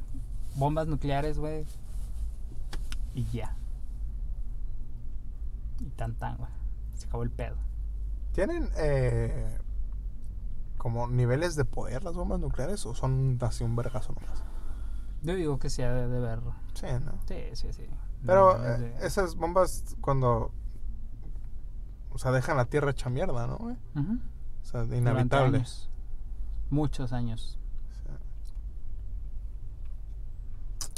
Bombas 0.55 0.87
nucleares, 0.87 1.37
güey. 1.37 1.65
Y 3.13 3.25
ya. 3.25 3.55
Y 5.79 5.89
tan 5.91 6.15
tan, 6.15 6.37
güey. 6.37 6.49
Se 6.95 7.07
acabó 7.07 7.23
el 7.23 7.31
pedo. 7.31 7.55
¿Tienen 8.33 8.69
eh, 8.77 9.57
como 10.77 11.07
niveles 11.07 11.55
de 11.55 11.65
poder 11.65 12.03
las 12.03 12.15
bombas 12.15 12.39
nucleares 12.39 12.85
o 12.85 12.93
son 12.93 13.37
así 13.41 13.63
un 13.63 13.75
vergazo 13.75 14.13
nomás? 14.13 14.43
Yo 15.23 15.35
digo 15.35 15.57
que 15.59 15.69
sí 15.69 15.81
ha 15.81 15.91
de, 15.93 16.07
de 16.07 16.19
ver. 16.19 16.39
Sí, 16.73 16.85
¿no? 17.03 17.13
Sí, 17.27 17.35
sí, 17.53 17.73
sí. 17.73 17.83
Pero 18.25 18.57
No, 18.57 18.65
eh, 18.65 18.77
de- 18.77 19.05
esas 19.05 19.35
bombas 19.35 19.95
cuando... 20.01 20.51
O 22.11 22.17
sea, 22.19 22.31
dejan 22.31 22.57
la 22.57 22.65
tierra 22.65 22.91
hecha 22.91 23.09
mierda, 23.09 23.45
¿no? 23.47 23.55
Ujú. 23.55 24.19
O 24.61 24.65
sea, 24.65 24.83
inevitable. 24.85 25.57
años. 25.57 25.89
Muchos 26.69 27.13
años. 27.13 27.57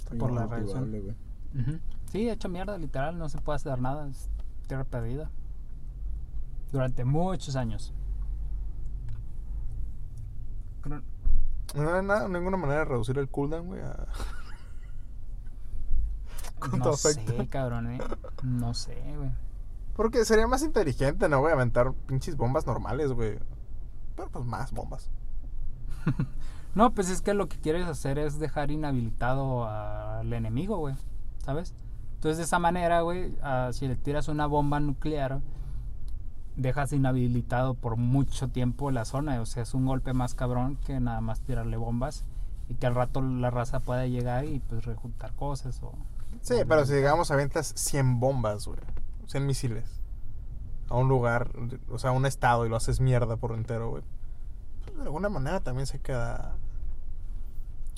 Sea, 0.09 0.17
Por 0.17 0.31
la. 0.31 0.45
Ujú. 0.45 1.79
Sí, 2.11 2.29
hecho 2.29 2.49
mierda, 2.49 2.77
literal. 2.77 3.17
No 3.17 3.27
se 3.29 3.39
puede 3.39 3.57
hacer 3.57 3.79
nada. 3.79 4.07
Es 4.07 4.29
tierra 4.67 4.83
perdida. 4.85 5.29
Durante 6.71 7.03
muchos 7.05 7.55
años. 7.55 7.93
Creo- 10.81 11.01
No 11.75 11.93
hay 11.93 12.03
nada, 12.03 12.27
ninguna 12.27 12.57
manera 12.57 12.79
de 12.79 12.85
reducir 12.85 13.17
el 13.17 13.29
cooldown, 13.29 13.67
güey. 13.67 13.81
a- 13.81 14.07
¿Cuánto 16.59 16.77
no 16.77 16.89
afecta? 16.89 17.31
sé, 17.37 17.47
cabrón, 17.47 17.91
eh. 17.93 17.99
No 18.43 18.73
sé, 18.73 18.95
güey. 19.17 19.31
Porque 19.95 20.25
sería 20.25 20.47
más 20.47 20.63
inteligente, 20.63 21.27
¿no, 21.29 21.39
güey? 21.39 21.53
Aventar 21.53 21.93
pinches 22.07 22.35
bombas 22.37 22.65
normales, 22.65 23.11
güey. 23.11 23.37
Pero 24.15 24.29
pues 24.29 24.45
más 24.45 24.71
bombas. 24.71 25.09
No, 26.75 26.93
pues 26.93 27.09
es 27.09 27.23
que 27.23 27.33
lo 27.33 27.49
que 27.49 27.57
quieres 27.59 27.87
hacer 27.87 28.19
es 28.19 28.37
dejar 28.37 28.69
inhabilitado 28.69 29.67
al 29.67 30.31
enemigo, 30.31 30.77
güey. 30.77 30.93
¿Sabes? 31.39 31.73
Entonces 32.13 32.37
de 32.37 32.43
esa 32.43 32.59
manera, 32.59 33.01
güey, 33.01 33.35
ah, 33.41 33.71
si 33.73 33.87
le 33.87 33.95
tiras 33.95 34.27
una 34.27 34.45
bomba 34.45 34.79
nuclear, 34.79 35.41
dejas 36.59 36.93
inhabilitado 36.93 37.73
por 37.73 37.95
mucho 37.95 38.49
tiempo 38.49 38.91
la 38.91 39.05
zona. 39.05 39.41
O 39.41 39.45
sea, 39.45 39.63
es 39.63 39.73
un 39.73 39.85
golpe 39.85 40.13
más 40.13 40.35
cabrón 40.35 40.77
que 40.85 40.99
nada 40.99 41.21
más 41.21 41.41
tirarle 41.41 41.77
bombas 41.77 42.25
y 42.67 42.75
que 42.75 42.85
al 42.85 42.95
rato 42.95 43.21
la 43.21 43.49
raza 43.49 43.79
pueda 43.79 44.05
llegar 44.05 44.45
y 44.45 44.59
pues 44.59 44.85
rejuntar 44.85 45.33
cosas 45.33 45.81
o... 45.81 45.93
Sí, 46.41 46.55
pero 46.67 46.85
si 46.85 46.93
digamos 46.93 47.31
aventas 47.31 47.73
100 47.75 48.19
bombas, 48.19 48.67
güey. 48.67 48.79
100 49.27 49.45
misiles. 49.45 50.01
A 50.89 50.95
un 50.95 51.07
lugar, 51.07 51.51
o 51.89 51.97
sea, 51.97 52.11
a 52.11 52.13
un 52.13 52.25
estado 52.25 52.65
y 52.65 52.69
lo 52.69 52.75
haces 52.75 52.99
mierda 52.99 53.37
por 53.37 53.53
entero, 53.53 53.89
güey. 53.89 54.03
Pues 54.83 54.95
de 54.95 55.03
alguna 55.03 55.29
manera 55.29 55.59
también 55.61 55.87
se 55.87 55.99
queda... 55.99 56.55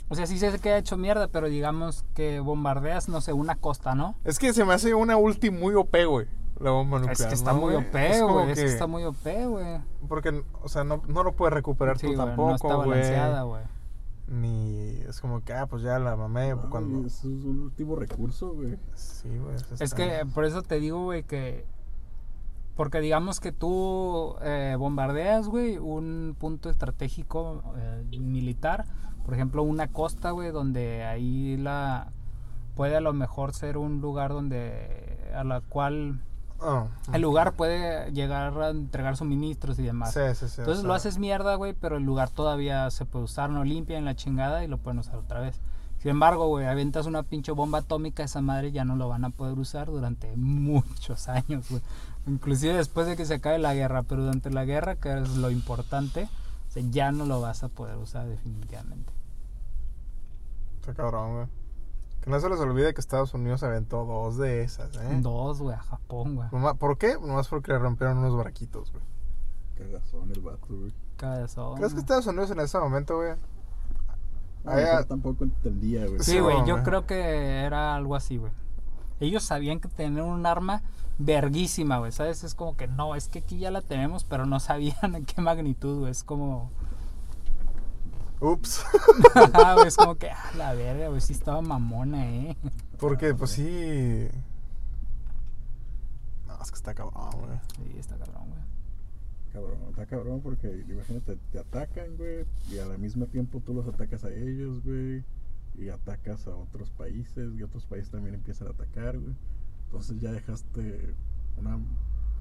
O 0.09 0.15
sea, 0.15 0.27
sí 0.27 0.37
se 0.37 0.59
queda 0.59 0.77
hecho 0.77 0.97
mierda, 0.97 1.29
pero 1.29 1.47
digamos 1.47 2.03
que 2.13 2.41
bombardeas, 2.41 3.07
no 3.07 3.21
sé, 3.21 3.31
una 3.31 3.55
costa, 3.55 3.95
¿no? 3.95 4.15
Es 4.25 4.39
que 4.39 4.53
se 4.53 4.65
me 4.65 4.73
hace 4.73 4.93
una 4.93 5.15
ulti 5.15 5.51
muy 5.51 5.73
OP, 5.75 5.95
güey. 6.05 6.27
La 6.59 6.71
bomba 6.71 6.99
nuclear. 6.99 7.19
es 7.19 7.25
que 7.25 7.33
está 7.33 7.53
¿no, 7.53 7.59
muy 7.61 7.73
güey? 7.73 7.85
OP, 7.87 7.95
Es 7.95 8.21
güey. 8.21 8.49
Es 8.51 8.59
que 8.59 8.65
que- 8.65 8.71
está 8.71 8.87
muy 8.87 9.03
OP, 9.03 9.45
güey. 9.47 9.81
Porque, 10.07 10.43
o 10.61 10.69
sea, 10.69 10.83
no, 10.83 11.01
no 11.07 11.23
lo 11.23 11.35
puedes 11.35 11.53
recuperar 11.53 11.97
Sí, 11.97 12.07
tú 12.07 12.13
güey, 12.13 12.25
tampoco, 12.25 12.49
no 12.49 12.55
está 12.55 12.75
güey. 12.75 12.89
balanceada, 12.89 13.43
güey. 13.43 13.63
Ni 14.27 14.91
es 15.09 15.19
como 15.19 15.43
que, 15.43 15.53
ah, 15.53 15.65
pues 15.65 15.81
ya 15.83 15.99
la 15.99 16.15
mamé 16.15 16.51
No, 16.55 16.69
cuando... 16.69 17.05
es 17.07 17.23
un 17.25 17.61
último 17.63 17.95
recurso, 17.95 18.53
güey. 18.53 18.77
Sí, 18.93 19.27
güey. 19.37 19.55
Es 19.55 19.81
está- 19.81 19.95
que 19.95 20.25
por 20.33 20.45
eso 20.45 20.61
te 20.61 20.79
digo, 20.79 21.03
güey, 21.03 21.23
que. 21.23 21.65
Porque 22.75 23.01
digamos 23.01 23.39
que 23.41 23.51
tú 23.51 24.35
eh, 24.41 24.75
bombardeas, 24.79 25.47
güey, 25.49 25.77
un 25.77 26.35
punto 26.39 26.69
estratégico 26.69 27.61
eh, 27.77 28.05
militar. 28.19 28.85
Por 29.25 29.33
ejemplo, 29.33 29.61
una 29.63 29.87
costa, 29.89 30.31
güey, 30.31 30.51
donde 30.51 31.03
ahí 31.03 31.57
la. 31.57 32.11
Puede 32.75 32.95
a 32.95 33.01
lo 33.01 33.11
mejor 33.13 33.53
ser 33.53 33.77
un 33.77 33.99
lugar 33.99 34.31
donde. 34.31 35.17
A 35.35 35.43
la 35.43 35.59
cual. 35.61 36.21
Ah, 36.61 36.85
El 37.11 37.21
lugar 37.21 37.53
puede 37.53 38.11
llegar 38.11 38.57
a 38.61 38.69
entregar 38.69 39.17
suministros 39.17 39.79
y 39.79 39.83
demás. 39.83 40.13
Sí, 40.13 40.21
sí, 40.35 40.47
sí. 40.47 40.61
o 40.61 40.63
Entonces 40.63 40.83
lo 40.83 40.93
haces 40.93 41.17
mierda, 41.17 41.55
güey, 41.55 41.73
pero 41.73 41.97
el 41.97 42.03
lugar 42.03 42.29
todavía 42.29 42.89
se 42.91 43.05
puede 43.05 43.25
usar, 43.25 43.49
no 43.49 43.63
limpia 43.63 43.97
en 43.97 44.05
la 44.05 44.15
chingada 44.15 44.63
y 44.63 44.67
lo 44.67 44.77
pueden 44.77 44.99
usar 44.99 45.15
otra 45.15 45.39
vez. 45.39 45.59
Sin 45.99 46.11
embargo, 46.11 46.47
güey, 46.47 46.65
aventas 46.65 47.05
una 47.05 47.23
pinche 47.23 47.51
bomba 47.51 47.79
atómica, 47.79 48.23
esa 48.23 48.41
madre 48.41 48.71
ya 48.71 48.85
no 48.85 48.95
lo 48.95 49.07
van 49.07 49.23
a 49.23 49.29
poder 49.29 49.57
usar 49.59 49.87
durante 49.87 50.35
muchos 50.35 51.27
años, 51.27 51.69
güey. 51.69 51.81
Inclusive 52.27 52.75
después 52.75 53.07
de 53.07 53.15
que 53.15 53.25
se 53.25 53.35
acabe 53.35 53.57
la 53.59 53.73
guerra, 53.73 54.03
pero 54.03 54.23
durante 54.23 54.51
la 54.51 54.65
guerra, 54.65 54.95
que 54.95 55.19
es 55.19 55.37
lo 55.37 55.49
importante, 55.49 56.29
o 56.69 56.71
sea, 56.71 56.83
ya 56.89 57.11
no 57.11 57.25
lo 57.25 57.41
vas 57.41 57.63
a 57.63 57.69
poder 57.69 57.97
usar 57.97 58.27
definitivamente. 58.27 59.11
Está 60.79 60.93
cabrón, 60.93 61.33
güey. 61.35 61.60
Que 62.21 62.29
no 62.29 62.39
se 62.39 62.49
les 62.49 62.59
olvide 62.59 62.93
que 62.93 63.01
Estados 63.01 63.33
Unidos 63.33 63.63
aventó 63.63 64.05
dos 64.05 64.37
de 64.37 64.61
esas, 64.61 64.95
¿eh? 64.95 65.19
Dos, 65.21 65.59
güey, 65.59 65.75
a 65.75 65.79
Japón, 65.81 66.35
güey. 66.35 66.49
¿Por 66.77 66.97
qué? 66.97 67.15
Nomás 67.19 67.47
porque 67.47 67.71
le 67.71 67.79
rompieron 67.79 68.19
unos 68.19 68.35
barquitos, 68.37 68.91
güey. 68.91 69.03
Cagazón 69.75 70.29
el 70.31 70.41
vato, 70.41 70.67
güey. 70.69 70.93
Cabezón, 71.17 71.77
¿Crees 71.77 71.93
que. 71.93 71.99
Estados 71.99 72.27
Unidos 72.27 72.51
en 72.51 72.59
ese 72.59 72.77
momento, 72.79 73.17
güey? 73.17 73.33
No, 74.63 74.71
Allá- 74.71 75.03
tampoco 75.03 75.43
entendía, 75.43 76.05
güey. 76.05 76.19
Sí, 76.19 76.33
Sí, 76.33 76.39
güey, 76.39 76.63
yo 76.67 76.83
creo 76.83 77.07
que 77.07 77.61
era 77.63 77.95
algo 77.95 78.15
así, 78.15 78.37
güey. 78.37 78.51
Ellos 79.19 79.43
sabían 79.43 79.79
que 79.79 79.87
tenían 79.87 80.25
un 80.25 80.45
arma 80.45 80.83
verguísima, 81.17 81.97
güey, 81.97 82.11
¿sabes? 82.11 82.43
Es 82.43 82.53
como 82.55 82.75
que 82.77 82.87
no, 82.87 83.15
es 83.15 83.27
que 83.29 83.39
aquí 83.39 83.57
ya 83.57 83.71
la 83.71 83.81
tenemos, 83.81 84.23
pero 84.23 84.45
no 84.45 84.59
sabían 84.59 84.95
en 85.15 85.25
qué 85.25 85.41
magnitud, 85.41 85.99
güey. 86.01 86.11
Es 86.11 86.23
como, 86.23 86.69
Ups. 88.41 88.83
Es 89.85 89.95
como 89.95 90.15
que, 90.15 90.29
ah, 90.31 90.51
la 90.57 90.73
verga, 90.73 91.09
güey, 91.09 91.21
sí 91.21 91.33
estaba 91.33 91.61
mamona, 91.61 92.25
eh. 92.27 92.57
porque, 92.99 93.35
pues 93.35 93.51
sí. 93.51 94.27
No, 96.47 96.61
es 96.61 96.71
que 96.71 96.75
está 96.75 96.95
cabrón, 96.95 97.29
güey. 97.39 97.59
Sí, 97.75 97.99
está 97.99 98.17
cabrón, 98.17 98.49
güey. 98.49 98.61
Cabrón, 99.53 99.79
está 99.89 100.05
cabrón 100.05 100.41
porque 100.41 100.85
imagínate, 100.89 101.37
te 101.51 101.59
atacan, 101.59 102.17
güey, 102.17 102.45
y 102.71 102.79
al 102.79 102.97
mismo 102.97 103.27
tiempo 103.27 103.61
tú 103.63 103.73
los 103.73 103.87
atacas 103.87 104.23
a 104.23 104.31
ellos, 104.31 104.81
güey, 104.83 105.23
y 105.77 105.89
atacas 105.89 106.47
a 106.47 106.55
otros 106.55 106.89
países, 106.91 107.53
y 107.55 107.61
otros 107.61 107.85
países 107.85 108.09
también 108.09 108.33
empiezan 108.35 108.69
a 108.69 108.71
atacar, 108.71 109.19
güey. 109.19 109.35
Entonces 109.85 110.19
ya 110.19 110.31
dejaste 110.31 111.13
una 111.57 111.77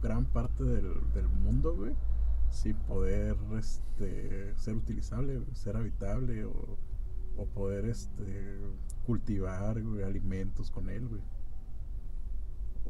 gran 0.03 0.25
parte 0.25 0.65
del, 0.65 0.95
del 1.13 1.29
mundo, 1.29 1.75
güey, 1.75 1.95
sin 2.51 2.75
poder 2.77 3.37
este, 3.59 4.55
ser 4.57 4.75
utilizable, 4.77 5.41
ser 5.55 5.77
habitable 5.77 6.45
o, 6.45 6.77
o 7.37 7.47
poder 7.47 7.85
este, 7.87 8.59
cultivar 9.07 9.81
güey, 9.83 10.03
alimentos 10.05 10.71
con 10.71 10.89
él, 10.91 11.07
güey. 11.09 11.23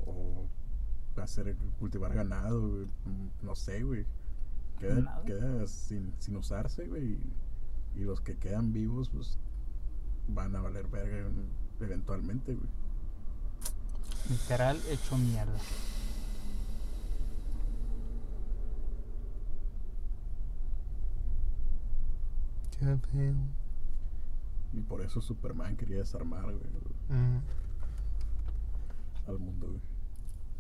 O 0.07 0.47
hacer 1.21 1.55
cultivar 1.79 2.15
ganado, 2.15 2.69
güey, 2.71 2.87
no 3.43 3.55
sé, 3.55 3.83
güey. 3.83 4.07
Queda, 4.79 5.23
queda 5.27 5.67
sin, 5.67 6.15
sin 6.19 6.37
usarse, 6.37 6.87
güey. 6.87 7.19
Y, 7.95 8.01
y 8.01 8.05
los 8.05 8.21
que 8.23 8.37
quedan 8.39 8.73
vivos, 8.73 9.11
pues 9.11 9.39
van 10.29 10.57
a 10.57 10.63
valer 10.63 10.87
verga 10.89 11.19
en- 11.19 11.51
eventualmente, 11.81 12.55
güey. 12.55 12.69
Literal, 14.31 14.81
hecho 14.89 15.19
mierda. 15.19 15.59
Y 24.73 24.81
por 24.81 25.01
eso 25.03 25.21
Superman 25.21 25.77
quería 25.77 25.99
desarmar, 25.99 26.45
güey, 26.45 26.59
al 29.27 29.39
mundo, 29.39 29.67
güey. 29.69 29.81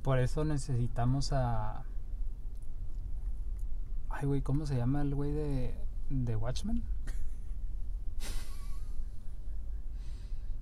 Por 0.02 0.18
eso 0.18 0.44
necesitamos 0.44 1.32
a. 1.32 1.84
Ay, 4.08 4.26
güey, 4.26 4.42
¿cómo 4.42 4.66
se 4.66 4.76
llama 4.76 5.02
el 5.02 5.14
güey 5.14 5.32
de, 5.32 5.74
de 6.10 6.36
Watchmen? 6.36 6.82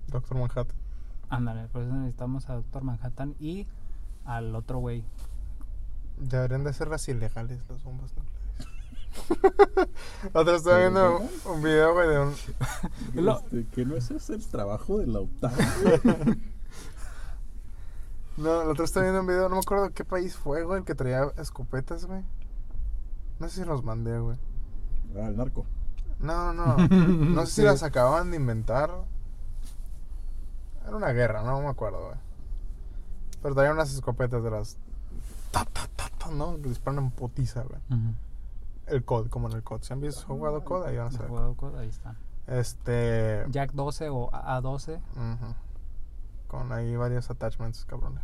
Doctor 0.07 0.37
Manhattan. 0.37 0.75
Ándale, 1.29 1.67
por 1.67 1.83
eso 1.83 1.93
necesitamos 1.93 2.49
a 2.49 2.55
Doctor 2.55 2.83
Manhattan 2.83 3.35
y 3.39 3.67
al 4.25 4.55
otro 4.55 4.79
güey. 4.79 5.03
Deberían 6.19 6.63
de 6.63 6.73
ser 6.73 6.89
las 6.89 7.07
ilegales 7.07 7.63
las 7.69 7.83
bombas 7.83 8.15
nucleares. 8.15 8.38
Otra 10.33 10.55
estaba 10.55 10.77
viendo 10.79 11.19
un 11.45 11.61
video, 11.63 11.93
güey, 11.93 12.07
de 12.09 12.19
un... 12.19 12.33
Este, 13.15 13.65
que 13.67 13.85
no 13.85 13.95
ese 13.95 14.15
es 14.17 14.29
el 14.29 14.45
trabajo 14.47 14.99
de 14.99 15.07
la 15.07 15.19
OTAN. 15.19 15.51
No, 18.37 18.61
el 18.61 18.69
otro 18.69 18.85
estaba 18.85 19.03
viendo 19.03 19.19
un 19.19 19.27
video, 19.27 19.49
no 19.49 19.55
me 19.55 19.59
acuerdo 19.61 19.83
de 19.85 19.91
qué 19.91 20.05
país 20.05 20.33
fue, 20.37 20.63
güey, 20.63 20.79
el 20.79 20.85
que 20.85 20.95
traía 20.95 21.23
escopetas, 21.37 22.05
güey. 22.05 22.23
No 23.37 23.49
sé 23.49 23.63
si 23.63 23.67
los 23.67 23.83
mandé, 23.83 24.17
güey. 24.17 24.37
Ah, 25.17 25.27
el 25.27 25.35
narco. 25.35 25.65
No, 26.19 26.53
no, 26.53 26.77
no. 26.77 26.87
No 26.87 27.45
sé 27.45 27.51
si 27.51 27.55
Sí. 27.55 27.61
las 27.63 27.83
acababan 27.83 28.31
de 28.31 28.37
inventar. 28.37 28.91
Era 30.87 30.95
una 30.95 31.09
guerra, 31.11 31.43
no 31.43 31.59
me 31.61 31.67
acuerdo, 31.67 31.99
güey. 32.05 32.17
Pero 33.41 33.55
traía 33.55 33.73
unas 33.73 33.93
escopetas 33.93 34.41
de 34.41 34.51
las... 34.51 34.77
Ta, 35.51 35.65
ta, 35.65 35.87
ta, 35.97 36.09
ta, 36.17 36.31
¿no? 36.31 36.55
Que 36.61 36.69
disparan 36.69 37.03
en 37.03 37.11
potiza, 37.11 37.63
güey. 37.63 37.81
Ujú. 37.89 38.13
El 38.89 39.03
COD, 39.05 39.29
como 39.29 39.47
en 39.49 39.55
el 39.55 39.63
COD. 39.63 39.81
Si 39.83 39.93
han 39.93 40.01
visto 40.01 40.25
jugado 40.27 40.63
COD, 40.63 40.85
ahí 40.87 40.97
van 40.97 41.07
a 41.07 41.11
saber. 41.11 41.29
juego 41.29 41.55
code, 41.55 41.79
ahí 41.79 41.89
está. 41.89 42.15
Este... 42.47 43.45
Jack 43.49 43.71
12 43.73 44.09
o 44.09 44.31
A12. 44.31 44.95
Ujú. 44.97 45.55
Con 46.47 46.71
ahí 46.71 46.95
varios 46.95 47.29
attachments, 47.29 47.85
cabrones. 47.85 48.23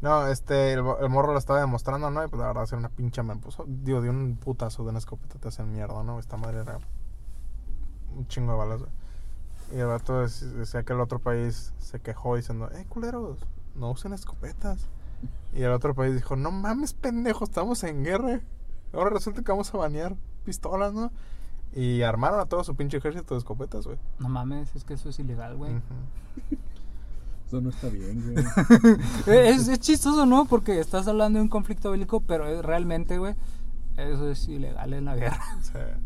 No, 0.00 0.26
este, 0.28 0.72
el, 0.72 0.82
mo- 0.82 0.96
el 0.98 1.10
morro 1.10 1.32
lo 1.34 1.38
estaba 1.38 1.60
demostrando, 1.60 2.10
¿no? 2.10 2.24
Y 2.24 2.28
pues 2.28 2.40
la 2.40 2.46
verdad, 2.46 2.62
hacer 2.62 2.78
una 2.78 2.88
pincha 2.88 3.22
me 3.22 3.36
puso. 3.36 3.66
Digo, 3.68 4.00
de 4.00 4.08
un 4.08 4.36
putazo 4.36 4.82
de 4.84 4.88
una 4.90 4.98
escopeta 4.98 5.38
te 5.38 5.48
hacen 5.48 5.70
mierda, 5.70 6.02
¿no? 6.02 6.18
Esta 6.18 6.38
madre 6.38 6.60
era 6.60 6.78
un 8.16 8.26
chingo 8.28 8.52
de 8.52 8.58
balas, 8.58 8.78
güey. 8.80 8.90
Y 9.72 9.78
el 9.78 9.86
vato 9.86 10.24
dec- 10.24 10.52
decía 10.52 10.82
que 10.84 10.94
el 10.94 11.00
otro 11.00 11.18
país 11.18 11.74
se 11.78 12.00
quejó 12.00 12.36
diciendo, 12.36 12.70
eh, 12.72 12.86
culeros, 12.88 13.46
no 13.74 13.90
usen 13.90 14.14
escopetas. 14.14 14.88
Y 15.52 15.62
el 15.62 15.70
otro 15.72 15.94
país 15.94 16.14
dijo, 16.14 16.34
no 16.34 16.50
mames, 16.50 16.94
pendejo, 16.94 17.44
estamos 17.44 17.84
en 17.84 18.02
guerra. 18.02 18.40
Ahora 18.92 19.10
resulta 19.10 19.42
que 19.42 19.52
vamos 19.52 19.72
a 19.74 19.78
banear 19.78 20.16
pistolas, 20.44 20.92
¿no? 20.92 21.10
Y 21.74 22.02
armaron 22.02 22.40
a 22.40 22.46
todo 22.46 22.64
su 22.64 22.74
pinche 22.74 22.96
ejército 22.96 23.34
de 23.34 23.38
escopetas, 23.38 23.86
güey. 23.86 23.98
No 24.18 24.28
mames, 24.28 24.74
es 24.74 24.84
que 24.84 24.94
eso 24.94 25.08
es 25.08 25.18
ilegal, 25.18 25.56
güey. 25.56 25.72
Eso 27.46 27.60
no 27.60 27.70
está 27.70 27.88
bien, 27.88 28.22
güey. 28.32 28.44
Eh, 29.26 29.48
es, 29.50 29.66
es 29.66 29.80
chistoso, 29.80 30.24
¿no? 30.24 30.44
Porque 30.44 30.78
estás 30.78 31.08
hablando 31.08 31.38
de 31.40 31.42
un 31.42 31.48
conflicto 31.48 31.90
bélico, 31.90 32.20
pero 32.20 32.46
es- 32.46 32.64
realmente, 32.64 33.18
güey, 33.18 33.34
eso 33.96 34.30
es 34.30 34.46
ilegal 34.46 34.92
en 34.94 35.06
la 35.06 35.16
guerra. 35.16 35.42
O 35.58 35.62
sea, 35.64 35.98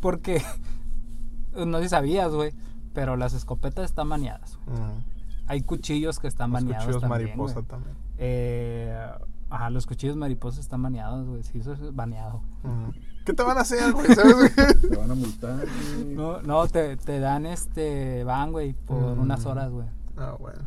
Porque, 0.00 0.42
no 1.54 1.78
sé 1.78 1.84
si 1.84 1.88
sabías, 1.90 2.32
güey, 2.32 2.52
pero 2.92 3.16
las 3.16 3.34
escopetas 3.34 3.84
están 3.84 4.08
baneadas. 4.08 4.58
Hay 5.46 5.62
cuchillos 5.62 6.18
que 6.18 6.26
están 6.26 6.50
Los 6.50 6.62
baneados 6.62 6.84
cuchillos 6.86 7.02
también, 7.02 7.28
mariposa 7.38 7.62
también. 7.62 7.94
Eh, 8.18 9.10
ajá, 9.50 9.70
los 9.70 9.86
cuchillos 9.86 10.16
mariposa 10.16 10.60
están 10.60 10.82
baneados, 10.82 11.26
güey. 11.26 11.42
Sí, 11.42 11.58
eso 11.58 11.72
es 11.72 11.94
baneado. 11.94 12.42
¿Qué 13.24 13.32
te 13.34 13.42
van 13.42 13.58
a 13.58 13.60
hacer, 13.62 13.92
güey? 13.92 14.14
¿Sabes, 14.14 14.34
güey? 14.36 14.90
Te 14.90 14.96
van 14.96 15.10
a 15.10 15.14
multar, 15.14 15.56
güey. 15.56 16.14
No, 16.14 16.40
no, 16.42 16.66
te, 16.68 16.96
te 16.96 17.20
dan 17.20 17.46
este 17.46 18.24
van, 18.24 18.52
güey, 18.52 18.72
por 18.72 19.16
Mm. 19.16 19.20
unas 19.20 19.44
horas, 19.46 19.70
güey. 19.70 19.86
Ah, 20.16 20.34
bueno. 20.38 20.60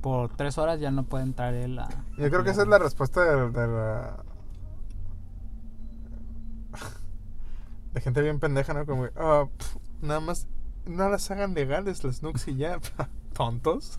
Por 0.00 0.34
tres 0.36 0.56
horas 0.58 0.80
ya 0.80 0.90
no 0.90 1.04
puede 1.04 1.24
entrar 1.24 1.52
él 1.54 1.78
a... 1.78 1.88
Yo 2.16 2.30
creo 2.30 2.42
que 2.44 2.50
esa 2.50 2.62
es 2.62 2.68
la 2.68 2.78
respuesta 2.78 3.20
de, 3.22 3.50
de 3.50 3.66
la... 3.66 4.22
De 7.92 8.00
gente 8.00 8.22
bien 8.22 8.38
pendeja, 8.38 8.74
¿no? 8.74 8.86
Como, 8.86 9.04
pf, 9.04 9.78
nada 10.02 10.20
más, 10.20 10.46
no 10.86 11.08
las 11.08 11.30
hagan 11.30 11.54
legales 11.54 12.04
las 12.04 12.22
nukes 12.22 12.46
y 12.48 12.56
ya. 12.56 12.78
Tontos. 13.32 13.98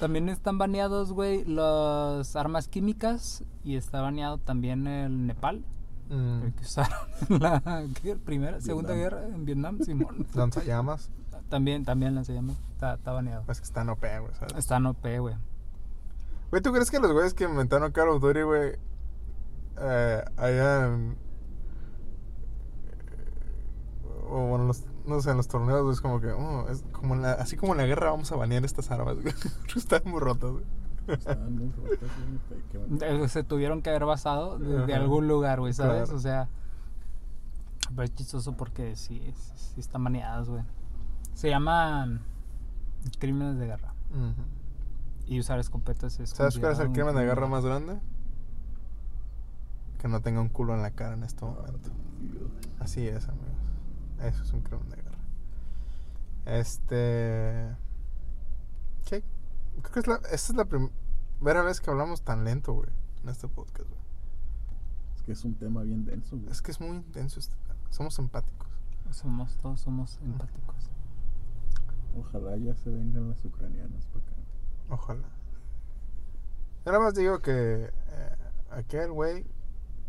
También 0.00 0.28
están 0.28 0.58
baneados, 0.58 1.12
güey, 1.12 1.44
las 1.44 2.36
armas 2.36 2.68
químicas 2.68 3.44
y 3.64 3.76
está 3.76 4.00
baneado 4.00 4.38
también 4.38 4.86
el 4.86 5.26
Nepal, 5.26 5.64
Mm, 6.08 6.50
que 6.52 6.62
usaron 6.62 6.96
en 7.30 7.40
la 7.40 7.84
primera, 8.24 8.60
segunda 8.60 8.94
guerra 8.94 9.24
en 9.26 9.44
Vietnam, 9.44 9.80
Simón. 9.80 10.24
Lanzallamas. 10.34 11.10
también, 11.48 11.84
también 11.84 12.14
las 12.14 12.28
llamas, 12.28 12.56
está, 12.74 12.94
está 12.94 13.10
baneado. 13.10 13.42
Es 13.48 13.58
que 13.58 13.64
están 13.64 13.88
OP, 13.88 14.02
güey, 14.20 14.32
¿sabes? 14.34 14.54
Está 14.56 14.76
en 14.76 14.86
OP, 14.86 15.04
güey. 15.18 15.34
Güey, 16.50 16.62
¿tú 16.62 16.70
crees 16.72 16.92
que 16.92 17.00
los 17.00 17.10
güeyes 17.12 17.34
que 17.34 17.42
inventaron 17.44 17.90
Call 17.90 18.10
of 18.10 18.20
Duty, 18.22 18.42
güey, 18.42 18.72
eh, 19.80 20.24
hayan... 20.36 21.16
O 24.28 24.46
bueno, 24.46 24.66
los- 24.66 24.84
no 25.06 25.20
sé, 25.20 25.30
en 25.30 25.36
los 25.36 25.48
torneos, 25.48 25.82
güey, 25.82 25.94
es 25.94 26.00
como 26.00 26.20
que, 26.20 26.30
oh, 26.32 26.68
es 26.68 26.84
como 26.92 27.14
en 27.14 27.22
la- 27.22 27.32
así 27.32 27.56
como 27.56 27.72
en 27.72 27.78
la 27.78 27.86
guerra 27.86 28.10
vamos 28.10 28.30
a 28.32 28.36
banear 28.36 28.64
estas 28.64 28.90
armas, 28.90 29.16
güey. 29.20 29.34
Están 29.76 30.02
muy 30.06 30.20
rotas, 30.20 30.50
güey. 30.50 30.64
Estaban 31.08 31.54
muy 31.54 31.70
rotas, 31.72 32.10
güey, 32.98 33.24
Eh, 33.24 33.28
Se 33.28 33.44
tuvieron 33.44 33.82
que 33.82 33.90
haber 33.90 34.04
basado 34.04 34.58
de, 34.58 34.94
algún 34.94 35.28
lugar, 35.28 35.60
güey, 35.60 35.72
¿sabes? 35.72 36.04
Claro. 36.04 36.16
O 36.16 36.20
sea, 36.20 36.48
pero 37.90 38.02
es 38.02 38.14
chistoso 38.14 38.56
porque 38.56 38.96
sí, 38.96 39.20
sí, 39.36 39.52
sí 39.74 39.80
están 39.80 40.02
baneadas, 40.04 40.48
güey. 40.48 40.62
Se 41.34 41.48
llaman 41.48 42.20
crímenes 43.18 43.58
de 43.58 43.66
guerra. 43.66 43.92
Y 45.26 45.38
usar 45.40 45.58
escopetas 45.58 46.18
es 46.20 46.30
¿Sabes 46.30 46.58
cuál 46.58 46.72
es 46.72 46.78
el 46.78 46.90
crimen 46.92 47.14
de 47.14 47.24
guerra 47.24 47.46
más 47.46 47.64
grande? 47.64 47.98
Que 49.98 50.08
no 50.08 50.20
tenga 50.20 50.40
un 50.40 50.48
culo 50.48 50.74
en 50.74 50.82
la 50.82 50.90
cara 50.92 51.14
en 51.14 51.24
este 51.24 51.44
momento. 51.44 51.90
Así 52.78 53.06
es, 53.06 53.28
amigos. 53.28 53.55
Eso 54.20 54.42
es 54.42 54.52
un 54.52 54.62
crimen 54.62 54.88
de 54.88 54.96
guerra. 54.96 55.18
Este. 56.46 57.76
Sí. 59.02 59.22
Creo 59.82 59.92
que 59.92 60.00
es 60.00 60.06
la, 60.06 60.16
esta 60.16 60.52
es 60.52 60.54
la 60.54 60.64
primera 60.64 61.62
vez 61.62 61.80
que 61.80 61.90
hablamos 61.90 62.22
tan 62.22 62.44
lento, 62.44 62.72
güey, 62.72 62.88
en 63.22 63.28
este 63.28 63.46
podcast, 63.48 63.88
güey. 63.88 64.00
Es 65.16 65.22
que 65.22 65.32
es 65.32 65.44
un 65.44 65.54
tema 65.54 65.82
bien 65.82 66.04
denso, 66.04 66.36
güey. 66.38 66.50
Es 66.50 66.62
que 66.62 66.70
es 66.70 66.80
muy 66.80 66.96
intenso 66.96 67.40
este 67.40 67.54
tema. 67.66 67.78
Somos 67.90 68.18
empáticos. 68.18 68.68
Somos, 69.10 69.56
todos 69.58 69.80
somos 69.80 70.18
empáticos. 70.22 70.90
Ojalá 72.18 72.56
ya 72.56 72.74
se 72.74 72.90
vengan 72.90 73.28
las 73.28 73.44
ucranianas 73.44 74.06
para 74.06 74.24
acá. 74.24 74.34
Ojalá. 74.88 75.28
Yo 76.84 76.92
nada 76.92 77.04
más 77.04 77.14
digo 77.14 77.40
que 77.40 77.84
eh, 77.84 78.36
aquel 78.70 79.12
güey 79.12 79.44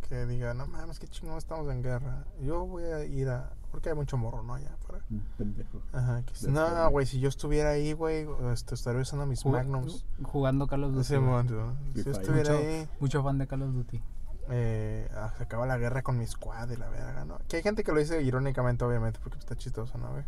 que 0.07 0.25
diga, 0.25 0.53
no 0.53 0.67
mames, 0.67 0.99
qué 0.99 1.07
chingón 1.07 1.37
estamos 1.37 1.69
en 1.71 1.83
guerra. 1.83 2.25
Yo 2.41 2.65
voy 2.65 2.83
a 2.83 3.03
ir 3.03 3.29
a. 3.29 3.51
Porque 3.71 3.89
hay 3.89 3.95
mucho 3.95 4.17
morro, 4.17 4.43
¿no? 4.43 4.55
Allá 4.55 4.73
afuera. 4.73 5.03
Un 5.11 5.21
pendejo. 5.37 5.81
Ajá. 5.93 6.23
Que, 6.23 6.47
no, 6.49 6.89
güey, 6.89 7.05
si 7.05 7.19
yo 7.19 7.29
estuviera 7.29 7.71
ahí, 7.71 7.93
güey, 7.93 8.27
este, 8.53 8.75
estaría 8.75 9.01
usando 9.01 9.25
mis 9.25 9.43
Jug- 9.43 9.51
magnums. 9.51 10.05
Jugando 10.23 10.67
Call 10.67 10.85
of 10.85 10.93
Duty. 10.93 11.17
Momento, 11.17 11.73
Si 11.93 12.03
yo 12.03 12.11
estuviera 12.11 12.53
mucho, 12.53 12.65
ahí, 12.67 12.89
mucho 12.99 13.23
fan 13.23 13.37
de 13.37 13.47
Call 13.47 13.63
of 13.63 13.73
Duty. 13.73 14.01
eh, 14.49 15.09
ah, 15.15 15.33
se 15.37 15.43
acaba 15.43 15.65
la 15.67 15.77
guerra 15.77 16.01
con 16.01 16.17
mi 16.17 16.25
squad 16.25 16.69
y 16.69 16.77
la 16.77 16.87
verga, 16.89 17.25
¿no? 17.25 17.37
Que 17.49 17.57
hay 17.57 17.63
gente 17.63 17.83
que 17.83 17.91
lo 17.91 17.99
dice 17.99 18.21
irónicamente, 18.23 18.85
obviamente, 18.85 19.19
porque 19.21 19.37
está 19.37 19.55
chistoso, 19.55 19.97
¿no, 19.97 20.09
güey? 20.11 20.23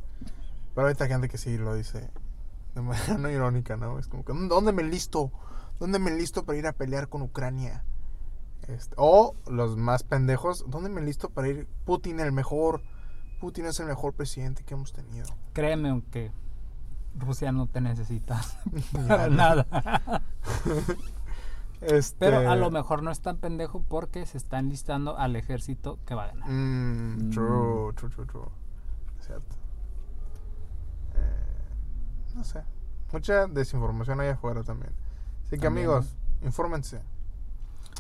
Pero 0.76 0.88
hay 0.88 0.96
gente 0.96 1.30
que 1.30 1.38
sí 1.38 1.58
lo 1.58 1.74
dice 1.74 2.10
de 2.76 2.82
manera 2.82 3.18
no 3.18 3.30
irónica, 3.30 3.78
¿no? 3.78 3.98
Es 4.00 4.08
como 4.08 4.24
que, 4.26 4.34
¿dónde 4.34 4.74
me 4.74 4.84
listo? 4.84 5.32
¿Dónde 5.80 5.98
me 6.00 6.12
listo 6.12 6.44
para 6.44 6.58
ir 6.58 6.68
a 6.68 6.74
pelear 6.74 7.08
con 7.08 7.22
Ucrania? 7.22 7.84
Este, 8.68 8.94
o 8.98 9.34
los 9.50 9.78
más 9.78 10.04
pendejos, 10.04 10.66
¿dónde 10.68 10.90
me 10.90 11.02
listo 11.02 11.30
para 11.30 11.48
ir? 11.48 11.68
Putin 11.86 12.20
el 12.20 12.32
mejor. 12.34 12.82
Putin 13.40 13.66
es 13.66 13.80
el 13.80 13.88
mejor 13.88 14.14
presidente 14.14 14.64
que 14.64 14.74
hemos 14.74 14.92
tenido. 14.94 15.26
Créeme, 15.54 15.90
aunque 15.90 16.32
Rusia 17.18 17.52
no 17.52 17.68
te 17.68 17.82
necesita 17.82 18.42
para 19.08 19.30
nada. 19.30 19.66
Este, 21.82 22.18
Pero 22.20 22.50
a 22.50 22.58
lo 22.58 22.70
mejor 22.72 23.04
no 23.04 23.10
es 23.10 23.22
tan 23.22 23.38
pendejo 23.38 23.82
porque 23.88 24.26
se 24.26 24.38
está 24.38 24.60
enlistando 24.60 25.18
al 25.18 25.38
ejército 25.38 25.98
que 26.06 26.14
va 26.14 26.26
a 26.26 26.28
ganar. 26.28 26.50
Mm, 26.50 27.28
Mm. 27.28 27.30
true, 27.30 27.94
true, 27.94 28.10
true, 28.10 28.26
true. 28.26 28.46
Es 29.18 29.26
Cierto. 29.28 29.56
Eh, 31.16 32.36
no 32.36 32.44
sé. 32.44 32.64
Mucha 33.14 33.48
desinformación 33.48 34.20
allá 34.20 34.34
afuera 34.34 34.62
también. 34.64 34.92
Así 35.46 35.52
que 35.52 35.62
También, 35.68 35.88
amigos, 35.88 36.18
infórmense. 36.42 37.02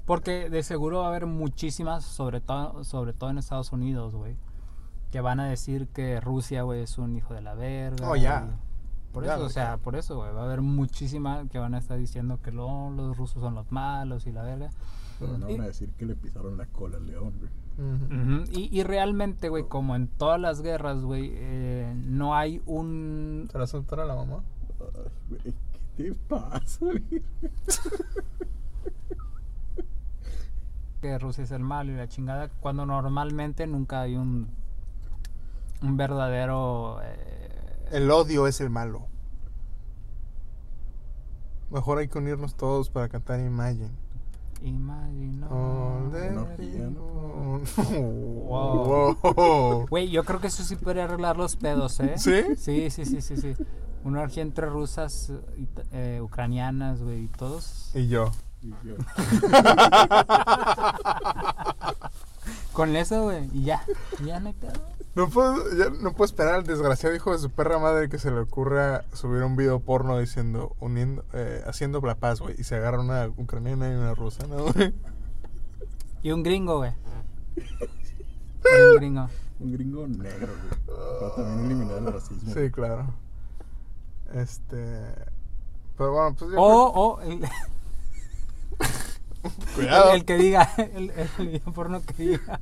Porque 0.05 0.49
de 0.49 0.61
seguro 0.63 0.99
va 0.99 1.05
a 1.05 1.09
haber 1.09 1.25
muchísimas, 1.25 2.03
sobre 2.03 2.41
todo, 2.41 2.83
sobre 2.83 3.13
todo 3.13 3.29
en 3.29 3.37
Estados 3.37 3.71
Unidos, 3.71 4.13
güey, 4.13 4.35
que 5.11 5.21
van 5.21 5.39
a 5.39 5.47
decir 5.47 5.87
que 5.87 6.19
Rusia, 6.21 6.61
güey, 6.63 6.81
es 6.81 6.97
un 6.97 7.15
hijo 7.15 7.33
de 7.33 7.41
la 7.41 7.53
verga. 7.55 8.09
Oh, 8.09 8.15
ya. 8.15 8.47
Por 9.11 9.25
Ya, 9.25 9.35
eso, 9.35 9.45
o 9.45 9.49
sea, 9.49 9.77
por 9.77 9.95
eso, 9.95 10.17
güey, 10.17 10.31
va 10.33 10.41
a 10.41 10.45
haber 10.45 10.61
muchísimas 10.61 11.49
que 11.49 11.57
van 11.57 11.73
a 11.73 11.79
estar 11.79 11.97
diciendo 11.97 12.39
que 12.43 12.51
lo- 12.51 12.91
los 12.91 13.17
rusos 13.17 13.41
son 13.41 13.55
los 13.55 13.71
malos 13.71 14.27
y 14.27 14.31
la 14.31 14.43
verga. 14.43 14.69
Pero 15.19 15.37
no 15.37 15.49
Y- 15.49 15.53
van 15.53 15.61
a 15.63 15.67
decir 15.67 15.89
que 15.97 16.05
le 16.05 16.15
pisaron 16.15 16.57
la 16.57 16.67
cola 16.67 16.97
al 16.97 17.07
león, 17.07 17.33
güey. 17.39 17.51
Y, 18.51 18.77
y 18.77 18.83
realmente, 18.83 19.49
güey, 19.49 19.63
como 19.67 19.95
en 19.95 20.07
todas 20.09 20.39
las 20.39 20.61
guerras, 20.61 21.01
güey, 21.01 21.31
eh, 21.33 21.93
no 22.05 22.35
hay 22.35 22.61
un... 22.65 23.47
¿Te 23.51 23.57
la 23.57 23.67
soltará 23.67 24.05
la 24.05 24.15
mamá? 24.15 24.43
Ay, 24.79 25.11
güey, 25.29 25.41
¿qué 25.97 26.03
te 26.03 26.13
pasa, 26.27 26.79
güey? 26.85 27.23
que 31.01 31.17
Rusia 31.17 31.43
es 31.45 31.51
el 31.51 31.61
malo 31.63 31.91
y 31.93 31.95
la 31.95 32.07
chingada, 32.09 32.49
cuando 32.59 32.85
normalmente 32.85 33.65
nunca 33.67 34.01
hay 34.01 34.15
un, 34.17 34.49
un 35.81 35.97
verdadero 35.97 36.99
eh, 37.03 37.87
El 37.91 38.09
odio 38.11 38.47
es 38.47 38.61
el 38.61 38.69
malo. 38.69 39.07
Mejor 41.69 41.99
hay 41.99 42.07
que 42.07 42.17
unirnos 42.17 42.55
todos 42.55 42.89
para 42.89 43.09
cantar 43.09 43.39
Imagine. 43.39 43.91
Imagine 44.61 45.45
All 45.49 46.11
the 46.11 46.31
no, 46.31 46.45
people. 46.57 47.89
Wow. 48.49 49.15
Wow. 49.21 49.85
Güey, 49.89 50.09
yo 50.09 50.25
creo 50.25 50.39
que 50.41 50.47
eso 50.47 50.63
sí 50.63 50.75
podría 50.75 51.03
arreglar 51.05 51.37
los 51.37 51.55
pedos, 51.55 51.99
¿eh? 51.99 52.15
¿Sí? 52.17 52.55
Sí, 52.57 52.89
sí, 52.89 53.05
sí, 53.05 53.21
sí, 53.21 53.37
sí. 53.37 53.55
Una 54.03 54.21
orgía 54.21 54.41
entre 54.43 54.65
rusas, 54.65 55.31
eh, 55.91 56.19
ucranianas, 56.21 57.01
güey, 57.01 57.25
y 57.25 57.27
todos. 57.27 57.91
Y 57.93 58.07
yo. 58.07 58.31
Y 58.61 58.71
yo, 58.83 58.95
Con 62.73 62.95
eso, 62.97 63.23
güey, 63.23 63.49
y 63.53 63.63
ya. 63.63 63.81
y 64.19 64.25
Ya 64.25 64.39
no 64.41 64.47
hay 64.47 64.53
pedo. 64.53 64.81
No 65.19 65.29
puedo, 65.29 65.75
ya 65.75 65.89
no 65.89 66.13
puedo 66.13 66.23
esperar 66.23 66.55
al 66.55 66.63
desgraciado 66.63 67.13
hijo 67.13 67.33
de 67.33 67.39
su 67.39 67.49
perra 67.49 67.77
madre 67.77 68.07
que 68.07 68.17
se 68.17 68.31
le 68.31 68.39
ocurra 68.39 69.03
subir 69.11 69.43
un 69.43 69.57
video 69.57 69.81
porno 69.81 70.17
diciendo, 70.17 70.77
uniendo, 70.79 71.25
eh, 71.33 71.61
haciendo 71.67 71.99
la 71.99 72.15
paz, 72.15 72.39
güey. 72.39 72.55
Y 72.57 72.63
se 72.63 72.77
agarra 72.77 73.01
una 73.01 73.27
ucraniana 73.35 73.91
y 73.91 73.95
una 73.95 74.15
rusa, 74.15 74.47
¿no, 74.47 74.71
güey? 74.71 74.93
Y 76.23 76.31
un 76.31 76.41
gringo, 76.41 76.77
güey. 76.77 76.93
Un 78.63 78.95
gringo. 78.95 79.29
un 79.59 79.73
gringo 79.73 80.07
negro, 80.07 80.53
güey. 80.87 80.99
Para 81.19 81.35
también 81.35 81.65
eliminar 81.65 81.97
el 81.97 82.13
racismo. 82.13 82.53
Sí, 82.53 82.71
claro. 82.71 83.13
Este. 84.33 85.03
Pero 85.97 86.13
bueno, 86.13 86.33
pues 86.39 86.51
yo. 86.51 86.61
O, 86.61 86.91
o 86.91 87.21
el, 87.21 87.41
Cuidado. 89.75 90.11
el, 90.11 90.15
el 90.15 90.25
que 90.25 90.37
diga, 90.37 90.73
el, 90.77 91.09
el 91.09 91.29
video 91.39 91.73
porno 91.73 92.01
que 92.03 92.13
diga, 92.23 92.61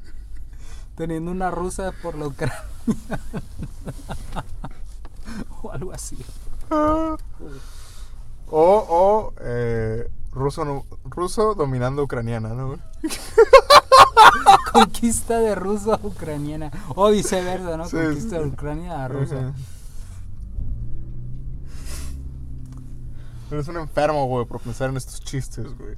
teniendo 0.97 1.31
una 1.31 1.51
rusa 1.51 1.93
por 2.01 2.15
la 2.15 2.27
Ucrania. 2.27 2.61
o 5.61 5.71
algo 5.71 5.91
así. 5.93 6.17
O, 6.69 7.17
o 8.49 9.33
eh, 9.41 10.09
ruso, 10.31 10.65
no- 10.65 10.85
ruso 11.05 11.53
dominando 11.53 12.03
ucraniana, 12.03 12.49
¿no? 12.49 12.77
Conquista 14.73 15.39
de 15.39 15.53
ruso 15.55 15.93
a 15.93 15.99
ucraniana. 16.01 16.71
O 16.95 17.09
viceversa, 17.11 17.77
¿no? 17.77 17.85
Sí, 17.85 17.95
Conquista 17.97 18.37
sí. 18.37 18.43
de 18.43 18.49
Ucrania 18.49 19.05
a 19.05 19.07
Rusia. 19.07 19.53
Eres 23.51 23.67
un 23.69 23.77
enfermo, 23.77 24.25
güey, 24.27 24.45
por 24.45 24.59
pensar 24.59 24.89
en 24.89 24.97
estos 24.97 25.21
chistes, 25.21 25.65
güey. 25.77 25.95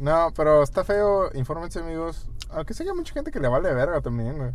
No, 0.00 0.32
pero 0.34 0.62
está 0.62 0.84
feo. 0.84 1.30
Infórmense, 1.34 1.78
amigos. 1.80 2.26
Aunque 2.50 2.74
sé 2.74 2.84
que 2.84 2.90
hay 2.90 2.96
mucha 2.96 3.12
gente 3.14 3.30
que 3.30 3.40
le 3.40 3.48
vale 3.48 3.72
verga 3.74 4.00
también, 4.00 4.38
güey. 4.38 4.52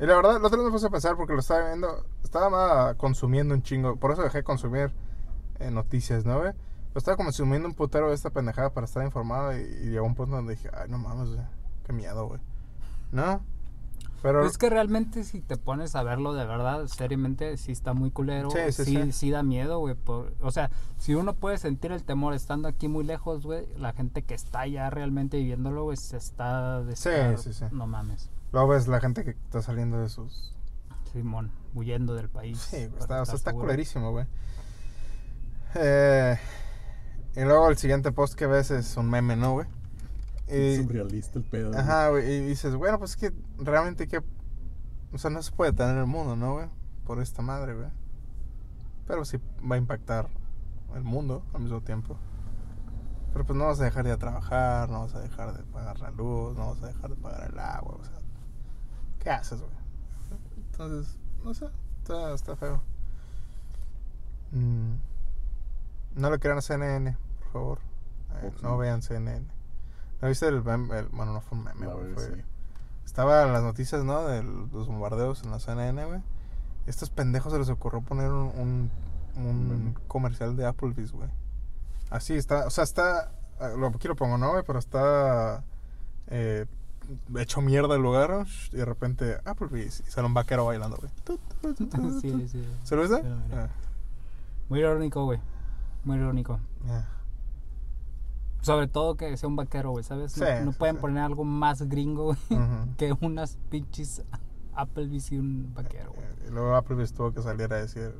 Y 0.00 0.06
la 0.06 0.14
verdad, 0.16 0.36
el 0.36 0.44
otro 0.44 0.58
día 0.58 0.66
me 0.66 0.72
puse 0.72 0.86
a 0.86 0.90
pensar 0.90 1.16
porque 1.16 1.32
lo 1.32 1.40
estaba 1.40 1.66
viendo. 1.66 2.06
Estaba 2.22 2.94
consumiendo 2.94 3.54
un 3.54 3.62
chingo. 3.62 3.96
Por 3.96 4.12
eso 4.12 4.22
dejé 4.22 4.38
de 4.38 4.44
consumir 4.44 4.92
eh, 5.58 5.70
noticias, 5.70 6.24
¿no, 6.24 6.38
güey? 6.38 6.52
Pero 6.52 6.98
estaba 6.98 7.16
consumiendo 7.16 7.68
un 7.68 7.74
putero 7.74 8.08
de 8.08 8.14
esta 8.14 8.30
pendejada 8.30 8.70
para 8.70 8.86
estar 8.86 9.04
informado. 9.04 9.56
Y, 9.56 9.60
y 9.62 9.90
llegó 9.90 10.06
un 10.06 10.14
punto 10.14 10.36
donde 10.36 10.54
dije, 10.54 10.70
ay, 10.72 10.88
no 10.88 10.98
mames, 10.98 11.30
güey. 11.30 11.46
Qué 11.84 11.92
miedo, 11.92 12.26
güey. 12.26 12.40
¿No? 13.10 13.42
Pero. 14.22 14.40
Pues 14.40 14.52
es 14.52 14.58
que 14.58 14.68
realmente 14.68 15.22
si 15.24 15.40
te 15.40 15.56
pones 15.56 15.94
a 15.94 16.02
verlo 16.02 16.32
de 16.34 16.44
verdad, 16.44 16.86
seriamente, 16.88 17.56
sí 17.56 17.70
está 17.72 17.94
muy 17.94 18.10
culero. 18.10 18.50
Sí, 18.50 18.58
sí, 18.72 18.84
sí, 18.84 18.96
sí. 19.04 19.12
sí 19.12 19.30
da 19.30 19.42
miedo, 19.42 19.78
güey. 19.78 19.94
por- 19.94 20.34
O 20.42 20.50
sea, 20.50 20.70
si 20.98 21.14
uno 21.14 21.34
puede 21.34 21.56
sentir 21.58 21.92
el 21.92 22.02
temor 22.02 22.34
estando 22.34 22.66
aquí 22.68 22.88
muy 22.88 23.04
lejos, 23.04 23.44
güey, 23.44 23.66
la 23.76 23.92
gente 23.92 24.22
que 24.22 24.34
está 24.34 24.66
ya 24.66 24.90
realmente 24.90 25.36
viviéndolo, 25.36 25.84
güey, 25.84 25.96
se 25.96 26.16
está... 26.16 26.82
de 26.82 26.96
Sí, 26.96 27.08
estar- 27.10 27.38
sí, 27.38 27.52
sí. 27.52 27.64
No 27.70 27.86
mames. 27.86 28.28
Luego 28.52 28.68
ves 28.68 28.88
la 28.88 29.00
gente 29.00 29.24
que 29.24 29.30
está 29.30 29.62
saliendo 29.62 29.98
de 30.00 30.08
sus 30.08 30.54
Simón, 31.12 31.50
huyendo 31.74 32.14
del 32.14 32.28
país. 32.28 32.58
Sí, 32.58 32.76
está, 32.98 33.22
o 33.22 33.24
sea, 33.24 33.34
está 33.34 33.52
culerísimo, 33.52 34.10
güey. 34.10 34.26
Eh, 35.74 36.36
y 37.36 37.40
luego 37.42 37.68
el 37.68 37.76
siguiente 37.76 38.10
post 38.12 38.34
que 38.34 38.46
ves 38.46 38.70
es 38.70 38.96
un 38.96 39.08
meme, 39.08 39.36
¿no, 39.36 39.52
güey? 39.52 39.66
Es 40.48 40.78
Y, 40.78 40.82
surrealista 40.82 41.38
el 41.38 41.44
pedo. 41.44 41.68
güey. 41.70 41.80
ajá, 41.80 42.08
güey, 42.10 42.32
y 42.32 42.40
dices, 42.40 42.74
bueno, 42.74 42.98
pues 42.98 43.12
es 43.12 43.16
que 43.16 43.32
realmente 43.58 44.06
que... 44.06 44.22
O 45.12 45.18
sea, 45.18 45.30
no 45.30 45.42
se 45.42 45.52
puede 45.52 45.72
tener 45.72 45.96
el 45.96 46.06
mundo, 46.06 46.36
¿no, 46.36 46.54
güey? 46.54 46.66
Por 47.04 47.20
esta 47.20 47.42
madre, 47.42 47.74
güey. 47.74 47.88
Pero 49.06 49.24
sí 49.24 49.38
va 49.70 49.76
a 49.76 49.78
impactar 49.78 50.28
el 50.94 51.02
mundo 51.02 51.42
al 51.54 51.62
mismo 51.62 51.80
tiempo. 51.80 52.16
Pero 53.32 53.44
pues 53.46 53.58
no 53.58 53.66
vas 53.66 53.80
a 53.80 53.84
dejar 53.84 54.04
de 54.04 54.16
trabajar, 54.16 54.90
no 54.90 55.00
vas 55.00 55.14
a 55.14 55.20
dejar 55.20 55.56
de 55.56 55.62
pagar 55.64 55.98
la 56.00 56.10
luz, 56.10 56.56
no 56.56 56.68
vas 56.68 56.82
a 56.82 56.86
dejar 56.88 57.10
de 57.10 57.16
pagar 57.16 57.50
el 57.50 57.58
agua, 57.58 57.96
o 58.00 58.04
sea... 58.04 58.18
¿Qué 59.18 59.30
haces, 59.30 59.60
güey? 59.60 59.72
Entonces, 60.70 61.18
no 61.44 61.54
sé, 61.54 61.66
está, 61.98 62.34
está 62.34 62.56
feo. 62.56 62.80
Mm. 64.52 64.94
No 66.16 66.30
le 66.30 66.38
crean 66.38 66.58
a 66.58 66.62
CNN, 66.62 67.16
por 67.38 67.52
favor. 67.52 67.78
Eh. 68.42 68.52
No 68.62 68.78
vean 68.78 69.02
CNN. 69.02 69.44
¿No 70.20 70.28
viste 70.28 70.46
el 70.48 70.62
meme? 70.62 70.98
El- 70.98 71.06
bueno, 71.08 71.32
no 71.32 71.40
fue 71.40 71.58
un 71.58 71.64
meme, 71.64 71.86
güey, 71.86 72.12
fue- 72.14 72.26
sí. 72.34 72.42
Estaba 73.04 73.44
en 73.44 73.52
las 73.52 73.62
noticias, 73.62 74.04
¿no? 74.04 74.26
De 74.26 74.42
los 74.42 74.86
bombardeos 74.86 75.42
en 75.42 75.50
la 75.50 75.58
CNN, 75.60 76.04
güey. 76.04 76.20
Estos 76.86 77.10
pendejos 77.10 77.52
se 77.52 77.58
les 77.58 77.68
ocurrió 77.70 78.00
poner 78.00 78.30
un, 78.30 78.90
un, 79.36 79.94
comercial 80.08 80.56
de 80.56 80.66
Applebee's, 80.66 81.12
güey. 81.12 81.28
Así 82.10 82.34
está, 82.34 82.66
o 82.66 82.70
sea, 82.70 82.84
está. 82.84 83.30
Lo, 83.76 83.88
aquí 83.88 84.08
lo 84.08 84.16
pongo, 84.16 84.38
¿no, 84.38 84.50
güey? 84.52 84.62
Pero 84.66 84.78
está. 84.78 85.62
eh, 86.28 86.66
hecho 87.38 87.60
mierda 87.62 87.94
el 87.96 88.02
lugar. 88.02 88.30
¿no? 88.30 88.46
Y 88.72 88.76
de 88.76 88.84
repente, 88.84 89.38
Applebee's. 89.44 90.00
Y 90.06 90.10
sale 90.10 90.26
un 90.26 90.34
vaquero 90.34 90.66
bailando, 90.66 90.96
güey. 90.98 91.10
Sí, 92.20 92.48
sí. 92.48 92.64
¿Se 92.84 92.94
lo 92.96 93.02
viste? 93.02 93.22
Miré. 93.22 93.56
Ah, 93.56 93.68
Muy 94.68 94.78
irónico, 94.80 95.24
güey. 95.24 95.40
Muy 96.04 96.16
irónico. 96.18 96.58
ya. 96.86 97.06
Sobre 98.60 98.88
todo 98.88 99.16
que 99.16 99.36
sea 99.36 99.48
un 99.48 99.56
vaquero, 99.56 99.90
güey, 99.92 100.04
¿sabes? 100.04 100.36
No, 100.36 100.46
Sí, 100.46 100.52
no 100.64 100.72
sí, 100.72 100.78
pueden 100.78 100.96
sí. 100.96 101.00
poner 101.00 101.22
algo 101.22 101.44
más 101.44 101.82
gringo, 101.82 102.24
güey, 102.26 102.38
que 102.96 103.14
unas 103.20 103.56
pinches 103.70 104.22
Applebee's 104.74 105.32
y 105.32 105.38
un 105.38 105.72
vaquero, 105.74 106.12
güey. 106.12 106.26
Eh, 106.26 106.46
Y 106.48 106.50
luego 106.52 106.74
Applebee's 106.76 107.12
tuvo 107.12 107.32
que 107.32 107.42
salir 107.42 107.72
a 107.72 107.76
decir. 107.76 108.14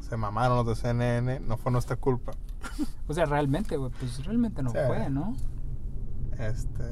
Se 0.00 0.16
mamaron 0.16 0.56
los 0.58 0.66
de 0.66 0.74
CNN, 0.74 1.40
no 1.40 1.56
fue 1.56 1.72
nuestra 1.72 1.96
culpa. 1.96 2.32
O 3.08 3.14
sea, 3.14 3.24
realmente, 3.26 3.76
güey, 3.76 3.90
pues 3.98 4.24
realmente 4.24 4.62
no 4.62 4.70
fue, 4.70 5.08
¿no? 5.10 5.34
Este. 6.38 6.84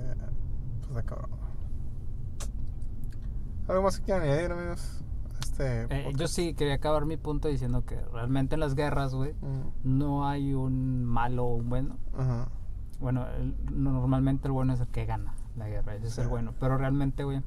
Pues 0.82 0.95
de 0.95 1.05
cabrón. 1.05 1.30
¿Algo 3.68 3.82
más 3.82 3.99
que 3.99 4.05
quieran 4.07 4.22
añadir, 4.24 4.51
amigos? 4.53 5.03
Este. 5.41 5.82
Eh, 5.91 6.12
yo 6.16 6.26
sí 6.26 6.55
quería 6.55 6.74
acabar 6.74 7.05
mi 7.07 7.16
punto 7.16 7.49
diciendo 7.49 7.84
que 7.84 8.01
realmente 8.12 8.55
en 8.55 8.61
las 8.61 8.74
guerras, 8.74 9.14
güey, 9.14 9.34
no 9.84 10.26
hay 10.26 10.55
un 10.55 11.05
malo 11.05 11.45
o 11.45 11.55
un 11.57 11.68
bueno. 11.68 11.99
Ajá. 12.16 12.49
Bueno, 13.01 13.26
el- 13.28 13.55
normalmente 13.70 14.49
el 14.49 14.53
bueno 14.53 14.72
es 14.72 14.80
el 14.80 14.88
que 14.88 15.07
gana 15.07 15.34
la 15.57 15.68
guerra, 15.68 15.94
ese 15.94 16.07
es 16.09 16.18
el 16.18 16.28
bueno. 16.28 16.53
Pero 16.59 16.76
realmente, 16.78 17.24
güey, 17.24 17.42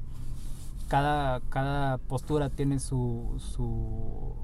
cada, 0.88 1.40
cada 1.50 1.98
postura 1.98 2.48
tiene 2.50 2.78
su, 2.78 3.34
su, 3.38 4.34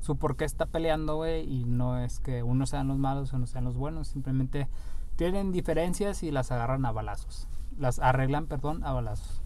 su 0.00 0.16
por 0.16 0.36
qué 0.36 0.44
está 0.44 0.66
peleando, 0.66 1.16
güey, 1.16 1.42
y 1.48 1.64
no 1.64 1.98
es 1.98 2.20
que 2.20 2.42
unos 2.42 2.70
sean 2.70 2.88
los 2.88 2.98
malos 2.98 3.32
o 3.32 3.36
unos 3.36 3.50
sean 3.50 3.64
los 3.64 3.76
buenos, 3.76 4.08
simplemente 4.08 4.68
tienen 5.16 5.52
diferencias 5.52 6.22
y 6.22 6.30
las 6.32 6.50
agarran 6.50 6.84
a 6.86 6.92
balazos. 6.92 7.46
Las 7.78 7.98
arreglan, 8.00 8.46
perdón, 8.46 8.84
a 8.84 8.92
balazos. 8.92 9.42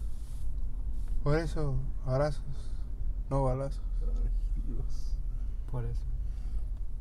Por 1.23 1.37
eso, 1.37 1.75
abrazos. 2.05 2.43
No 3.29 3.43
balazos. 3.43 3.81
Ay, 4.01 4.63
Dios. 4.67 5.15
Por 5.71 5.85
eso. 5.85 6.01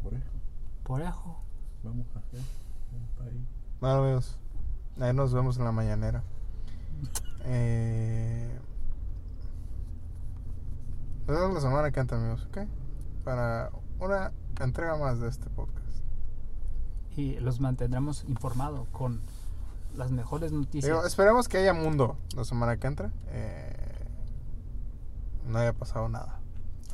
Por 0.02 0.12
eso. 0.14 0.30
Por 0.84 1.00
eso. 1.02 1.36
Vamos 1.82 2.06
a 2.14 2.18
hacer. 2.18 2.40
Bueno, 3.80 4.02
amigos. 4.02 4.38
Ahí 5.00 5.14
nos 5.14 5.32
vemos 5.32 5.56
en 5.58 5.64
la 5.64 5.72
mañanera. 5.72 6.24
Eh, 7.44 8.58
nos 11.26 11.38
vemos 11.38 11.54
la 11.54 11.60
semana 11.60 11.90
que 11.92 12.00
entra, 12.00 12.18
amigos, 12.18 12.46
¿ok? 12.46 12.58
Para 13.24 13.70
una 14.00 14.32
entrega 14.60 14.96
más 14.96 15.20
de 15.20 15.28
este 15.28 15.48
podcast. 15.50 15.78
Y 17.16 17.38
los 17.40 17.60
mantendremos 17.60 18.24
informados 18.24 18.88
con 18.90 19.20
las 19.94 20.10
mejores 20.10 20.52
noticias. 20.52 20.84
Digo, 20.84 21.06
esperemos 21.06 21.48
que 21.48 21.58
haya 21.58 21.72
mundo 21.72 22.16
la 22.34 22.44
semana 22.44 22.76
que 22.76 22.86
entra. 22.86 23.12
Eh, 23.28 24.08
no 25.46 25.58
haya 25.58 25.72
pasado 25.72 26.08
nada. 26.08 26.40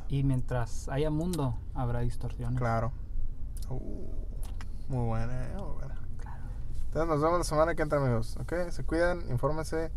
Y 0.08 0.22
mientras 0.22 0.88
haya 0.88 1.10
mundo, 1.10 1.58
habrá 1.74 2.00
distorsiones. 2.00 2.58
Claro. 2.58 2.92
Uh, 3.70 4.23
muy 4.88 5.06
buena, 5.06 5.46
eh, 5.46 5.54
muy 5.56 5.72
buena. 5.74 5.94
Claro. 6.18 6.44
Entonces 6.86 7.08
nos 7.08 7.20
vemos 7.20 7.38
la 7.38 7.44
semana 7.44 7.74
que 7.74 7.82
entra, 7.82 7.98
amigos. 7.98 8.36
¿Ok? 8.40 8.52
Se 8.70 8.84
cuidan, 8.84 9.22
infórmense. 9.30 9.90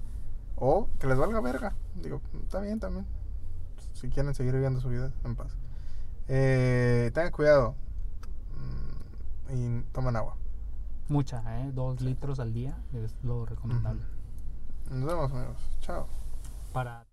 O 0.56 0.90
que 1.00 1.08
les 1.08 1.18
valga 1.18 1.40
verga. 1.42 1.76
Digo, 1.96 2.22
está 2.44 2.60
bien 2.60 2.80
también. 2.80 3.06
Si 3.94 4.10
quieren 4.10 4.34
seguir 4.34 4.54
viviendo 4.54 4.80
su 4.80 4.90
vida 4.90 5.12
en 5.24 5.36
paz. 5.36 5.56
Eh, 6.28 7.12
tengan 7.14 7.32
cuidado. 7.32 7.76
Mm, 8.56 9.54
Y 9.56 9.82
tomen 9.92 10.16
agua. 10.16 10.36
Mucha, 11.10 11.42
¿eh? 11.62 11.72
Dos 11.74 12.02
litros 12.02 12.40
al 12.40 12.54
día 12.54 12.78
es 12.94 13.16
lo 13.24 13.46
recomendable. 13.46 14.04
Nos 14.90 15.06
vemos, 15.06 15.32
amigos. 15.32 15.58
Chao. 15.80 16.08
Para 16.74 17.06